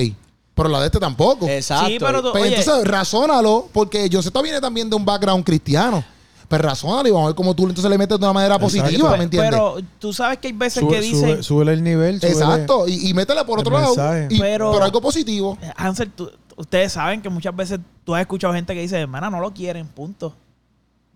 Pero 0.55 0.69
la 0.69 0.81
de 0.81 0.87
este 0.87 0.99
tampoco. 1.01 1.49
Exacto. 1.49 1.87
Sí, 1.89 1.97
pero 1.99 2.23
tú- 2.23 2.33
Pues 2.33 2.45
oye, 2.45 2.57
entonces 2.59 2.87
razónalo, 2.87 3.69
porque 3.73 4.11
John 4.13 4.23
Z 4.23 4.43
viene 4.43 4.61
también 4.61 4.91
de 4.91 4.97
un 4.97 5.05
background 5.05 5.43
cristiano. 5.45 6.05
Pues 6.53 6.61
razónalo 6.63 7.09
y 7.09 7.11
vamos 7.11 7.25
a 7.25 7.29
ver 7.29 7.35
cómo 7.35 7.55
tú 7.55 7.63
entonces 7.67 7.91
le 7.91 7.97
metes 7.97 8.19
de 8.19 8.25
una 8.27 8.33
manera 8.35 8.57
Exacto. 8.57 8.83
positiva, 8.83 9.17
¿me 9.17 9.25
entiendes? 9.25 9.51
pero 9.53 9.77
tú 9.99 10.13
sabes 10.13 10.37
que 10.39 10.49
hay 10.49 10.53
veces 10.53 10.83
Sube- 10.83 10.91
que 10.97 11.01
dicen... 11.01 11.31
sube- 11.37 11.43
súbele 11.43 11.73
el 11.73 11.83
nivel. 11.83 12.21
súbele- 12.21 12.31
Exacto, 12.31 12.87
y, 12.89 13.09
y 13.09 13.15
métele 13.15 13.43
por 13.47 13.59
otro 13.61 13.73
lado. 13.73 13.95
y- 14.29 14.39
Pero- 14.39 14.73
pero 14.73 14.85
algo 14.85 15.01
positivo. 15.01 15.57
Hansel, 15.77 16.11
tú- 16.11 16.31
ustedes 16.57 16.93
saben 16.93 17.23
que 17.23 17.31
muchas 17.31 17.57
veces 17.57 17.81
tú 18.05 18.15
has 18.15 18.21
escuchado 18.21 18.53
gente 18.53 18.75
que 18.75 18.83
dice, 18.83 18.99
hermana, 19.01 19.31
no 19.31 19.41
lo 19.41 19.55
quieren, 19.55 19.87
punto. 19.87 20.35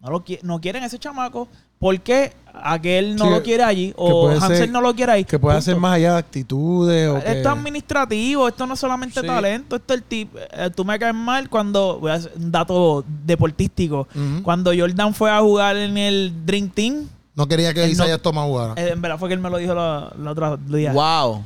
No, 0.00 0.08
lo 0.10 0.24
qui- 0.24 0.40
no 0.42 0.58
quieren 0.60 0.82
ese 0.84 0.98
chamaco. 0.98 1.48
¿Por 1.78 2.00
qué 2.00 2.32
aquel 2.54 3.16
no 3.16 3.24
Sí, 3.26 3.30
lo 3.30 3.42
quiere 3.42 3.62
allí? 3.62 3.92
O 3.96 4.28
Hansel 4.30 4.56
ser- 4.56 4.70
no 4.70 4.80
lo 4.80 4.94
quiere 4.94 5.12
ahí. 5.12 5.24
Que 5.24 5.38
puede 5.38 5.54
punto. 5.56 5.58
hacer 5.58 5.76
más 5.76 5.94
allá 5.94 6.12
de 6.14 6.18
actitudes 6.18 7.08
o. 7.08 7.18
Esto 7.18 7.30
es 7.30 7.46
administrativo, 7.46 8.48
esto 8.48 8.66
no 8.66 8.74
es 8.74 8.80
solamente 8.80 9.20
Sí. 9.20 9.26
talento, 9.26 9.76
esto 9.76 9.92
es 9.94 9.98
el 10.00 10.04
tipo. 10.04 10.38
eh, 10.38 10.70
tú 10.74 10.84
me 10.84 10.98
caes 10.98 11.14
mal 11.14 11.50
cuando, 11.50 11.98
voy 12.00 12.10
a 12.12 12.14
hacer 12.14 12.32
un 12.36 12.50
dato 12.50 13.04
deportístico, 13.24 14.08
cuando 14.42 14.72
Jordan 14.76 15.12
fue 15.14 15.30
a 15.30 15.40
jugar 15.40 15.76
en 15.76 15.96
el 15.98 16.32
Dream 16.46 16.68
Team, 16.70 17.08
No 17.34 17.46
quería 17.46 17.74
que 17.74 17.82
Él 17.84 17.88
no- 17.88 17.92
Isaías 17.92 18.22
Thomas 18.22 18.46
jugara. 18.46 18.72
eh, 18.82 18.92
en 18.92 19.02
verdad 19.02 19.18
fue 19.18 19.28
que 19.28 19.34
él 19.34 19.40
me 19.40 19.50
lo 19.50 19.58
dijo 19.58 19.74
la, 19.74 20.10
la 20.18 20.30
otra 20.30 20.56
día. 20.56 20.92
Wow. 20.92 21.42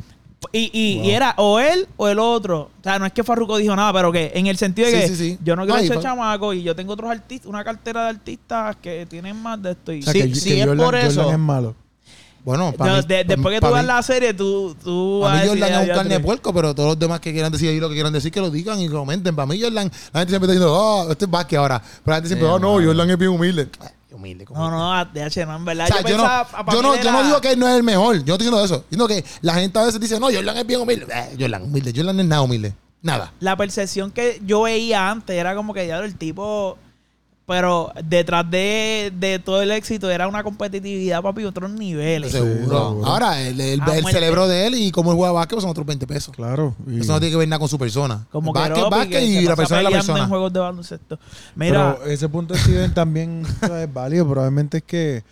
Y, 0.53 0.71
y, 0.73 0.97
Wow. 0.97 1.05
y 1.05 1.11
era 1.11 1.35
o 1.37 1.61
él 1.61 1.87
o 1.97 2.09
el 2.09 2.19
otro. 2.19 2.71
O 2.81 2.83
sea, 2.83 2.99
no 2.99 3.05
es 3.07 3.13
que 3.13 3.23
Farruko 3.23 3.59
dijo 3.59 3.77
nada, 3.77 3.93
pero 3.93 4.11
que 4.11 4.33
en 4.35 4.47
el 4.47 4.57
sentido 4.57 4.89
de 4.89 4.95
que 5.01 5.09
sí, 5.09 5.17
sí. 5.17 5.39
yo 5.45 5.55
no 5.55 5.67
quiero 5.67 5.81
ser 5.83 6.01
chamaco 6.01 6.55
y 6.55 6.63
yo 6.63 6.75
tengo 6.75 6.95
otros 6.95 7.11
artistas, 7.11 7.47
una 7.47 7.63
cartera 7.63 8.05
de 8.05 8.09
artistas 8.11 8.77
que 8.81 9.05
tienen 9.07 9.37
más 9.41 9.61
de 9.63 9.73
esto. 9.73 9.93
Y 9.93 10.01
O 10.01 10.03
sea, 10.03 10.13
Sí, 10.15 10.21
que, 10.31 10.35
sí, 10.35 10.49
que 10.51 10.61
es 10.63 10.67
Jordan, 10.67 10.85
por 10.87 10.95
eso. 10.97 11.23
Jordan 11.23 11.41
es 11.41 11.47
malo. 11.47 11.75
Bueno, 12.43 12.73
para 12.73 12.93
No, 12.93 12.97
mí, 12.97 13.05
de- 13.07 13.25
pa- 13.25 13.29
después 13.35 13.55
que 13.61 13.67
tú 13.67 13.73
veas 13.75 13.85
la 13.85 14.03
serie, 14.03 14.33
tú, 14.33 14.75
tú 14.83 15.21
vas 15.21 15.29
Para 15.31 15.41
a 15.41 15.43
mí 15.45 15.49
Jordan 15.51 15.73
es 15.75 15.79
un 15.83 15.87
"Ya, 15.89 15.95
carne 15.95 16.15
de 16.15 16.21
puerco, 16.21 16.55
pero 16.55 16.75
todos 16.75 16.89
los 16.89 16.99
demás 16.99 17.21
que 17.21 17.33
quieran 17.35 17.53
decir 17.53 17.69
ahí 17.69 17.79
lo 17.79 17.89
que 17.91 17.95
quieran 17.97 18.13
decir, 18.15 18.33
que 18.33 18.41
lo 18.41 18.51
digan 18.51 18.81
y 18.81 18.89
comenten. 18.89 19.37
Para 19.37 19.45
mí 19.47 19.61
Jordan, 19.61 19.91
la 20.15 20.21
gente 20.21 20.31
siempre 20.31 20.47
está 20.51 20.53
diciendo, 20.53 20.73
oh, 20.75 21.13
este 21.13 21.27
es 21.27 21.31
básquet 21.31 21.59
ahora. 21.59 21.81
Pero 22.03 22.13
la 22.13 22.15
gente 22.17 22.29
siempre, 22.29 22.49
Sí, 22.49 22.55
oh, 22.55 22.59
no. 22.59 22.73
Jordan 22.83 23.11
es 23.11 23.19
bien 23.19 23.31
humilde. 23.31 23.69
Humilde, 24.13 24.45
como 24.45 24.61
No, 24.61 24.71
no, 24.71 25.05
DH, 25.05 25.47
no, 25.47 25.57
en 25.57 25.65
verdad. 25.65 25.85
O 25.85 25.93
sea, 25.93 26.03
yo, 26.03 26.09
yo, 26.09 26.17
no, 26.17 26.23
pensaba, 26.23 26.45
para 26.65 26.73
yo, 26.73 26.79
mí 26.83 26.89
no, 26.89 26.95
era- 26.95 27.03
yo 27.05 27.13
no 27.13 27.25
digo 27.25 27.41
que 27.41 27.53
él 27.53 27.59
no 27.59 27.69
es 27.69 27.77
el 27.77 27.83
mejor. 27.83 28.17
Yo 28.17 28.25
no 28.27 28.33
estoy 28.35 28.47
diciendo 28.47 28.65
eso. 28.65 28.85
Sino 28.91 29.07
que 29.09 29.25
la 29.43 29.55
gente 29.55 29.79
a 29.79 29.85
veces 29.85 30.01
dice, 30.01 30.19
no, 30.21 30.27
Jordan 30.33 30.57
es 30.57 30.67
bien 30.67 30.81
humilde. 30.81 31.07
Eh, 31.13 31.37
Jordan, 31.39 31.63
humilde. 31.63 31.93
Jordan 31.95 32.17
no 32.17 32.23
es 32.23 32.29
nada 32.29 32.43
humilde. 32.43 32.75
Nada. 33.03 33.33
La 33.41 33.57
percepción 33.57 34.11
que 34.11 34.41
yo 34.45 34.63
veía 34.63 35.11
antes 35.11 35.35
era 35.37 35.55
como 35.55 35.73
que 35.73 35.87
ya 35.87 35.99
el 35.99 36.17
tipo 36.17 36.77
Pero 37.47 37.93
detrás 38.05 38.49
de, 38.49 39.13
de 39.19 39.41
todo 39.41 39.61
el 39.61 39.73
éxito 39.73 40.09
era 40.09 40.29
una 40.29 40.45
competitividad, 40.45 41.21
papi, 41.21 41.45
otros 41.45 41.69
niveles. 41.73 42.31
Seguro. 42.31 42.55
seguro. 42.91 43.07
Ahora, 43.07 43.41
el, 43.41 43.61
el, 43.61 43.81
Ah, 43.81 43.97
el 43.97 44.05
cerebro 44.07 44.47
de 44.47 44.69
él 44.69 44.75
y 44.77 44.93
cómo 44.93 45.11
él 45.11 45.17
juega 45.17 45.33
básquet 45.33 45.57
pues, 45.57 45.63
son 45.63 45.71
otros 45.73 45.85
20 45.85 46.07
pesos. 46.07 46.35
Claro. 46.37 46.77
y- 46.87 47.01
Eso 47.01 47.13
no 47.13 47.19
tiene 47.19 47.33
que 47.33 47.39
ver 47.39 47.49
nada 47.49 47.59
con 47.59 47.69
su 47.69 47.77
persona. 47.77 48.25
Como 48.31 48.53
que 48.53 48.61
básquet, 48.61 48.85
básquet 48.89 49.19
que 49.19 49.25
y 49.27 49.45
la 49.47 49.57
persona 49.57 49.81
es 49.81 49.85
la 49.85 49.91
persona. 49.91 50.21
en 50.23 50.29
juegos 50.29 50.53
de 50.53 50.61
baloncesto. 50.61 51.19
Mira, 51.57 51.97
Pero 51.99 52.13
ese 52.13 52.29
punto 52.29 52.55
de 52.55 52.61
Steven 52.61 52.95
también 52.95 53.43
es 53.63 53.93
válido. 53.93 54.29
Probablemente 54.29 54.77
es 54.79 54.85
que 54.85 55.25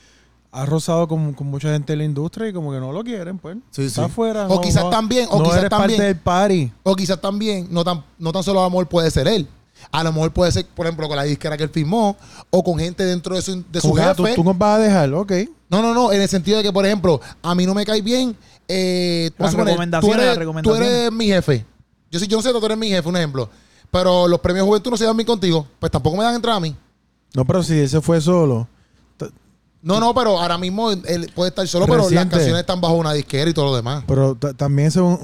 ha 0.51 0.66
rozado 0.66 1.07
con, 1.07 1.35
con 1.35 1.47
mucha 1.47 1.71
gente 1.73 1.92
de 1.92 1.99
la 1.99 2.05
industria 2.05 2.49
y 2.49 2.53
como 2.53 2.73
que 2.73 2.81
no 2.81 2.90
lo 2.90 3.05
quieren, 3.05 3.38
pues. 3.38 3.59
Sí, 3.71 3.83
Está 3.85 4.07
sí. 4.07 4.11
afuera. 4.11 4.47
O 4.49 4.57
no- 4.57 4.61
quizás 4.61 4.83
no- 4.83 4.90
también, 4.90 5.29
o 5.31 5.38
no 5.38 5.44
quizás 5.44 5.59
eres 5.59 5.71
también. 5.71 5.90
parte 5.99 6.03
del 6.09 6.16
party. 6.16 6.73
O 6.83 6.97
quizás 6.97 7.21
también, 7.21 7.68
no 7.71 7.85
tan, 7.85 8.03
no 8.18 8.33
tan 8.33 8.42
solo 8.42 8.59
a 8.59 8.64
lo 8.64 8.71
mejor 8.71 8.88
puede 8.88 9.09
ser 9.12 9.29
él. 9.29 9.47
A 9.91 10.05
lo 10.05 10.12
mejor 10.12 10.33
puede 10.33 10.53
ser, 10.53 10.67
por 10.67 10.87
ejemplo, 10.87 11.09
con 11.09 11.17
la 11.17 11.23
disquera 11.25 11.57
que 11.57 11.64
él 11.64 11.71
firmó, 11.71 12.17
o 12.51 12.62
con 12.62 12.79
gente 12.79 13.05
dentro 13.05 13.35
de 13.35 13.43
su, 13.43 13.64
de 13.71 13.81
su 13.81 13.97
ah, 13.99 14.14
tú, 14.14 14.25
jefe. 14.25 14.37
tú 14.37 14.45
nos 14.45 14.57
vas 14.57 14.79
a 14.79 14.83
dejar, 14.83 15.12
ok. 15.12 15.33
No, 15.71 15.83
no, 15.83 15.95
no, 15.95 16.12
en 16.12 16.21
el 16.21 16.29
sentido 16.29 16.59
de 16.59 16.64
que, 16.64 16.73
por 16.73 16.85
ejemplo, 16.87 17.21
a 17.43 17.55
mí 17.55 17.67
no 17.67 17.75
me 17.75 17.85
cae 17.85 18.01
bien. 18.01 18.37
Eh, 18.67 19.31
tú, 19.37 19.45
eres, 19.45 19.79
las 19.91 20.62
tú 20.62 20.75
eres 20.75 21.12
mi 21.12 21.27
jefe. 21.27 21.64
Yo 22.11 22.19
sí, 22.19 22.27
yo 22.27 22.38
no 22.38 22.43
sé, 22.43 22.53
tú 22.53 22.64
eres 22.64 22.79
mi 22.79 22.88
jefe, 22.88 23.09
un 23.09 23.17
ejemplo. 23.17 23.49
Pero 23.91 24.29
los 24.29 24.41
premios 24.41 24.67
Juventud 24.67 24.91
no 24.91 24.97
se 24.97 25.05
dan 25.05 25.17
bien 25.17 25.27
contigo, 25.27 25.67
pues 25.79 25.91
tampoco 25.91 26.17
me 26.17 26.25
dan 26.25 26.35
entrada 26.35 26.59
a 26.59 26.61
mí. 26.61 26.75
No, 27.35 27.45
pero 27.45 27.62
si 27.62 27.79
ese 27.79 28.01
fue 28.01 28.21
solo. 28.21 28.69
No, 29.81 30.01
no, 30.01 30.12
pero 30.12 30.41
ahora 30.41 30.59
mismo 30.59 30.91
él 30.91 31.31
puede 31.35 31.51
estar 31.51 31.67
solo, 31.69 31.87
pero 31.87 32.11
las 32.11 32.27
canciones 32.27 32.61
están 32.61 32.81
bajo 32.81 32.95
una 32.95 33.12
disquera 33.12 33.49
y 33.49 33.55
todo 33.55 33.67
lo 33.67 33.77
demás. 33.77 34.03
Pero 34.09 34.35
ta- 34.35 34.53
también 34.53 34.88
ese, 34.88 35.01
un- 35.01 35.19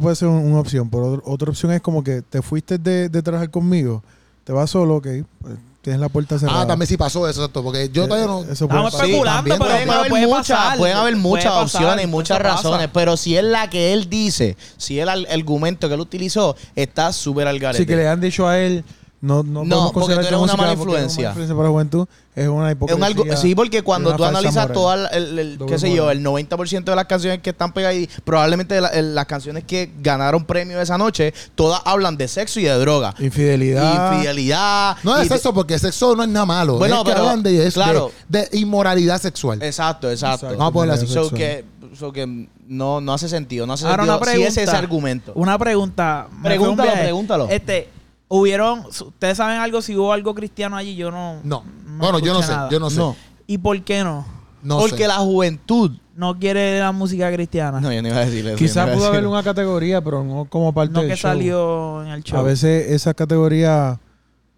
puede 0.00 0.16
ser 0.16 0.28
un- 0.28 0.50
una 0.50 0.60
opción. 0.60 0.88
Por 0.88 1.02
otro- 1.02 1.22
otra 1.26 1.50
opción 1.50 1.72
es 1.72 1.82
como 1.82 2.02
que 2.02 2.22
te 2.22 2.40
fuiste 2.40 2.78
de, 2.78 3.08
de 3.10 3.22
trabajar 3.22 3.50
conmigo, 3.50 4.02
te 4.44 4.52
vas 4.52 4.70
solo, 4.70 4.96
ok. 4.96 5.06
pues, 5.42 5.54
tienes 5.82 6.00
la 6.00 6.08
puerta 6.08 6.38
cerrada. 6.38 6.62
Ah, 6.62 6.66
también 6.66 6.86
sí 6.86 6.96
pasó 6.96 7.28
eso, 7.28 7.40
exacto, 7.40 7.62
porque 7.62 7.88
yo 7.90 8.04
Eh, 8.04 8.08
todavía 8.08 8.26
no... 8.26 8.40
Eso 8.42 8.66
puede 8.66 8.80
Estamos 8.80 8.92
pasar. 8.92 9.06
especulando, 9.06 9.36
también, 9.38 9.58
pero, 9.58 9.70
pueden 9.70 9.88
pero 9.88 9.98
haber 10.00 10.10
puede 10.10 10.26
muchas, 10.26 10.58
pasar. 10.58 10.78
pueden 10.78 10.96
haber 10.96 11.12
Puede 11.14 11.22
muchas 11.22 11.44
pasar, 11.52 11.62
opciones 11.62 12.04
y 12.04 12.08
muchas 12.08 12.38
pasa. 12.38 12.48
razones, 12.56 12.88
pero 12.92 13.16
si 13.16 13.36
es 13.36 13.44
la 13.44 13.70
que 13.70 13.92
él 13.92 14.08
dice, 14.10 14.56
si 14.76 14.98
es 14.98 15.02
el 15.08 15.26
argumento 15.30 15.86
que 15.88 15.94
él 15.94 16.00
utilizó, 16.00 16.56
está 16.74 17.12
súper 17.12 17.46
al 17.46 17.58
garete. 17.58 17.82
Sí, 17.84 17.86
que 17.86 17.96
le 17.96 18.08
han 18.08 18.20
dicho 18.20 18.46
a 18.48 18.58
él, 18.58 18.84
no, 19.20 19.42
no, 19.42 19.64
No, 19.64 19.90
porque 19.92 20.14
tú 20.14 20.20
que 20.20 20.26
eres 20.28 20.38
una 20.40 20.54
mala 20.54 20.56
porque 20.56 20.62
es 20.62 20.78
una 20.78 20.92
influencia. 21.02 21.28
influencia 21.30 21.54
para 21.56 21.68
la 21.68 21.72
juventud 21.72 22.06
es 22.36 22.46
una 22.46 22.68
Es 22.68 22.72
hipocresía. 22.76 22.96
un 22.96 23.02
algo, 23.02 23.36
sí, 23.36 23.54
porque 23.56 23.82
cuando 23.82 24.14
tú 24.14 24.24
analizas 24.24 24.72
todas 24.72 25.12
el, 25.12 25.36
el- 25.40 25.58
Doble 25.58 25.72
qué 25.72 25.78
sé 25.80 25.92
yo, 25.92 26.08
el 26.12 26.22
90% 26.24 26.84
de 26.84 26.94
las 26.94 27.06
canciones 27.06 27.40
que 27.42 27.50
están 27.50 27.72
pegadas 27.72 27.96
ahí, 27.96 28.08
probablemente 28.24 28.80
la- 28.80 28.88
el- 28.90 29.16
las 29.16 29.26
canciones 29.26 29.64
que 29.64 29.90
ganaron 30.00 30.44
premio 30.44 30.80
esa 30.80 30.96
noche, 30.96 31.34
todas 31.56 31.80
hablan 31.84 32.16
de 32.16 32.28
sexo 32.28 32.60
y 32.60 32.64
de 32.64 32.78
droga. 32.78 33.12
Infidelidad. 33.18 34.12
Infidelidad. 34.12 34.96
No 35.02 35.18
y 35.18 35.22
es 35.22 35.28
de- 35.28 35.34
sexo, 35.34 35.52
porque 35.52 35.78
sexo 35.80 36.14
no 36.14 36.22
es 36.22 36.28
nada 36.28 36.46
malo. 36.46 36.78
Bueno, 36.78 36.98
es 36.98 37.02
que 37.02 37.10
pero, 37.10 37.20
hablan 37.22 37.42
de, 37.42 37.66
es 37.66 37.74
claro. 37.74 38.12
de, 38.28 38.46
de 38.46 38.58
inmoralidad 38.58 39.20
sexual. 39.20 39.60
Exacto, 39.62 40.08
exacto. 40.10 40.46
Exacto. 40.46 40.58
Vamos 40.58 40.70
a 40.70 40.74
ponerlo 40.74 40.94
así. 40.94 41.06
So 41.08 41.28
que, 41.30 41.64
so 41.98 42.12
que 42.12 42.46
no, 42.68 43.00
no 43.00 43.14
hace 43.14 43.28
sentido, 43.28 43.66
no 43.66 43.72
hace 43.72 43.84
Ahora 43.86 44.04
sentido 44.04 44.16
una 44.16 44.24
si 44.24 44.30
pregunta. 44.30 44.48
ese 44.48 44.62
es 44.62 44.68
ese 44.68 44.76
argumento. 44.76 45.32
Una 45.34 45.58
pregunta. 45.58 46.28
Un 46.30 46.42
Pregúntalo, 46.42 46.92
pregúntalo. 46.92 47.48
Este, 47.50 47.88
hubieron, 48.28 48.84
ustedes 48.86 49.36
saben 49.36 49.58
algo 49.58 49.82
si 49.82 49.96
hubo 49.96 50.12
algo 50.12 50.34
cristiano 50.34 50.76
allí, 50.76 50.94
yo 50.96 51.10
no. 51.10 51.40
No. 51.42 51.64
bueno, 51.98 52.18
yo 52.18 52.32
no 52.34 52.42
sé, 52.42 52.52
nada. 52.52 52.68
yo 52.70 52.78
no 52.80 52.90
sé. 52.90 52.98
No. 52.98 53.16
¿Y 53.46 53.58
por 53.58 53.80
qué 53.82 54.04
no? 54.04 54.26
No 54.62 54.78
Porque 54.78 54.96
sé. 54.98 55.08
la 55.08 55.16
juventud. 55.16 55.92
No 56.16 56.36
quiere 56.38 56.80
la 56.80 56.90
música 56.90 57.32
cristiana. 57.32 57.80
No, 57.80 57.92
yo 57.92 58.02
no 58.02 58.08
iba 58.08 58.16
a 58.18 58.24
decir 58.26 58.44
eso. 58.46 58.56
Quizás 58.56 58.86
no 58.86 58.92
a 58.92 58.96
pudo 58.96 59.06
haber 59.06 59.24
una 59.26 59.42
categoría, 59.44 60.00
pero 60.02 60.24
no 60.24 60.46
como 60.46 60.72
parte 60.72 60.92
No 60.94 61.00
del 61.00 61.10
que 61.10 61.16
show. 61.16 61.30
salió 61.30 62.02
en 62.02 62.08
el 62.08 62.24
show. 62.24 62.40
A 62.40 62.42
veces 62.42 62.90
esas 62.90 63.14
categorías, 63.14 63.98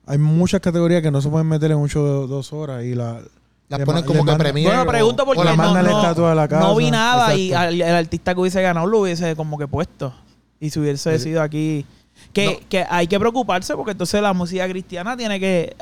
hay 0.06 0.16
muchas 0.18 0.60
categorías 0.62 1.02
que 1.02 1.10
no 1.10 1.20
se 1.20 1.28
pueden 1.28 1.46
meter 1.46 1.70
en 1.72 1.76
un 1.76 1.88
show 1.88 2.02
de 2.22 2.26
dos 2.26 2.52
horas 2.54 2.82
y 2.84 2.94
la... 2.94 3.20
Las 3.68 3.80
ponen 3.82 4.04
como 4.04 4.24
que 4.24 4.32
premio. 4.32 4.68
Bueno, 4.68 4.84
pregunto 4.84 5.24
porque 5.24 5.42
o 5.42 5.44
la 5.44 5.54
no, 5.54 5.74
la 5.74 5.82
de 6.12 6.34
la 6.34 6.48
casa. 6.48 6.66
no 6.66 6.74
vi 6.74 6.90
nada 6.90 7.36
y 7.36 7.52
al- 7.52 7.80
el 7.80 7.94
artista 7.94 8.34
que 8.34 8.40
hubiese 8.40 8.60
ganado 8.62 8.84
lo 8.86 9.00
hubiese 9.00 9.36
como 9.36 9.56
que 9.58 9.68
puesto. 9.68 10.12
Y 10.58 10.70
si 10.70 10.80
hubiese 10.80 11.16
sido 11.20 11.40
aquí. 11.40 11.86
Que, 12.32 12.64
que 12.68 12.86
hay 12.88 13.06
que 13.06 13.18
preocuparse 13.18 13.74
porque 13.74 13.92
entonces 13.92 14.22
la 14.22 14.32
música 14.32 14.68
cristiana 14.68 15.16
tiene 15.16 15.40
que. 15.40 15.76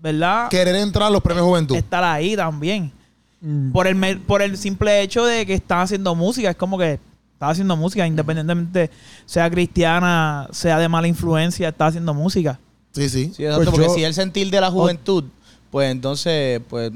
¿Verdad? 0.00 0.48
Querer 0.48 0.76
entrar 0.76 1.08
a 1.08 1.10
los 1.10 1.20
premios 1.22 1.44
Juventud. 1.46 1.76
Estar 1.76 2.04
ahí 2.04 2.36
también. 2.36 2.92
Mm. 3.40 3.72
Por 3.72 3.86
el, 3.86 4.20
por 4.20 4.42
el 4.42 4.56
simple 4.56 5.00
hecho 5.02 5.24
de 5.24 5.44
que 5.44 5.54
están 5.54 5.80
haciendo 5.80 6.14
música. 6.14 6.50
Es 6.50 6.56
como 6.56 6.78
que 6.78 7.00
está 7.32 7.48
haciendo 7.50 7.76
música, 7.76 8.06
independientemente 8.06 8.90
sea 9.26 9.50
cristiana, 9.50 10.48
sea 10.50 10.78
de 10.78 10.88
mala 10.88 11.08
influencia, 11.08 11.68
está 11.68 11.86
haciendo 11.86 12.14
música. 12.14 12.58
Sí, 12.92 13.08
sí. 13.08 13.32
Sí, 13.34 13.44
exacto, 13.44 13.56
Pues 13.64 13.70
porque 13.70 13.86
yo- 13.86 13.94
si 13.94 14.04
el 14.04 14.14
sentir 14.14 14.50
de 14.50 14.60
la 14.60 14.70
juventud, 14.70 15.24
pues 15.70 15.90
entonces, 15.90 16.60
pues 16.68 16.92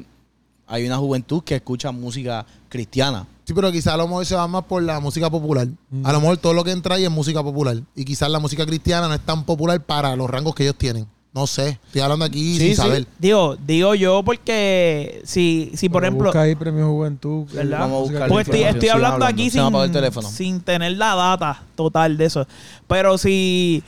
hay 0.66 0.86
una 0.86 0.96
juventud 0.96 1.42
que 1.44 1.56
escucha 1.56 1.92
música 1.92 2.44
cristiana. 2.68 3.26
Sí, 3.44 3.54
pero 3.54 3.72
quizás 3.72 3.94
a 3.94 3.96
lo 3.96 4.06
mejor 4.06 4.24
se 4.24 4.34
va 4.36 4.46
más 4.46 4.64
por 4.64 4.82
la 4.82 5.00
música 5.00 5.28
popular. 5.28 5.66
Mm. 5.90 6.06
A 6.06 6.12
lo 6.12 6.20
mejor 6.20 6.36
todo 6.36 6.54
lo 6.54 6.62
que 6.64 6.70
entra 6.70 6.94
ahí 6.94 7.04
es 7.04 7.10
música 7.10 7.42
popular. 7.42 7.76
Y 7.96 8.04
quizás 8.04 8.30
la 8.30 8.38
música 8.38 8.64
cristiana 8.64 9.08
no 9.08 9.14
es 9.14 9.20
tan 9.20 9.44
popular 9.44 9.80
para 9.80 10.14
los 10.16 10.30
rangos 10.30 10.54
que 10.54 10.62
ellos 10.62 10.76
tienen. 10.76 11.06
No 11.34 11.46
sé. 11.46 11.80
Estoy 11.86 12.02
hablando 12.02 12.26
aquí 12.26 12.52
Sí, 12.52 12.58
sin 12.58 12.68
sí. 12.68 12.74
saber. 12.76 13.06
Digo, 13.18 13.56
digo 13.66 13.94
yo 13.94 14.22
porque 14.22 15.22
si, 15.24 15.72
si 15.74 15.88
por 15.88 16.02
Pero 16.02 16.08
ejemplo. 16.08 16.28
Busca 16.28 16.42
ahí 16.42 16.54
Premio 16.54 16.86
Juventud. 16.88 17.46
¿Verdad? 17.52 17.80
Vamos 17.80 18.10
a 18.14 18.26
Pues 18.26 18.46
estoy, 18.46 18.62
estoy 18.64 18.88
hablando 18.90 19.14
hablando. 19.24 19.42
aquí 19.42 19.50
sin, 19.50 19.92
teléfono. 19.92 20.28
sin 20.28 20.60
tener 20.60 20.92
la 20.92 21.14
data 21.14 21.62
total 21.74 22.16
de 22.18 22.26
eso. 22.26 22.46
Pero 22.86 23.16
si. 23.16 23.82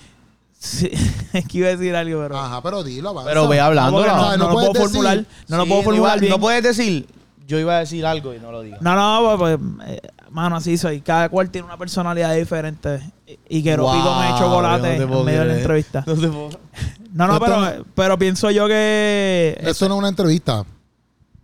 si- 0.58 0.90
es 1.34 1.46
que 1.46 1.58
iba 1.58 1.68
a 1.68 1.76
decir 1.76 1.94
algo, 1.94 2.22
pero. 2.22 2.38
Ajá, 2.38 2.62
pero 2.62 2.82
dilo, 2.82 3.10
avanza. 3.10 3.28
Pero 3.28 3.46
ve 3.46 3.60
hablando. 3.60 4.00
no, 4.06 4.16
no 4.16 4.36
no 4.38 4.48
lo 4.48 4.52
puedo 4.54 4.74
formular. 4.74 5.24
No 5.46 5.56
lo 5.58 5.66
puedo 5.66 5.80
Sí, 5.80 5.84
formular 5.84 6.20
bien. 6.20 6.30
No 6.30 6.40
puedes 6.40 6.62
decir, 6.62 7.06
yo 7.46 7.58
iba 7.58 7.76
a 7.76 7.80
decir 7.80 8.04
algo 8.06 8.34
y 8.34 8.38
no 8.40 8.50
lo 8.52 8.62
digo. 8.62 8.76
No, 8.80 8.94
no, 8.94 9.36
pues, 9.38 9.58
pues, 9.58 9.88
eh, 9.88 10.00
mano, 10.30 10.56
así 10.56 10.76
soy. 10.78 11.00
Cada 11.00 11.28
cual 11.28 11.50
tiene 11.50 11.66
una 11.66 11.76
personalidad 11.76 12.34
diferente. 12.34 13.00
Y, 13.26 13.58
y 13.58 13.62
que 13.62 13.76
Ropi 13.76 13.98
Wow, 13.98 14.04
come 14.04 14.28
chocolate 14.38 14.98
yo 14.98 15.06
no 15.06 15.18
en 15.20 15.24
medio 15.24 15.40
de 15.40 15.46
la 15.46 15.56
entrevista. 15.56 16.04
No 16.06 16.14
te 16.14 16.28
puedo- 16.28 16.58
No, 17.12 17.38
pero, 17.38 17.84
pero 17.94 18.18
pienso 18.18 18.50
yo 18.50 18.66
que. 18.66 19.56
Eso 19.60 19.88
no 19.88 19.94
es 19.94 19.98
una 20.00 20.08
entrevista. 20.08 20.64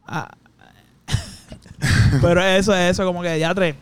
Ah. 0.04 0.28
pero 2.20 2.42
eso, 2.42 2.74
eso, 2.74 3.04
como 3.04 3.22
que 3.22 3.38
ya 3.38 3.54
tres. 3.54 3.76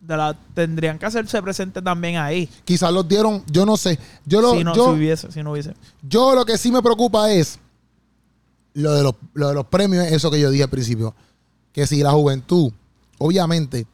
De 0.00 0.16
la, 0.16 0.36
tendrían 0.52 0.98
que 0.98 1.06
hacerse 1.06 1.40
presentes 1.40 1.82
también 1.82 2.16
ahí. 2.16 2.48
Quizás 2.64 2.92
los 2.92 3.06
dieron, 3.06 3.44
yo 3.46 3.64
no 3.64 3.76
sé. 3.76 3.98
Yo 4.26 4.40
lo, 4.40 4.52
si, 4.52 4.64
no, 4.64 4.74
yo, 4.74 4.86
si 4.86 4.98
hubiese, 4.98 5.30
si 5.30 5.42
no 5.44 5.52
hubiese. 5.52 5.74
yo 6.02 6.34
lo 6.34 6.44
que 6.44 6.58
sí 6.58 6.72
me 6.72 6.82
preocupa 6.82 7.30
es 7.30 7.60
lo 8.74 8.92
de 8.94 9.02
los, 9.04 9.14
lo 9.34 9.48
de 9.48 9.54
los 9.54 9.66
premios, 9.66 10.04
eso 10.06 10.28
que 10.30 10.40
yo 10.40 10.50
dije 10.50 10.64
al 10.64 10.70
principio. 10.70 11.14
Que 11.72 11.86
si 11.86 12.02
la 12.02 12.12
juventud, 12.12 12.72
obviamente, 13.18 13.86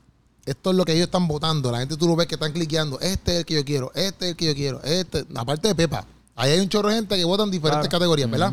esto 0.46 0.70
es 0.70 0.76
lo 0.76 0.84
que 0.84 0.92
ellos 0.92 1.06
están 1.06 1.28
votando. 1.28 1.70
La 1.70 1.78
gente 1.78 1.96
tú 1.96 2.06
lo 2.08 2.16
ves 2.16 2.26
que 2.26 2.34
están 2.34 2.52
cliqueando. 2.52 2.98
Este 3.00 3.32
es 3.32 3.38
el 3.38 3.44
que 3.44 3.54
yo 3.54 3.64
quiero, 3.64 3.92
este 3.94 4.24
es 4.26 4.30
el 4.32 4.36
que 4.36 4.46
yo 4.46 4.54
quiero, 4.54 4.82
este. 4.82 5.24
Aparte 5.34 5.68
de 5.68 5.74
Pepa, 5.74 6.06
ahí 6.34 6.52
hay 6.52 6.60
un 6.60 6.68
chorro 6.68 6.88
de 6.88 6.96
gente 6.96 7.16
que 7.16 7.24
votan 7.24 7.50
diferentes 7.50 7.88
Claro. 7.88 8.00
categorías, 8.00 8.30
¿verdad? 8.30 8.52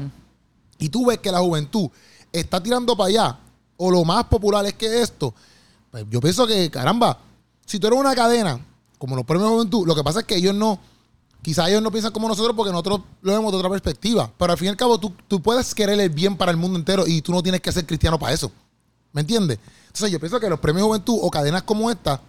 Y 0.78 0.90
tú 0.90 1.06
ves 1.06 1.20
que 1.20 1.32
la 1.32 1.40
juventud 1.40 1.90
está 2.32 2.62
tirando 2.62 2.96
para 2.98 3.08
allá, 3.10 3.40
o 3.78 3.90
lo 3.90 4.04
más 4.04 4.26
popular 4.26 4.66
es 4.66 4.74
que 4.74 5.02
esto. 5.02 5.34
Pues 5.90 6.06
yo 6.10 6.20
pienso 6.20 6.46
que, 6.46 6.70
caramba, 6.70 7.18
si 7.66 7.80
tú 7.80 7.88
eres 7.88 7.98
una 8.00 8.14
cadena, 8.14 8.60
como 8.98 9.16
los 9.16 9.26
premios 9.26 9.50
de 9.50 9.56
juventud, 9.56 9.88
lo 9.88 9.96
que 9.96 10.04
pasa 10.04 10.20
es 10.20 10.26
que 10.26 10.36
ellos 10.36 10.54
no, 10.54 10.78
quizás 11.42 11.70
ellos 11.70 11.82
no 11.82 11.92
piensan 11.92 12.12
como 12.12 12.28
nosotros 12.28 12.56
porque 12.56 12.72
nosotros 12.72 13.02
lo 13.22 13.32
vemos 13.32 13.52
de 13.54 13.58
otra 13.58 13.70
perspectiva. 13.70 14.30
Pero 14.38 14.52
al 14.52 14.58
fin 14.58 14.66
y 14.68 14.70
al 14.70 14.78
cabo, 14.78 14.98
tú, 15.00 15.14
tú 15.28 15.42
puedes 15.42 15.74
querer 15.74 15.98
el 16.00 16.10
bien 16.10 16.36
para 16.36 16.52
el 16.52 16.58
mundo 16.58 16.78
entero 16.78 17.06
y 17.08 17.22
tú 17.22 17.32
no 17.32 17.42
tienes 17.42 17.62
que 17.62 17.72
ser 17.72 17.86
cristiano 17.86 18.20
para 18.20 18.34
eso. 18.34 18.52
¿Me 19.16 19.22
entiendes? 19.22 19.58
Entonces 19.88 20.12
yo 20.12 20.20
pienso 20.20 20.42
que 20.42 20.50
los 20.50 20.60
premios 20.60 20.86
juventud 20.86 21.18
o 21.22 21.32
cadenas 21.32 21.64
como 21.64 21.90
esta 21.90 22.20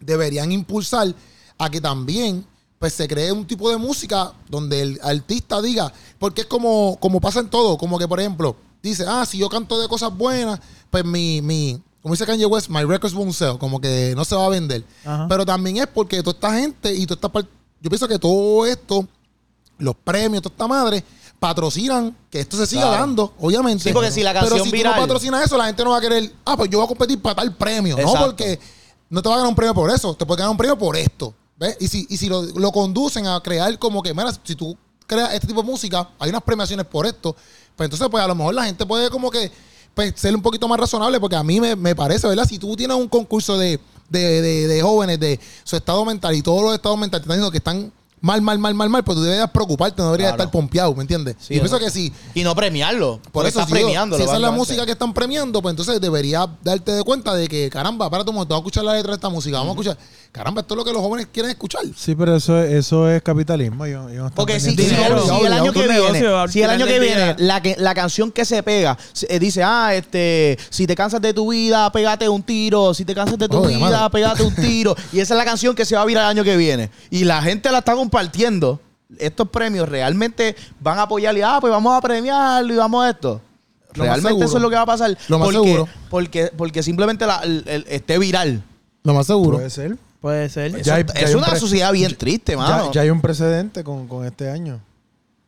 deberían 0.00 0.50
impulsar 0.50 1.14
a 1.56 1.70
que 1.70 1.80
también 1.80 2.44
pues 2.80 2.92
se 2.92 3.06
cree 3.06 3.30
un 3.30 3.46
tipo 3.46 3.70
de 3.70 3.76
música 3.76 4.32
donde 4.48 4.82
el 4.82 5.00
artista 5.02 5.62
diga, 5.62 5.92
porque 6.18 6.40
es 6.40 6.46
como, 6.48 6.98
como 6.98 7.20
pasa 7.20 7.38
en 7.38 7.48
todo, 7.48 7.78
como 7.78 8.00
que 8.00 8.08
por 8.08 8.18
ejemplo, 8.18 8.56
dice, 8.82 9.04
ah, 9.06 9.24
si 9.24 9.38
yo 9.38 9.48
canto 9.48 9.80
de 9.80 9.86
cosas 9.86 10.16
buenas, 10.16 10.58
pues 10.90 11.04
mi, 11.04 11.40
mi, 11.40 11.80
como 12.02 12.14
dice 12.14 12.26
Kanye 12.26 12.46
West, 12.46 12.68
my 12.68 12.82
records 12.82 13.14
won't 13.14 13.32
sell, 13.32 13.56
como 13.56 13.80
que 13.80 14.12
no 14.16 14.24
se 14.24 14.34
va 14.34 14.46
a 14.46 14.48
vender. 14.48 14.84
Ajá. 15.04 15.26
Pero 15.28 15.46
también 15.46 15.76
es 15.76 15.86
porque 15.86 16.20
toda 16.20 16.34
esta 16.34 16.52
gente 16.52 16.92
y 16.92 17.06
toda 17.06 17.14
esta 17.14 17.28
parte, 17.28 17.50
yo 17.80 17.90
pienso 17.90 18.08
que 18.08 18.18
todo 18.18 18.66
esto, 18.66 19.06
los 19.78 19.94
premios, 19.94 20.42
toda 20.42 20.52
esta 20.52 20.66
madre, 20.66 21.04
patrocinan 21.38 22.16
que 22.30 22.40
esto 22.40 22.56
se 22.56 22.66
siga 22.66 22.82
Claro. 22.82 23.00
dando, 23.00 23.32
obviamente. 23.38 23.84
Sí, 23.84 23.92
porque 23.92 24.10
si 24.10 24.22
la 24.22 24.32
Pero 24.32 24.46
canción 24.48 24.64
si 24.64 24.70
tú 24.82 24.84
no 24.88 24.94
patrocinas 24.96 25.44
eso, 25.44 25.56
la 25.56 25.66
gente 25.66 25.84
no 25.84 25.90
va 25.90 25.98
a 25.98 26.00
querer, 26.00 26.32
ah, 26.44 26.56
pues 26.56 26.70
yo 26.70 26.78
voy 26.78 26.84
a 26.84 26.88
competir 26.88 27.20
para 27.20 27.36
tal 27.36 27.54
premio. 27.56 27.96
No, 27.96 28.12
porque 28.14 28.58
no 29.10 29.22
te 29.22 29.28
va 29.28 29.36
a 29.36 29.38
ganar 29.38 29.48
un 29.50 29.54
premio 29.56 29.74
por 29.74 29.90
eso, 29.90 30.14
te 30.14 30.26
puede 30.26 30.38
ganar 30.38 30.50
un 30.50 30.56
premio 30.58 30.76
por 30.76 30.96
esto. 30.96 31.32
¿Ves? 31.56 31.76
Y 31.80 31.88
si, 31.88 32.06
y 32.08 32.16
si 32.16 32.28
lo, 32.28 32.42
lo 32.42 32.70
conducen 32.70 33.26
a 33.26 33.40
crear 33.40 33.76
como 33.78 34.00
que, 34.02 34.14
mira, 34.14 34.32
si 34.44 34.54
tú 34.54 34.76
creas 35.06 35.34
este 35.34 35.46
tipo 35.48 35.62
de 35.62 35.66
música, 35.68 36.08
hay 36.18 36.30
unas 36.30 36.42
premiaciones 36.42 36.86
por 36.86 37.04
esto, 37.06 37.34
pues 37.74 37.86
entonces 37.86 38.06
pues 38.10 38.22
a 38.22 38.28
lo 38.28 38.34
mejor 38.34 38.54
la 38.54 38.64
gente 38.64 38.84
puede 38.86 39.10
como 39.10 39.30
que 39.30 39.50
pues, 39.94 40.12
ser 40.16 40.34
un 40.36 40.42
poquito 40.42 40.68
más 40.68 40.78
razonable, 40.78 41.18
porque 41.18 41.34
a 41.34 41.42
mí 41.42 41.60
me, 41.60 41.74
me 41.74 41.96
parece, 41.96 42.28
¿verdad? 42.28 42.46
Si 42.48 42.58
tú 42.58 42.76
tienes 42.76 42.96
un 42.96 43.08
concurso 43.08 43.58
de, 43.58 43.80
de, 44.08 44.40
de- 44.42 44.66
de 44.68 44.82
jóvenes 44.82 45.18
de 45.18 45.40
su 45.64 45.74
estado 45.76 46.04
mental 46.04 46.34
y 46.36 46.42
todos 46.42 46.62
los 46.62 46.74
estados 46.74 46.96
mentales 46.98 47.22
te 47.22 47.26
están 47.32 47.38
diciendo 47.38 47.50
que 47.50 47.58
están 47.58 47.92
mal, 48.20 48.42
mal, 48.42 48.58
mal, 48.58 48.74
mal, 48.74 48.88
mal, 48.88 49.04
pues 49.04 49.16
tú 49.16 49.22
deberías 49.22 49.50
preocuparte, 49.50 50.00
no 50.02 50.06
deberías 50.08 50.30
Claro. 50.30 50.42
estar 50.44 50.50
pompeado, 50.52 50.94
¿me 50.94 51.02
entiendes? 51.02 51.36
Sí, 51.40 51.54
Yo 51.54 51.60
pienso 51.60 51.78
¿no? 51.78 51.84
que 51.84 51.90
sí. 51.90 52.12
Y 52.34 52.42
no 52.42 52.54
premiarlo. 52.54 53.20
Por 53.32 53.46
eso, 53.46 53.60
está 53.60 53.66
si, 53.66 53.70
yo- 53.72 53.76
premiando. 53.86 54.16
si 54.16 54.22
esa 54.22 54.34
es 54.34 54.40
la 54.40 54.50
música 54.50 54.84
que 54.86 54.92
están 54.92 55.12
premiando, 55.14 55.62
pues 55.62 55.72
entonces 55.72 56.00
deberías 56.00 56.46
darte 56.62 56.92
de 56.92 57.02
cuenta 57.04 57.34
de 57.34 57.48
que, 57.48 57.70
caramba, 57.70 58.06
espérate 58.06 58.30
un 58.30 58.34
momento, 58.36 58.54
vamos 58.54 58.64
a 58.64 58.68
escuchar 58.68 58.84
la 58.84 58.94
letra 58.94 59.10
de 59.12 59.16
esta 59.16 59.28
música, 59.28 59.58
vamos 59.58 59.70
a 59.76 59.80
escuchar. 59.80 59.98
Caramba, 60.30 60.60
esto 60.60 60.74
es 60.74 60.78
lo 60.78 60.84
que 60.84 60.92
los 60.92 61.00
jóvenes 61.00 61.28
quieren 61.32 61.50
escuchar. 61.50 61.82
Sí, 61.96 62.14
pero 62.14 62.36
eso, 62.36 62.60
es- 62.62 62.72
eso 62.72 63.08
es 63.10 63.22
capitalismo. 63.22 63.86
no 63.86 64.08
están 64.08 64.30
Porque 64.34 64.60
si, 64.60 64.70
si, 64.70 64.76
Dinero. 64.76 65.20
si 65.22 65.28
el 65.28 65.34
Obligado, 65.36 65.62
año 65.62 65.72
que 65.72 65.78
viene, 65.88 66.26
al 66.28 66.50
si 66.50 66.62
el 66.62 66.70
año 66.70 66.86
que 66.86 66.92
del 66.92 67.00
viene, 67.02 67.24
día. 67.24 67.36
la, 67.38 67.62
que, 67.62 67.76
la 67.78 67.94
canción 67.94 68.30
que 68.30 68.44
se 68.44 68.62
pega, 68.62 68.96
se- 69.12 69.34
eh, 69.34 69.38
dice, 69.38 69.62
ah, 69.62 69.94
este, 69.94 70.58
si 70.70 70.86
te 70.86 70.94
cansas 70.94 71.20
de 71.22 71.32
tu 71.32 71.50
vida, 71.50 71.90
pégate 71.92 72.28
un 72.28 72.42
tiro, 72.42 72.92
si 72.94 73.04
te 73.06 73.14
cansas 73.14 73.38
de 73.38 73.48
tu 73.48 73.56
Oh, 73.58 73.66
de 73.66 73.74
vida, 73.76 73.88
madre. 73.90 74.10
pégate 74.10 74.42
un 74.42 74.54
tiro. 74.54 74.94
y 75.12 75.20
esa 75.20 75.34
es 75.34 75.38
la 75.38 75.44
canción 75.44 75.74
que 75.74 75.84
se 75.86 75.96
va 75.96 76.02
a 76.02 76.04
virar 76.04 76.24
el 76.24 76.30
año 76.30 76.44
que 76.44 76.56
viene. 76.56 76.90
Y 77.10 77.24
la 77.24 77.40
gente 77.42 77.70
la 77.72 77.78
está 77.78 77.94
compartiendo. 78.08 78.80
Estos 79.18 79.48
premios 79.48 79.88
realmente 79.88 80.54
van 80.80 80.98
a 80.98 81.02
apoyar 81.02 81.36
y, 81.36 81.40
ah, 81.42 81.58
pues 81.60 81.70
vamos 81.70 81.96
a 81.96 82.00
premiarlo 82.00 82.72
y 82.72 82.76
vamos 82.76 83.04
a 83.06 83.10
esto. 83.10 83.40
Lo 83.94 84.04
Realmente 84.04 84.44
eso 84.44 84.56
es 84.56 84.62
lo 84.62 84.68
que 84.68 84.76
va 84.76 84.82
a 84.82 84.86
pasar. 84.86 85.16
Lo 85.28 85.38
más 85.38 85.46
porque, 85.50 85.62
seguro. 85.68 85.88
Porque, 86.10 86.52
porque 86.56 86.82
simplemente 86.82 87.26
la- 87.26 87.40
el- 87.42 87.64
el- 87.66 87.86
esté 87.88 88.18
viral. 88.18 88.62
Lo 89.02 89.14
más 89.14 89.26
seguro. 89.26 89.56
Puede 89.56 89.70
ser. 89.70 89.96
Puede 90.20 90.48
ser. 90.50 90.66
Eso- 90.74 90.78
Ya 90.84 90.96
hay- 90.96 91.06
es 91.14 91.30
un 91.34 91.38
una 91.38 91.56
sociedad 91.56 91.90
bien 91.92 92.14
triste, 92.16 92.54
mano. 92.56 92.86
Ya, 92.86 92.92
ya 92.92 93.00
hay 93.02 93.10
un 93.10 93.22
precedente 93.22 93.82
con, 93.82 94.06
con 94.08 94.26
este 94.26 94.50
año. 94.50 94.78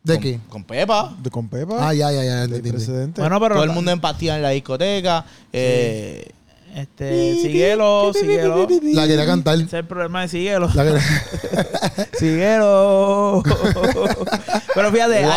¿De 0.02 0.14
con, 0.14 0.22
qué? 0.22 0.40
Con 0.48 0.64
Pepa. 0.64 1.14
De, 1.22 1.28
con 1.30 1.48
Pepa. 1.48 1.86
Ah, 1.88 1.92
ya, 1.92 2.10
ya, 2.10 2.24
ya. 2.24 2.44
entendí. 2.44 2.70
precedente. 2.70 3.20
Bueno, 3.20 3.38
pero 3.40 3.56
Todo 3.56 3.64
el 3.64 3.70
mundo 3.72 3.90
en 3.90 4.00
pastilla 4.00 4.36
en 4.36 4.42
la 4.42 4.50
discoteca. 4.50 5.26
Eh, 5.52 6.30
este, 6.74 7.34
síguelo, 7.42 8.12
síguelo. 8.12 8.66
La 8.92 9.06
quería 9.06 9.26
cantar. 9.26 9.54
Ese 9.56 9.64
es 9.64 9.72
el 9.74 9.84
problema 9.86 10.22
de 10.22 10.28
síguelo. 10.28 10.68
La 10.74 10.84
quería- 10.84 11.00
síguelo. 12.18 13.42
pero 14.74 14.92
fíjate, 14.92 15.24
wow, 15.24 15.32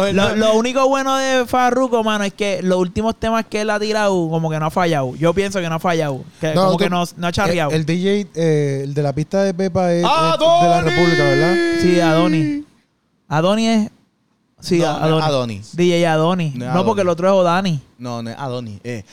Ariel, 0.00 0.16
lo, 0.16 0.36
lo 0.36 0.54
único 0.54 0.88
bueno 0.88 1.16
de 1.16 1.46
Farruko, 1.46 2.02
mano, 2.04 2.24
es 2.24 2.32
que 2.34 2.60
los 2.62 2.78
últimos 2.78 3.16
temas 3.18 3.46
que 3.46 3.60
él 3.62 3.70
ha 3.70 3.78
tirado, 3.80 4.28
como 4.30 4.50
que 4.50 4.58
no 4.58 4.66
ha 4.66 4.70
fallado. 4.70 5.14
Yo 5.16 5.32
pienso 5.34 5.60
que 5.60 5.68
no 5.68 5.76
ha 5.76 5.80
fallado. 5.80 6.22
Que 6.40 6.54
No, 6.54 6.62
como 6.64 6.72
tú- 6.72 6.78
que 6.78 6.90
no, 6.90 7.04
no 7.16 7.26
ha 7.26 7.32
charreado. 7.32 7.70
el, 7.70 7.76
el 7.80 7.86
DJ, 7.86 8.26
eh, 8.34 8.80
el 8.84 8.94
de 8.94 9.02
la 9.02 9.12
pista 9.14 9.42
de 9.42 9.54
Pepa 9.54 9.92
es, 9.92 9.96
es 9.98 10.02
de 10.02 10.08
la 10.08 10.32
¡Adonis! 10.32 10.84
República, 10.94 11.22
¿verdad? 11.24 11.54
Sí, 11.80 12.00
Adoni. 12.00 12.64
Adoni 13.28 13.66
es. 13.68 13.90
Sí, 14.62 14.78
No, 14.78 14.86
no 14.86 14.94
es 14.94 15.02
Adoni. 15.02 15.22
Adonis. 15.24 15.76
DJ 15.76 16.06
Adoni. 16.06 16.50
No 16.56 16.64
Adonis. 16.66 16.84
porque 16.86 17.02
el 17.02 17.08
otro 17.08 17.26
es 17.28 17.34
Odani. 17.34 17.80
No, 17.98 18.22
no 18.22 18.30
es 18.30 18.36
Adonis. 18.38 18.80
Es 18.84 19.04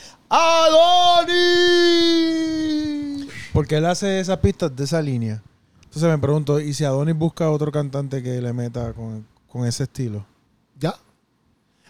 Adonis. 2.30 3.28
Porque 3.54 3.76
él 3.78 3.86
hace 3.86 4.20
esas 4.20 4.38
pistas 4.38 4.76
de 4.76 4.84
esa 4.84 5.02
línea. 5.02 5.42
Entonces 5.86 6.10
me 6.10 6.18
pregunto, 6.18 6.60
¿y 6.60 6.74
si 6.74 6.86
Adonis 6.86 7.16
busca 7.16 7.50
otro 7.50 7.72
cantante 7.72 8.22
que 8.22 8.40
le 8.42 8.54
meta 8.54 8.94
con, 8.94 9.26
con 9.52 9.66
ese 9.66 9.84
estilo? 9.84 10.24
Ya. 10.80 10.94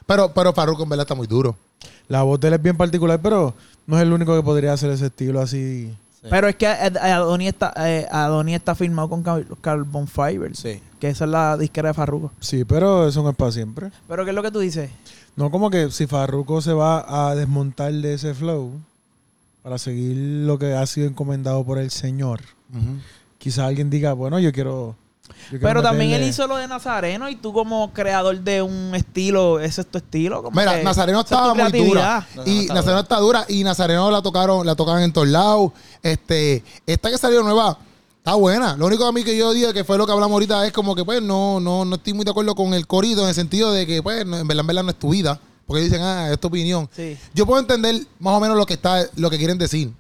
Pero, 0.06 0.34
pero 0.34 0.54
Farruko 0.54 0.84
en 0.84 0.90
verdad 0.90 1.04
está 1.04 1.16
muy 1.16 1.28
duro. 1.28 1.56
La 2.08 2.24
voz 2.24 2.40
de 2.40 2.48
él 2.48 2.54
es 2.56 2.62
bien 2.62 2.78
particular, 2.78 3.20
pero 3.22 3.54
no 3.86 3.98
es 3.98 4.04
el 4.04 4.12
único 4.14 4.36
que 4.36 4.42
podría 4.42 4.74
hacer 4.74 4.90
ese 4.92 5.08
estilo 5.08 5.42
así. 5.42 5.94
Pero 6.30 6.48
es 6.48 6.56
que 6.56 6.66
eh, 6.66 6.92
Adoni 7.02 7.48
está, 7.48 7.74
eh, 7.78 8.08
Adoni 8.12 8.56
está 8.56 8.74
firmado 8.76 9.10
con 9.10 9.22
Car- 9.22 9.46
Carbon 9.62 10.08
Fiber. 10.08 10.56
Sí. 10.56 10.82
Que 11.00 11.10
esa 11.10 11.26
es 11.26 11.32
la 11.32 11.58
disquera 11.58 11.90
de 11.90 11.94
Farruko. 11.94 12.32
Sí, 12.40 12.66
pero 12.66 13.08
eso 13.08 13.24
no 13.24 13.30
es 13.30 13.36
para 13.36 13.52
siempre. 13.52 13.92
Pero 14.08 14.26
¿qué 14.26 14.32
es 14.32 14.36
lo 14.36 14.44
que 14.44 14.52
tú 14.52 14.60
dices? 14.60 14.92
No 15.36 15.52
como 15.52 15.70
que 15.70 15.90
si 15.92 16.08
Farruko 16.08 16.62
se 16.62 16.74
va 16.74 17.30
a 17.30 17.36
desmontar 17.36 17.94
de 17.94 18.14
ese 18.14 18.34
flow 18.34 18.72
para 19.64 19.78
seguir 19.78 20.18
lo 20.46 20.60
que 20.60 20.74
ha 20.74 20.86
sido 20.86 21.08
encomendado 21.08 21.64
por 21.64 21.78
el 21.78 21.92
Señor, 21.92 22.42
quizás 23.38 23.66
alguien 23.66 23.90
diga, 23.90 24.12
bueno, 24.14 24.40
yo 24.40 24.52
quiero... 24.52 24.96
yo 25.28 25.50
quiero 25.52 25.68
Pero 25.68 25.82
también 25.82 26.12
él 26.12 26.24
hizo 26.24 26.46
lo 26.48 26.58
de 26.58 26.68
Nazareno 26.68 27.30
y 27.30 27.38
tú 27.38 27.54
como 27.54 27.94
creador 27.94 28.42
de 28.42 28.62
un 28.62 28.94
estilo, 28.96 29.62
ese 29.62 29.82
es 29.82 29.88
tu 29.88 30.00
estilo. 30.00 30.44
como 30.44 30.60
Mira, 30.60 30.78
que 30.78 30.84
Nazareno 30.84 31.20
es 31.20 31.26
estaba 31.26 31.54
muy 31.54 31.72
dura. 31.72 32.28
No, 32.36 32.46
Y 32.46 32.66
Nazareno 32.68 33.00
está 33.02 33.20
dura. 33.20 33.46
Y 33.48 33.64
Nazareno 33.64 34.12
la 34.12 34.22
tocaron, 34.22 34.66
la 34.66 34.76
tocaban 34.76 35.04
en 35.04 35.14
todos 35.14 35.30
lados. 35.30 35.72
Este, 36.04 36.64
esta 36.86 37.10
que 37.10 37.18
salió 37.18 37.44
nueva, 37.44 37.78
está 38.20 38.36
buena. 38.36 38.76
Lo 38.78 38.86
único 38.86 39.06
a 39.06 39.12
mí 39.12 39.24
que 39.24 39.36
yo 39.36 39.52
digo 39.54 39.74
que 39.74 39.84
fue 39.84 39.98
lo 39.98 40.06
que 40.06 40.12
hablamos 40.12 40.34
ahorita 40.34 40.66
es 40.68 40.72
como 40.72 40.96
que 40.96 41.04
pues 41.04 41.22
no, 41.22 41.60
no, 41.60 41.84
no 41.86 41.96
estoy 41.96 42.14
muy 42.14 42.24
de 42.26 42.32
acuerdo 42.32 42.54
con 42.56 42.74
el 42.74 42.86
corito 42.88 43.24
en 43.24 43.30
el 43.30 43.36
sentido 43.36 43.72
de 43.74 43.86
que 43.88 44.02
pues 44.04 44.26
no, 44.26 44.38
en 44.38 44.48
verdad, 44.48 44.62
en 44.62 44.68
verdad 44.68 44.84
no 44.84 44.90
es 44.92 45.00
tu 45.00 45.10
vida. 45.10 45.40
Porque 45.66 45.84
dicen, 45.84 46.02
ah, 46.02 46.32
es 46.32 46.40
tu 46.40 46.48
opinión. 46.48 46.90
Sí. 46.96 47.16
Yo 47.34 47.46
puedo 47.46 47.60
entender 47.60 47.96
más 48.20 48.34
o 48.34 48.40
menos 48.40 48.58
lo 48.58 48.66
que 48.66 48.74
está, 48.74 49.06
lo 49.18 49.30
que 49.30 49.38
quieren 49.38 49.58
decir. 49.60 49.92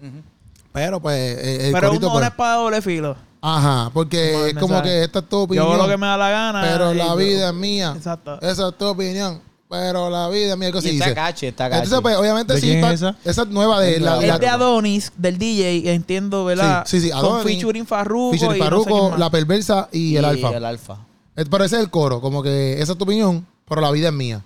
Pero 0.74 0.99
pues 0.99 1.15
eh, 1.17 1.67
el 1.67 1.74
Pero 1.74 1.78
es 1.88 1.89
corito, 1.91 2.07
un- 2.07 2.13
pues, 2.13 2.26
espada 2.26 2.55
de 2.57 2.63
doble 2.63 2.82
filo. 2.82 3.15
Ajá, 3.41 3.89
porque 3.93 4.49
es 4.49 4.53
como 4.55 4.74
mensaje. 4.74 4.89
que 4.89 5.03
esta 5.03 5.20
es 5.20 5.26
tu 5.30 5.38
Yo 5.38 5.43
opinión. 5.43 5.67
hago 5.67 5.78
lo 5.84 5.88
que 5.88 5.97
me 5.97 6.07
da 6.07 6.17
la 6.17 6.30
gana. 6.30 6.61
Pero 6.61 6.93
y- 6.93 6.97
la 6.97 7.15
vida 7.15 7.49
es 7.49 7.53
mía. 7.55 7.93
Exacto. 7.95 8.39
Esa 8.41 8.67
es 8.70 8.78
tu 8.78 8.86
opinión. 8.86 9.41
Pero 9.70 10.09
la 10.09 10.28
vida 10.30 10.53
es 10.53 10.57
mía. 10.57 10.72
¿qué 10.72 10.78
Y 10.80 10.89
está 10.89 11.05
dice? 11.05 11.13
cache, 11.15 11.47
está 11.49 11.70
cache. 11.70 11.84
Entonces, 11.84 12.01
pues, 12.01 12.17
obviamente 12.17 12.53
¿De 12.55 12.59
sí. 12.59 12.67
quién 12.67 12.82
pa- 12.82 12.89
es 12.91 12.95
esa? 13.01 13.15
esa 13.24 13.41
es 13.43 13.47
nueva 13.49 13.80
de 13.80 13.99
la. 13.99 14.20
Es 14.20 14.28
la- 14.28 14.34
Es 14.36 14.39
de 14.41 14.47
Adonis, 14.47 15.11
del 15.15 15.38
DJ, 15.38 15.93
entiendo, 15.93 16.43
¿verdad? 16.43 16.84
Sí, 16.88 16.99
sí, 16.99 17.05
sí, 17.07 17.11
Con 17.11 17.20
Adonis, 17.20 17.43
featuring 17.55 17.86
Farruko. 17.86 18.32
Fisher 18.32 18.45
y 18.47 18.49
no 18.49 18.53
sé 18.55 18.59
Farruko, 18.63 18.86
quién 18.99 19.09
más. 19.11 19.20
la 19.20 19.30
perversa 19.30 19.88
y, 19.91 20.15
el 20.15 20.26
alfa. 20.26 20.49
el 20.49 20.65
alfa. 20.65 20.97
Eh, 21.36 21.45
Pero 21.49 21.63
ese 21.63 21.76
es 21.76 21.82
el 21.84 21.91
coro, 21.91 22.20
como 22.20 22.41
que 22.41 22.82
esa 22.82 22.93
es 22.93 22.97
tu 22.97 23.03
opinión, 23.03 23.45
pero 23.67 23.80
la 23.80 23.91
vida 23.91 24.07
es 24.07 24.13
mía. 24.13 24.43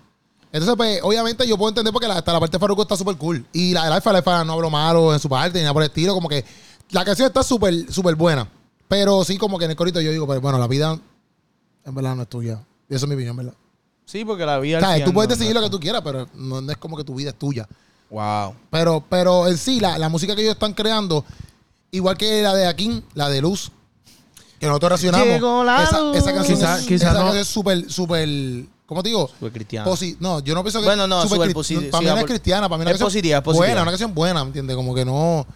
Entonces, 0.51 0.75
pues, 0.75 0.99
obviamente 1.01 1.47
yo 1.47 1.57
puedo 1.57 1.69
entender 1.69 1.93
porque 1.93 2.07
la, 2.07 2.15
hasta 2.17 2.33
la 2.33 2.39
parte 2.41 2.57
de 2.57 2.59
Farruko 2.59 2.81
está 2.81 2.97
súper 2.97 3.15
cool. 3.15 3.45
Y 3.53 3.71
la, 3.73 3.87
el 3.87 3.93
alfa, 3.93 4.09
el 4.09 4.17
alfa 4.17 4.43
no 4.43 4.53
habló 4.53 4.69
malo 4.69 5.13
en 5.13 5.19
su 5.21 5.29
parte 5.29 5.57
ni 5.57 5.61
nada 5.63 5.73
por 5.73 5.81
el 5.83 5.87
estilo. 5.89 6.13
Como 6.13 6.27
que 6.27 6.43
la 6.91 7.05
canción 7.05 7.27
está 7.27 7.41
súper, 7.43 7.91
súper 7.91 8.15
buena. 8.15 8.47
Pero 8.89 9.23
sí, 9.23 9.37
como 9.37 9.57
que 9.57 9.65
en 9.65 9.71
el 9.71 9.77
corito 9.77 9.99
yo 10.01 10.11
digo, 10.11 10.27
pero 10.27 10.41
bueno, 10.41 10.59
la 10.59 10.67
vida 10.67 10.99
en 11.85 11.95
verdad 11.95 12.13
no 12.15 12.23
es 12.23 12.27
tuya. 12.29 12.59
Y 12.89 12.93
eso 12.93 13.05
es 13.05 13.09
mi 13.09 13.15
opinión, 13.15 13.37
¿verdad? 13.37 13.53
Sí, 14.05 14.25
porque 14.25 14.45
la 14.45 14.59
vida. 14.59 14.77
O 14.77 14.81
sea, 14.81 15.05
tú 15.05 15.13
puedes 15.13 15.29
no- 15.29 15.35
decidir 15.35 15.55
lo 15.55 15.61
que 15.61 15.69
tú 15.69 15.79
quieras, 15.79 16.01
pero 16.03 16.27
no, 16.33 16.61
no 16.61 16.71
es 16.71 16.77
como 16.77 16.95
que 16.97 17.03
tu 17.03 17.15
vida 17.15 17.29
es 17.31 17.35
tuya. 17.39 17.67
Wow. 18.09 18.53
Pero, 18.69 19.03
pero 19.09 19.47
en 19.47 19.57
sí, 19.57 19.79
la, 19.79 19.97
la 19.97 20.09
música 20.09 20.35
que 20.35 20.41
ellos 20.41 20.53
están 20.53 20.73
creando, 20.73 21.25
igual 21.91 22.17
que 22.17 22.41
la 22.43 22.53
de 22.53 22.67
Akin, 22.67 23.03
la 23.15 23.29
de 23.29 23.41
Luz, 23.41 23.71
que 24.59 24.67
nosotros 24.67 24.89
reaccionamos. 24.91 25.27
Llegó 25.27 25.63
la 25.63 25.83
esa, 25.83 25.99
luz. 25.99 26.17
esa 26.17 26.33
canción 26.33 26.57
Quizá- 26.59 26.79
es, 26.79 26.85
quizá 26.85 27.05
esa 27.09 27.13
no- 27.13 27.19
canción 27.19 27.37
es 27.41 27.47
súper, 27.47 27.91
súper, 27.91 28.29
¿cómo 28.85 29.01
te 29.01 29.09
digo? 29.09 29.27
Súper 29.29 29.51
cristiano. 29.51 29.89
Posi- 29.89 30.15
no, 30.19 30.41
yo 30.41 30.53
no 30.53 30.61
pienso 30.63 30.79
que 30.79 30.85
Bueno, 30.85 31.07
no, 31.07 31.23
súper 31.23 31.37
súper 31.37 31.49
cri- 31.49 31.53
posi- 31.55 31.89
Para 31.89 32.01
mí 32.01 32.07
no 32.09 32.17
es 32.19 32.25
cristiana, 32.25 32.69
para 32.69 32.77
mí 32.77 32.81
una 32.83 32.91
es 32.91 33.01
positiva, 33.01 33.37
es 33.39 33.43
positiva. 33.43 33.65
buena, 33.67 33.81
una 33.81 33.91
canción 33.91 34.13
buena, 34.13 34.43
¿me 34.43 34.47
entiendes? 34.49 34.75
Como 34.75 34.93
que 34.93 35.05
no... 35.05 35.47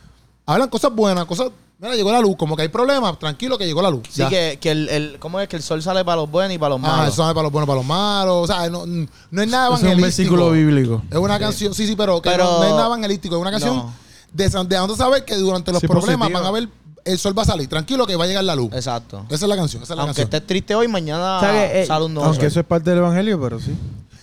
Hablan 0.45 0.69
cosas 0.69 0.91
buenas, 0.95 1.25
cosas... 1.25 1.49
Mira, 1.79 1.95
llegó 1.95 2.11
la 2.11 2.19
luz, 2.21 2.35
como 2.37 2.55
que 2.55 2.63
hay 2.63 2.67
problemas, 2.69 3.19
tranquilo 3.19 3.55
que 3.57 3.65
llegó 3.67 3.83
la 3.83 3.91
luz. 3.91 4.01
Sí, 4.09 4.21
Ya. 4.21 4.29
que, 4.29 4.57
que 4.59 4.71
el, 4.71 4.89
el, 4.89 5.17
¿cómo 5.19 5.39
es? 5.39 5.47
Que 5.47 5.57
el 5.57 5.61
sol 5.61 5.83
sale 5.83 6.03
para 6.03 6.15
los 6.17 6.31
buenos 6.31 6.55
y 6.55 6.57
para 6.57 6.71
los 6.75 6.79
Ah, 6.83 6.87
malos. 6.97 7.13
eso 7.13 7.21
es 7.27 7.33
para 7.35 7.43
los 7.43 7.51
buenos, 7.51 7.67
para 7.67 7.77
los 7.77 7.85
malos. 7.85 8.35
O 8.35 8.47
sea, 8.47 8.67
no, 8.69 8.85
no 8.87 9.41
es 9.41 9.47
nada 9.47 9.67
Eso 9.67 9.75
es 9.75 9.83
evangelístico. 9.83 9.93
un 9.93 10.01
versículo 10.01 10.51
bíblico. 10.51 11.03
Es 11.11 11.17
una 11.17 11.37
canción, 11.37 11.75
sí, 11.75 11.85
sí, 11.85 11.95
pero, 11.95 12.19
que 12.19 12.31
Pero- 12.31 12.45
no, 12.45 12.57
no 12.59 12.63
es 12.63 12.71
nada 12.71 12.87
evangelístico. 12.87 13.35
Es 13.35 13.41
una 13.41 13.51
canción 13.51 13.75
No. 13.77 13.93
de, 14.33 14.43
de 14.45 14.95
saber 14.95 15.23
que 15.23 15.35
durante 15.35 15.71
los 15.71 15.81
Sí, 15.81 15.87
problemas 15.87 16.31
van 16.31 16.45
a 16.45 16.49
ver, 16.51 16.67
el 17.05 17.19
sol 17.19 17.37
va 17.37 17.43
a 17.43 17.45
salir. 17.45 17.69
Tranquilo 17.69 18.07
que 18.07 18.15
va 18.15 18.23
a 18.23 18.27
llegar 18.27 18.43
la 18.43 18.55
luz. 18.55 18.73
Exacto. 18.73 19.25
Esa 19.29 19.45
es 19.45 19.49
la 19.49 19.55
canción, 19.55 19.83
esa 19.83 19.93
es 19.93 19.97
la 19.97 20.01
Aunque 20.01 20.21
canción. 20.23 20.35
estés 20.35 20.47
triste 20.47 20.73
hoy, 20.73 20.87
mañana 20.87 21.37
O 21.37 21.39
sea 21.41 21.51
que, 21.51 21.81
eh, 21.83 21.85
sale 21.85 22.05
un 22.05 22.13
nuevo 22.15 22.25
Aunque 22.29 22.41
sol. 22.41 22.47
eso 22.47 22.59
es 22.61 22.65
parte 22.65 22.89
del 22.89 22.99
evangelio, 22.99 23.39
pero 23.39 23.59
sí. 23.59 23.71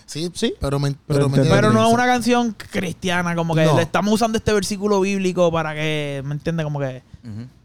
Sí, 0.06 0.30
Sí. 0.34 0.54
Pero, 0.60 0.78
me, 0.80 0.90
Pero 0.90 1.00
pero, 1.06 1.28
me 1.28 1.36
entiendo. 1.36 1.54
Pero 1.54 1.72
no 1.72 1.86
es 1.86 1.92
una 1.94 2.04
canción 2.06 2.54
cristiana, 2.72 3.34
como 3.36 3.54
que 3.54 3.64
No. 3.64 3.76
le 3.76 3.82
estamos 3.82 4.12
usando 4.12 4.38
este 4.38 4.52
versículo 4.52 5.00
bíblico 5.00 5.50
para 5.52 5.72
que, 5.74 6.20
¿me 6.26 6.34
entiendes? 6.34 6.64
Como 6.64 6.78
que 6.80 7.02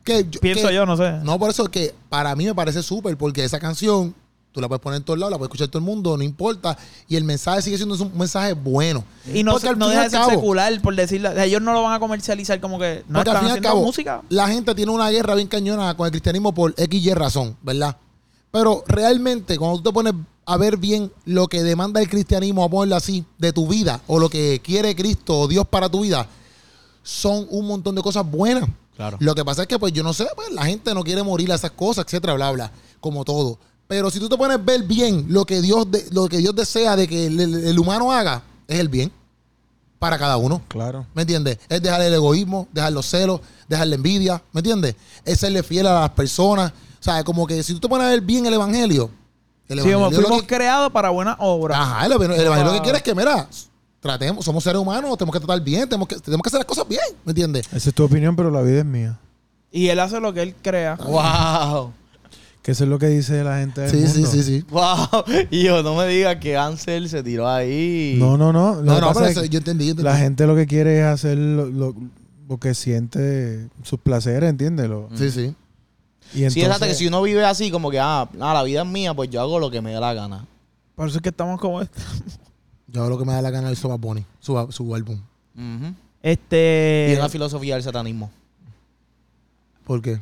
Que 0.03 0.25
yo- 0.29 0.39
pienso 0.39 0.67
que- 0.69 0.73
yo, 0.75 0.85
no 0.85 0.95
sé. 0.97 1.19
No, 1.23 1.37
por 1.37 1.49
eso 1.49 1.63
es 1.63 1.69
que 1.69 1.93
para 2.09 2.35
mí 2.35 2.45
me 2.45 2.55
parece 2.55 2.81
súper, 2.81 3.17
porque 3.17 3.43
esa 3.43 3.59
canción 3.59 4.15
tú 4.51 4.59
la 4.61 4.67
puedes 4.67 4.81
poner 4.81 4.97
en 4.97 5.03
todos 5.03 5.19
lados, 5.19 5.31
la 5.31 5.37
puede 5.37 5.47
escuchar 5.47 5.67
todo 5.67 5.77
el 5.79 5.85
mundo, 5.85 6.17
no 6.17 6.23
importa. 6.23 6.75
Y 7.07 7.15
el 7.15 7.23
mensaje 7.23 7.61
sigue 7.61 7.77
siendo 7.77 7.95
un 7.95 8.17
mensaje 8.17 8.53
bueno. 8.53 9.03
Y 9.31 9.43
no, 9.43 9.51
Porque 9.51 9.67
al 9.69 9.77
no 9.77 9.85
fin 9.85 9.91
deja 9.91 10.03
de 10.05 10.09
ser 10.09 10.19
cabo- 10.19 10.31
secular, 10.31 10.81
por 10.81 10.95
decirlo. 10.95 11.31
Ellos 11.39 11.61
no 11.61 11.73
lo 11.73 11.83
van 11.83 11.93
a 11.93 11.99
comercializar 11.99 12.59
como 12.59 12.79
que 12.79 13.03
no 13.07 13.19
Porque 13.19 13.29
al 13.29 13.35
están 13.35 13.37
fin 13.37 13.45
al 13.45 13.51
haciendo 13.51 13.69
cabo, 13.69 13.81
música. 13.83 14.21
la 14.29 14.47
gente 14.47 14.73
tiene 14.73 14.91
una 14.91 15.09
guerra 15.11 15.35
bien 15.35 15.47
cañona 15.47 15.95
con 15.95 16.05
el 16.07 16.11
cristianismo 16.11 16.53
por 16.53 16.73
X 16.77 17.05
y 17.05 17.13
razón, 17.13 17.55
¿verdad? 17.61 17.95
Pero 18.51 18.83
realmente, 18.87 19.57
cuando 19.59 19.77
tú 19.77 19.83
te 19.89 19.93
pones 19.93 20.13
a 20.47 20.57
ver 20.57 20.77
bien 20.77 21.11
lo 21.25 21.47
que 21.47 21.61
demanda 21.61 22.01
el 22.01 22.09
cristianismo, 22.09 22.63
a 22.63 22.69
ponerlo 22.69 22.95
así, 22.95 23.23
de 23.37 23.53
tu 23.53 23.67
vida, 23.67 24.01
o 24.07 24.17
lo 24.17 24.29
que 24.29 24.59
quiere 24.63 24.95
Cristo 24.95 25.41
o 25.41 25.47
Dios 25.47 25.67
para 25.67 25.87
tu 25.89 26.01
vida, 26.01 26.25
son 27.03 27.45
un 27.51 27.67
montón 27.67 27.93
de 27.93 28.01
cosas 28.01 28.25
buenas. 28.29 28.67
Claro. 28.99 29.15
Lo 29.21 29.33
que 29.33 29.45
pasa 29.45 29.61
es 29.61 29.67
que, 29.69 29.79
pues, 29.79 29.93
yo 29.93 30.03
no 30.03 30.11
sé, 30.11 30.27
pues, 30.35 30.51
la 30.51 30.65
gente 30.65 30.93
no 30.93 31.05
quiere 31.05 31.23
morir 31.23 31.49
a 31.53 31.55
esas 31.55 31.71
cosas, 31.71 32.03
etcétera, 32.05 32.33
bla, 32.33 32.51
bla, 32.51 32.69
como 32.99 33.23
todo. 33.23 33.57
Pero 33.87 34.11
si 34.11 34.19
tú 34.19 34.27
te 34.27 34.35
pones 34.35 34.57
a 34.57 34.61
ver 34.61 34.83
bien 34.83 35.25
lo 35.29 35.45
que 35.45 35.61
Dios, 35.61 35.89
de- 35.89 36.05
lo 36.11 36.27
que 36.27 36.39
Dios 36.39 36.53
desea 36.53 36.97
de 36.97 37.07
que 37.07 37.27
el, 37.27 37.39
el- 37.39 37.63
el 37.67 37.79
humano 37.79 38.11
haga, 38.11 38.43
es 38.67 38.77
el 38.77 38.89
bien 38.89 39.09
para 39.99 40.17
cada 40.17 40.35
uno. 40.35 40.61
Claro. 40.67 41.05
¿Me 41.13 41.21
entiendes? 41.21 41.59
Es 41.69 41.81
dejar 41.81 42.01
el 42.01 42.13
egoísmo, 42.13 42.67
dejar 42.73 42.91
los 42.91 43.05
celos, 43.05 43.39
dejar 43.69 43.87
la 43.87 43.95
envidia, 43.95 44.43
¿me 44.51 44.59
entiendes? 44.59 44.95
Es 45.23 45.39
serle 45.39 45.63
fiel 45.63 45.87
a 45.87 46.01
las 46.01 46.09
personas. 46.09 46.71
O 46.99 47.01
sea, 47.03 47.23
como 47.23 47.47
que 47.47 47.63
si 47.63 47.73
tú 47.73 47.79
te 47.79 47.87
pones 47.87 48.05
a 48.05 48.09
ver 48.09 48.19
bien 48.19 48.45
el 48.45 48.53
evangelio, 48.53 49.09
el 49.69 49.81
Sí, 49.81 49.89
evangelio 49.91 50.19
lo 50.21 50.27
fuimos 50.27 50.41
que- 50.41 50.55
creados 50.55 50.91
para 50.91 51.09
buenas 51.09 51.37
obras. 51.39 51.79
Ajá, 51.79 52.05
el, 52.05 52.11
evangelio- 52.11 52.35
el 52.41 52.45
evangelio 52.47 52.65
lo 52.65 52.73
que 52.73 52.79
Ah. 52.79 52.83
quiere 52.83 52.97
es 52.97 53.03
que, 53.05 53.15
mira, 53.15 53.47
tratemos, 53.99 54.45
somos 54.45 54.63
seres 54.63 54.81
humanos, 54.81 55.17
tenemos 55.17 55.33
que 55.33 55.39
tratar 55.39 55.61
bien, 55.63 55.87
tenemos 55.87 56.07
que, 56.07 56.15
tenemos 56.17 56.41
que 56.43 56.47
hacer 56.49 56.59
las 56.59 56.65
cosas 56.67 56.87
bien, 56.87 57.01
¿me 57.25 57.31
entiendes? 57.31 57.67
Esa 57.73 57.89
es 57.89 57.95
tu 57.95 58.03
opinión, 58.03 58.35
pero 58.35 58.49
la 58.51 58.61
vida 58.61 58.79
es 58.79 58.85
mía. 58.85 59.19
Y 59.71 59.87
él 59.89 59.99
hace 59.99 60.19
lo 60.19 60.33
que 60.33 60.41
él 60.41 60.55
crea. 60.61 60.95
Wow. 60.95 61.93
Que 62.61 62.71
eso 62.71 62.83
es 62.83 62.89
lo 62.89 62.99
que 62.99 63.07
dice 63.07 63.43
la 63.43 63.59
gente 63.59 63.81
del 63.81 63.89
Sí, 63.91 64.07
sí, 64.07 64.19
mundo. 64.21 64.31
sí, 64.31 64.43
sí. 64.43 64.65
Wow. 64.69 65.23
Y 65.51 65.63
yo, 65.63 65.81
no 65.83 65.95
me 65.95 66.07
digas 66.07 66.37
que 66.37 66.57
Ansel 66.57 67.07
se 67.09 67.23
tiró 67.23 67.47
ahí. 67.47 68.15
No, 68.19 68.37
no, 68.37 68.51
no. 68.51 68.75
Lo 68.75 68.81
No, 68.83 68.99
no, 68.99 69.13
pero 69.13 69.25
es 69.27 69.31
eso 69.31 69.41
que 69.41 69.49
yo 69.49 69.59
entendí, 69.59 69.85
yo 69.85 69.91
entendí. 69.91 70.09
La 70.09 70.17
gente 70.17 70.45
lo 70.47 70.55
que 70.55 70.65
quiere 70.67 70.99
es 70.99 71.05
hacer 71.05 71.37
lo, 71.37 71.65
lo- 71.67 71.95
lo 72.49 72.57
que 72.57 72.73
siente 72.73 73.69
sus 73.83 73.99
placeres, 73.99 74.49
¿entiendes? 74.49 74.89
Lo- 74.89 75.07
Sí, 75.15 75.29
sí. 75.31 75.55
y 76.33 76.39
entonces, 76.39 76.53
Sí, 76.53 76.61
exacto, 76.61 76.85
que 76.87 76.95
si 76.95 77.07
uno 77.07 77.21
vive 77.21 77.45
así, 77.45 77.69
como 77.71 77.91
que, 77.91 77.99
ah, 77.99 78.27
ah, 78.41 78.53
la 78.53 78.63
vida 78.63 78.81
es 78.81 78.87
mía, 78.87 79.13
pues 79.13 79.29
yo 79.29 79.39
hago 79.39 79.59
lo 79.59 79.69
que 79.71 79.81
me 79.81 79.93
dé 79.93 79.99
la 79.99 80.13
gana. 80.13 80.45
Por 80.95 81.07
eso 81.07 81.17
es 81.17 81.21
que 81.21 81.29
estamos 81.29 81.59
como 81.61 81.79
esto. 81.81 81.99
Yo 82.91 83.01
hago 83.01 83.09
lo 83.11 83.17
que 83.19 83.25
me 83.25 83.33
da 83.33 83.41
la 83.41 83.51
gana 83.51 83.69
de 83.69 83.75
Soba 83.75 83.95
Bunny, 83.95 84.25
su, 84.39 84.67
su 84.71 84.95
álbum. 84.95 85.19
Ujú. 85.55 85.93
Este. 86.23 87.11
Y 87.11 87.15
una 87.17 87.29
filosofía 87.29 87.75
del 87.75 87.83
satanismo. 87.83 88.31
¿Por 89.85 90.01
qué? 90.01 90.21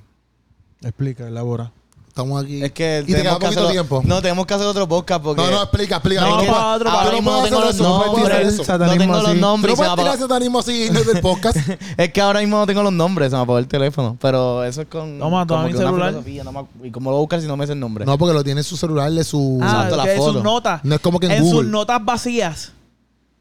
Explica, 0.82 1.28
elabora. 1.28 1.72
Estamos 2.18 2.44
aquí. 2.44 2.64
Es 2.64 2.72
que 2.72 3.04
y 3.06 3.14
te 3.14 3.22
queda 3.22 3.38
poquito 3.38 3.70
tiempo. 3.70 4.02
No, 4.04 4.24
tenemos 4.24 4.48
que 4.48 4.54
hacer 4.56 4.66
otro 4.66 4.88
podcast 4.88 5.24
porque... 5.24 5.40
No, 5.40 5.52
no, 5.52 5.62
explica, 5.62 5.98
explica. 5.98 6.22
No, 6.22 6.40
que 6.40 6.48
para 6.48 6.74
otro, 6.74 6.90
no 6.92 7.04
no 7.04 7.44
tengo 7.44 7.62
los 7.62 7.80
no 7.80 8.06
nombres. 8.08 8.58
No 8.58 8.98
tengo 8.98 9.22
los 9.22 9.36
nombres 9.36 9.72
no 9.72 9.78
puedes 9.78 9.96
tirar 9.96 10.16
apagó- 10.16 10.18
satanismo 10.18 10.60
así 10.60 10.88
en 10.88 10.96
el 10.98 11.22
podcast. 11.22 11.58
Es 11.96 12.12
que 12.12 12.20
ahora 12.20 12.40
mismo 12.40 12.58
no 12.58 12.66
tengo 12.66 12.82
los 12.82 12.92
nombres, 12.92 13.30
se 13.30 13.36
me 13.36 13.44
apagó 13.44 13.60
el 13.60 13.68
teléfono. 13.68 14.18
Pero 14.20 14.64
eso 14.64 14.82
es 14.82 14.88
con. 14.88 15.20
Toma, 15.20 15.46
toma 15.46 15.66
mi 15.68 15.74
celular. 15.74 16.12
no 16.12 16.68
¿Y 16.84 16.90
cómo 16.90 17.12
lo 17.12 17.18
voy 17.18 17.20
a 17.20 17.26
buscar 17.26 17.40
si 17.42 17.46
no 17.46 17.56
me 17.56 17.68
sé 17.68 17.74
el 17.74 17.80
nombre? 17.80 18.04
No, 18.04 18.18
porque 18.18 18.34
lo 18.34 18.44
tiene 18.44 18.62
en 18.62 18.64
su 18.66 18.78
celular 18.78 19.12
de 19.12 19.24
su. 19.24 19.60
Ah, 19.62 19.66
Exacto, 19.66 19.96
la 19.98 20.04
que 20.06 20.16
en 20.16 20.22
sus 20.24 20.44
notas. 20.44 20.84
No 20.84 20.96
es 20.96 21.02
como 21.02 21.20
que 21.20 21.28
en 21.28 21.34
en 21.34 21.48
sus 21.48 21.66
notas 21.66 22.04
vacías. 22.04 22.72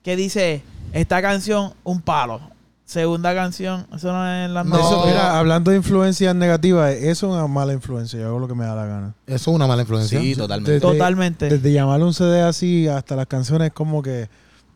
Que 0.03 0.17
dice: 0.17 0.63
Esta 0.93 1.23
canción, 1.23 1.73
un 1.83 2.03
palo. 2.03 2.41
Segunda 2.87 3.35
canción, 3.35 3.85
eso 3.95 4.13
no 4.13 4.27
es 4.33 4.49
la 4.49 4.63
No. 4.63 4.77
Eso, 4.79 5.05
mira, 5.07 5.37
hablando 5.39 5.73
de 5.73 5.77
influencias 5.79 6.35
negativas, 6.37 6.93
eso 6.95 7.27
es 7.27 7.33
una 7.35 7.47
mala 7.49 7.73
influencia. 7.73 8.21
Yo 8.21 8.29
hago 8.29 8.39
lo 8.39 8.47
que 8.47 8.55
me 8.55 8.65
da 8.65 8.77
la 8.77 8.87
gana. 8.87 9.15
Eso 9.27 9.51
es 9.51 9.55
una 9.57 9.67
mala 9.67 9.83
influencia. 9.83 10.21
Sí, 10.21 10.37
totalmente. 10.37 10.73
Desde- 10.75 10.81
Totalmente. 10.93 11.49
Desde 11.49 11.73
llamarle 11.73 12.05
un 12.07 12.15
CD 12.15 12.43
así 12.43 12.87
hasta 12.87 13.17
las 13.17 13.27
canciones, 13.27 13.73
como 13.73 14.03
que 14.03 14.29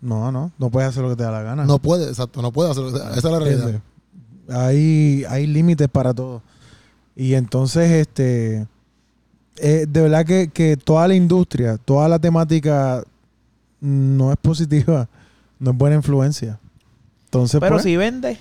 no, 0.03 0.33
no, 0.33 0.51
no 0.59 0.71
puedes 0.71 0.89
hacer 0.91 1.05
lo 1.05 1.11
que 1.11 1.17
te 1.17 1.23
da 1.23 1.31
la 1.31 1.43
gana. 1.43 1.65
No 1.65 1.79
puede, 1.79 2.09
exacto, 2.09 2.43
no 2.43 2.51
puede 2.51 2.71
hacerlo. 2.73 2.89
Esa 2.97 3.15
es 3.17 3.25
la 3.25 3.39
realidad. 3.39 3.81
Hay, 4.49 5.25
hay 5.29 5.47
límites 5.47 5.87
para 5.89 6.13
todo. 6.13 6.43
Y 7.15 7.35
entonces, 7.35 7.91
este, 7.93 8.67
eh, 9.59 9.87
de 9.89 10.01
verdad 10.03 10.25
que, 10.27 10.49
que 10.49 10.77
toda 10.77 11.07
la 11.07 11.15
industria, 11.15 11.77
toda 11.77 12.09
la 12.09 12.19
temática 12.19 13.05
no 13.81 14.33
es 14.33 14.37
positiva, 14.39 15.09
no 15.61 15.71
es 15.71 15.77
buena 15.77 15.97
influencia. 15.97 16.59
Entonces, 17.31 17.61
Pero 17.61 17.73
pues, 17.77 17.85
si 17.85 17.97
vende. 17.97 18.35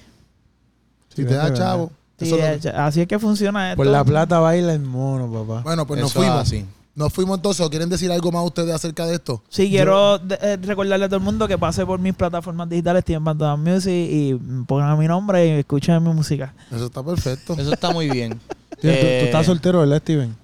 Si 1.14 1.22
Sí, 1.22 1.26
te 1.26 1.36
da 1.36 1.54
chavo. 1.54 1.92
sí, 2.18 2.26
eso 2.26 2.38
no- 2.38 2.44
eh, 2.44 2.60
así 2.76 3.02
es 3.02 3.08
que 3.08 3.20
funciona 3.20 3.70
esto. 3.72 3.78
por 3.78 3.86
la 3.88 4.04
plata 4.04 4.40
baila 4.40 4.74
el 4.74 4.80
mono, 4.80 5.32
papá. 5.32 5.62
Bueno, 5.62 5.86
pues 5.86 6.00
nos 6.02 6.10
Eso 6.12 6.20
fuimos. 6.20 6.38
así. 6.40 6.66
Nos 6.96 7.14
fuimos 7.14 7.38
entonces. 7.38 7.64
¿O 7.66 7.70
quieren 7.70 7.88
decir 7.88 8.12
algo 8.12 8.32
más 8.32 8.44
ustedes 8.44 8.74
acerca 8.74 9.06
de 9.06 9.16
esto? 9.16 9.42
Sí, 9.48 9.70
quiero 9.70 10.16
eh, 10.42 10.58
recordarle 10.62 11.06
a 11.06 11.08
todo 11.08 11.18
el 11.18 11.24
mundo 11.24 11.48
que 11.48 11.58
pase 11.58 11.86
por 11.86 12.00
mis 12.00 12.14
plataformas 12.16 12.68
digitales, 12.68 13.00
estoy 13.02 13.16
en 13.16 13.24
Bantam 13.24 13.64
Music 13.64 13.92
y 13.94 14.34
pongan 14.68 14.98
mi 14.98 15.08
nombre 15.08 15.46
y 15.48 15.50
escuchen 15.60 16.04
mi 16.04 16.12
música. 16.12 16.54
Eso 16.72 16.88
está 16.88 17.04
perfecto. 17.04 17.54
Eso 17.58 17.72
está 17.74 17.92
muy 17.92 18.10
bien. 18.10 18.40
Tú, 18.70 18.88
tú- 18.88 18.88
Eh, 18.94 19.20
tú 19.22 19.26
estás 19.28 19.46
soltero, 19.46 19.80
¿verdad, 19.80 20.00
Steven? 20.00 20.36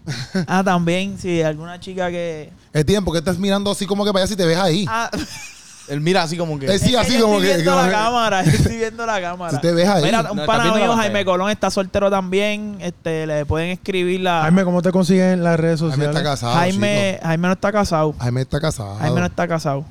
Ah, 0.48 0.62
también, 0.64 1.18
si 1.18 1.42
alguna 1.42 1.80
chica 1.80 2.10
que... 2.12 2.52
Es 2.74 2.86
tiempo 2.86 3.12
que 3.14 3.20
estás 3.20 3.38
mirando 3.40 3.72
así 3.72 3.86
como 3.86 4.04
que 4.04 4.12
para 4.12 4.24
allá 4.24 4.28
si 4.28 4.36
te 4.36 4.46
ves 4.46 4.58
ahí. 4.58 4.86
Ah, 4.90 5.10
Él 5.88 6.02
mira 6.02 6.24
así 6.24 6.36
como 6.38 6.58
que. 6.58 6.66
Eh, 6.66 6.80
sí, 6.80 6.96
es 6.96 7.00
así 7.00 7.20
como 7.20 7.36
estoy 7.36 7.48
que. 7.50 7.54
viendo 7.56 7.72
como 7.74 7.86
la 7.86 7.92
cámara, 7.92 8.42
estoy 8.44 8.78
viendo 8.78 9.06
la 9.06 9.22
cámara. 9.22 9.52
Si 9.52 9.62
te 9.62 9.72
ves 9.72 9.88
ahí. 9.88 10.04
Mira, 10.04 10.24
No, 10.24 10.32
un 10.34 10.40
estás 10.40 10.48
pana 10.58 10.64
viendo 10.74 10.94
mío. 10.94 10.96
Jaime 10.98 11.26
Colón, 11.26 11.50
está 11.52 11.70
soltero 11.70 12.10
también. 12.10 12.78
Este, 12.80 13.28
le 13.28 13.46
pueden 13.46 13.70
escribir 13.72 14.22
la... 14.22 14.42
Jaime, 14.44 14.64
¿cómo 14.64 14.82
te 14.82 14.92
consiguen 14.92 15.26
en 15.34 15.44
las 15.44 15.60
redes 15.60 15.80
Jaime 15.80 15.94
sociales? 15.96 16.16
está 16.18 16.30
casado. 16.30 16.54
Jaime, 16.56 17.12
chico. 17.16 17.28
Jaime 17.28 17.48
no 17.48 17.54
está 17.54 17.72
casado. 17.72 18.16
Jaime 18.20 18.42
está 18.42 18.60
casado. 18.60 18.96
Jaime 18.96 19.20
no 19.20 19.26
está 19.28 19.48
casado. 19.48 19.86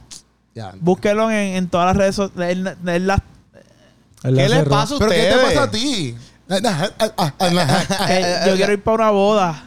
Ya. 0.54 0.72
Búsquelo 0.80 1.30
en, 1.30 1.56
en 1.56 1.68
todas 1.68 1.86
las 1.88 1.96
redes 1.96 2.14
sociales. 2.16 2.56
Él- 2.56 2.88
él 2.88 3.06
las- 3.06 3.20
Él 4.24 4.34
¿Qué 4.36 4.42
la 4.42 4.48
le 4.48 4.56
cerró. 4.56 4.70
pasa 4.70 4.94
a 4.94 4.98
¿Pero 4.98 5.10
qué 5.10 5.16
te 5.16 5.28
ustedes? 5.34 5.44
pasa 5.52 5.62
a 5.62 5.70
ti? 5.70 6.16
que 6.46 8.24
yo 8.50 8.56
quiero 8.56 8.72
ir 8.72 8.82
para 8.82 8.94
una 8.96 9.10
boda. 9.10 9.64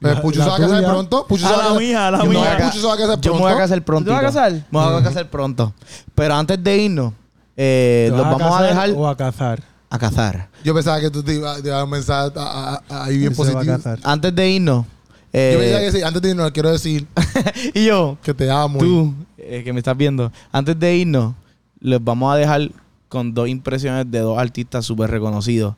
Pues 0.00 0.14
la 0.14 0.44
se 0.44 0.50
va 0.50 0.56
a 0.56 0.58
casar 0.58 0.84
pronto. 0.84 1.26
Pucho 1.26 1.46
se 1.46 1.52
A 1.52 1.56
va 1.56 1.56
a 1.56 1.58
la 1.58 1.64
casar- 1.74 1.78
mía, 1.80 2.06
a 2.06 2.10
la 2.10 2.18
Yo 2.18 2.24
me 2.24 2.36
voy 2.36 2.46
mía. 2.48 2.56
Pucho 2.58 2.80
se 2.80 2.86
va 2.86 2.94
a 2.94 2.96
casar 2.96 3.08
Yo 3.08 3.14
me 3.16 3.20
pronto. 3.20 3.42
voy 3.42 3.52
a 3.52 3.56
casar 3.58 3.82
pronto. 3.84 4.04
¿Tú 4.04 4.10
te 4.10 4.14
vas 4.14 4.22
a 4.22 4.26
casar? 4.26 4.52
Me 4.52 4.64
voy 4.70 5.00
a 5.00 5.02
casar 5.02 5.30
pronto. 5.30 5.74
Pero 6.14 6.34
antes 6.34 6.64
de 6.64 6.76
irnos, 6.78 7.12
eh, 7.56 8.06
¿Te 8.10 8.16
los 8.16 8.22
vas 8.26 8.38
vamos 8.38 8.46
a 8.56 8.60
casar 8.60 8.68
dejar 8.68 8.90
o 8.98 9.08
a 9.08 9.16
cazar? 9.16 9.62
a 9.90 9.98
cazar. 9.98 10.48
Yo 10.64 10.72
pensaba 10.74 11.00
que 11.00 11.10
tú 11.10 11.22
te 11.22 11.34
ibas 11.34 11.60
te 11.60 11.68
ibas 11.68 11.80
a 11.80 11.84
un 11.84 11.90
mensaje 11.90 12.32
a- 12.36 12.40
a- 12.40 12.82
a- 12.88 13.04
ahí 13.04 13.18
bien 13.18 13.30
Él 13.30 13.36
se 13.36 13.42
va 13.42 13.48
a 13.50 13.52
positivo. 13.54 13.76
casar. 13.76 13.98
Antes 14.04 14.34
de 14.34 14.48
irnos. 14.50 14.86
eh, 15.32 15.50
Yo 15.52 15.58
pensaba 15.60 15.80
que 15.80 15.92
sí, 15.92 16.02
antes 16.02 16.22
de 16.22 16.30
irnos, 16.30 16.50
quiero 16.52 16.70
decir 16.72 17.06
y 17.74 17.84
yo, 17.86 18.16
que 18.22 18.32
te 18.32 18.50
amo. 18.50 18.78
tú, 18.78 19.12
eh, 19.36 19.62
que 19.64 19.72
me 19.72 19.80
estás 19.80 19.96
viendo, 19.96 20.32
antes 20.52 20.78
de 20.78 20.96
irnos, 20.96 21.34
les 21.80 22.02
vamos 22.02 22.32
a 22.32 22.36
dejar 22.36 22.70
con 23.08 23.34
dos 23.34 23.48
impresiones 23.48 24.08
de 24.10 24.20
dos 24.20 24.38
artistas 24.38 24.84
súper 24.86 25.10
reconocidos. 25.10 25.74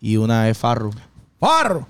Y 0.00 0.16
una 0.16 0.48
es 0.48 0.58
Farru. 0.58 0.90
¡Farro! 1.40 1.86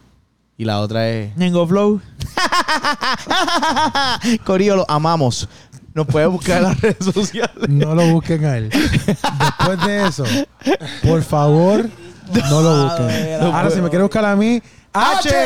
Y 0.60 0.64
la 0.64 0.80
otra 0.80 1.08
es. 1.08 1.36
Nengo 1.36 1.64
Flow. 1.68 2.00
Corillo, 4.44 4.74
lo 4.74 4.90
amamos. 4.90 5.48
Nos 5.94 6.04
puedes 6.08 6.28
buscar 6.28 6.58
en 6.58 6.62
las 6.64 6.80
redes 6.80 7.14
sociales. 7.14 7.68
No 7.68 7.94
lo 7.94 8.04
busquen 8.08 8.44
a 8.44 8.56
él. 8.56 8.68
Después 8.68 9.86
de 9.86 10.08
eso, 10.08 10.24
por 11.04 11.22
favor, 11.22 11.88
no 12.50 12.60
lo 12.60 12.84
busquen. 12.84 13.38
No 13.40 13.54
Ahora, 13.54 13.70
si 13.70 13.80
me 13.80 13.88
quiere 13.88 14.02
buscar 14.02 14.24
a 14.24 14.34
mí, 14.34 14.60
Castillo. 14.98 15.38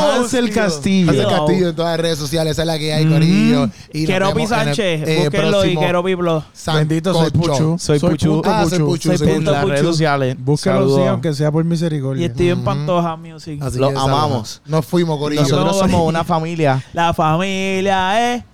Hansel 0.00 0.50
Castillo. 0.52 1.10
Hansel 1.10 1.28
Castillo 1.28 1.68
en 1.70 1.76
todas 1.76 1.92
las 1.92 2.00
redes 2.00 2.18
sociales. 2.18 2.52
Esa 2.52 2.62
es 2.62 2.66
la 2.66 2.78
que 2.78 2.92
hay, 2.92 3.06
Corillo. 3.06 3.70
Y 3.92 4.10
el, 4.10 4.48
Sánchez. 4.48 5.08
eh, 5.08 5.22
Búsquenlo 5.24 5.64
y 5.64 5.76
Keropi 5.76 6.14
Blog. 6.14 6.42
Bendito 6.74 7.14
soy. 7.14 7.30
Puchu. 7.30 7.76
Soy 7.78 7.98
Puchu. 7.98 8.42
Ah, 8.44 8.66
soy 8.68 8.78
Puchu, 8.80 9.16
soy 9.16 9.30
En 9.30 9.44
las 9.44 9.64
redes 9.64 9.82
sociales. 9.82 10.36
Búsquelo 10.38 10.76
Saludos. 10.76 11.00
sí, 11.02 11.06
aunque 11.06 11.34
sea 11.34 11.50
por 11.50 11.64
Y 11.64 11.68
misericordia. 11.68 12.28
Steven 12.28 12.58
Ujú. 12.58 12.64
Pantoja 12.64 13.16
Music. 13.16 13.60
Los 13.74 13.94
amamos. 13.96 14.62
Nos 14.66 14.86
fuimos, 14.86 15.18
Corillo. 15.18 15.42
Nosotros 15.42 15.66
Nos 15.66 15.78
somos 15.78 16.08
una 16.08 16.24
familia. 16.24 16.82
La 16.92 17.12
familia 17.14 18.34
es 18.34 18.44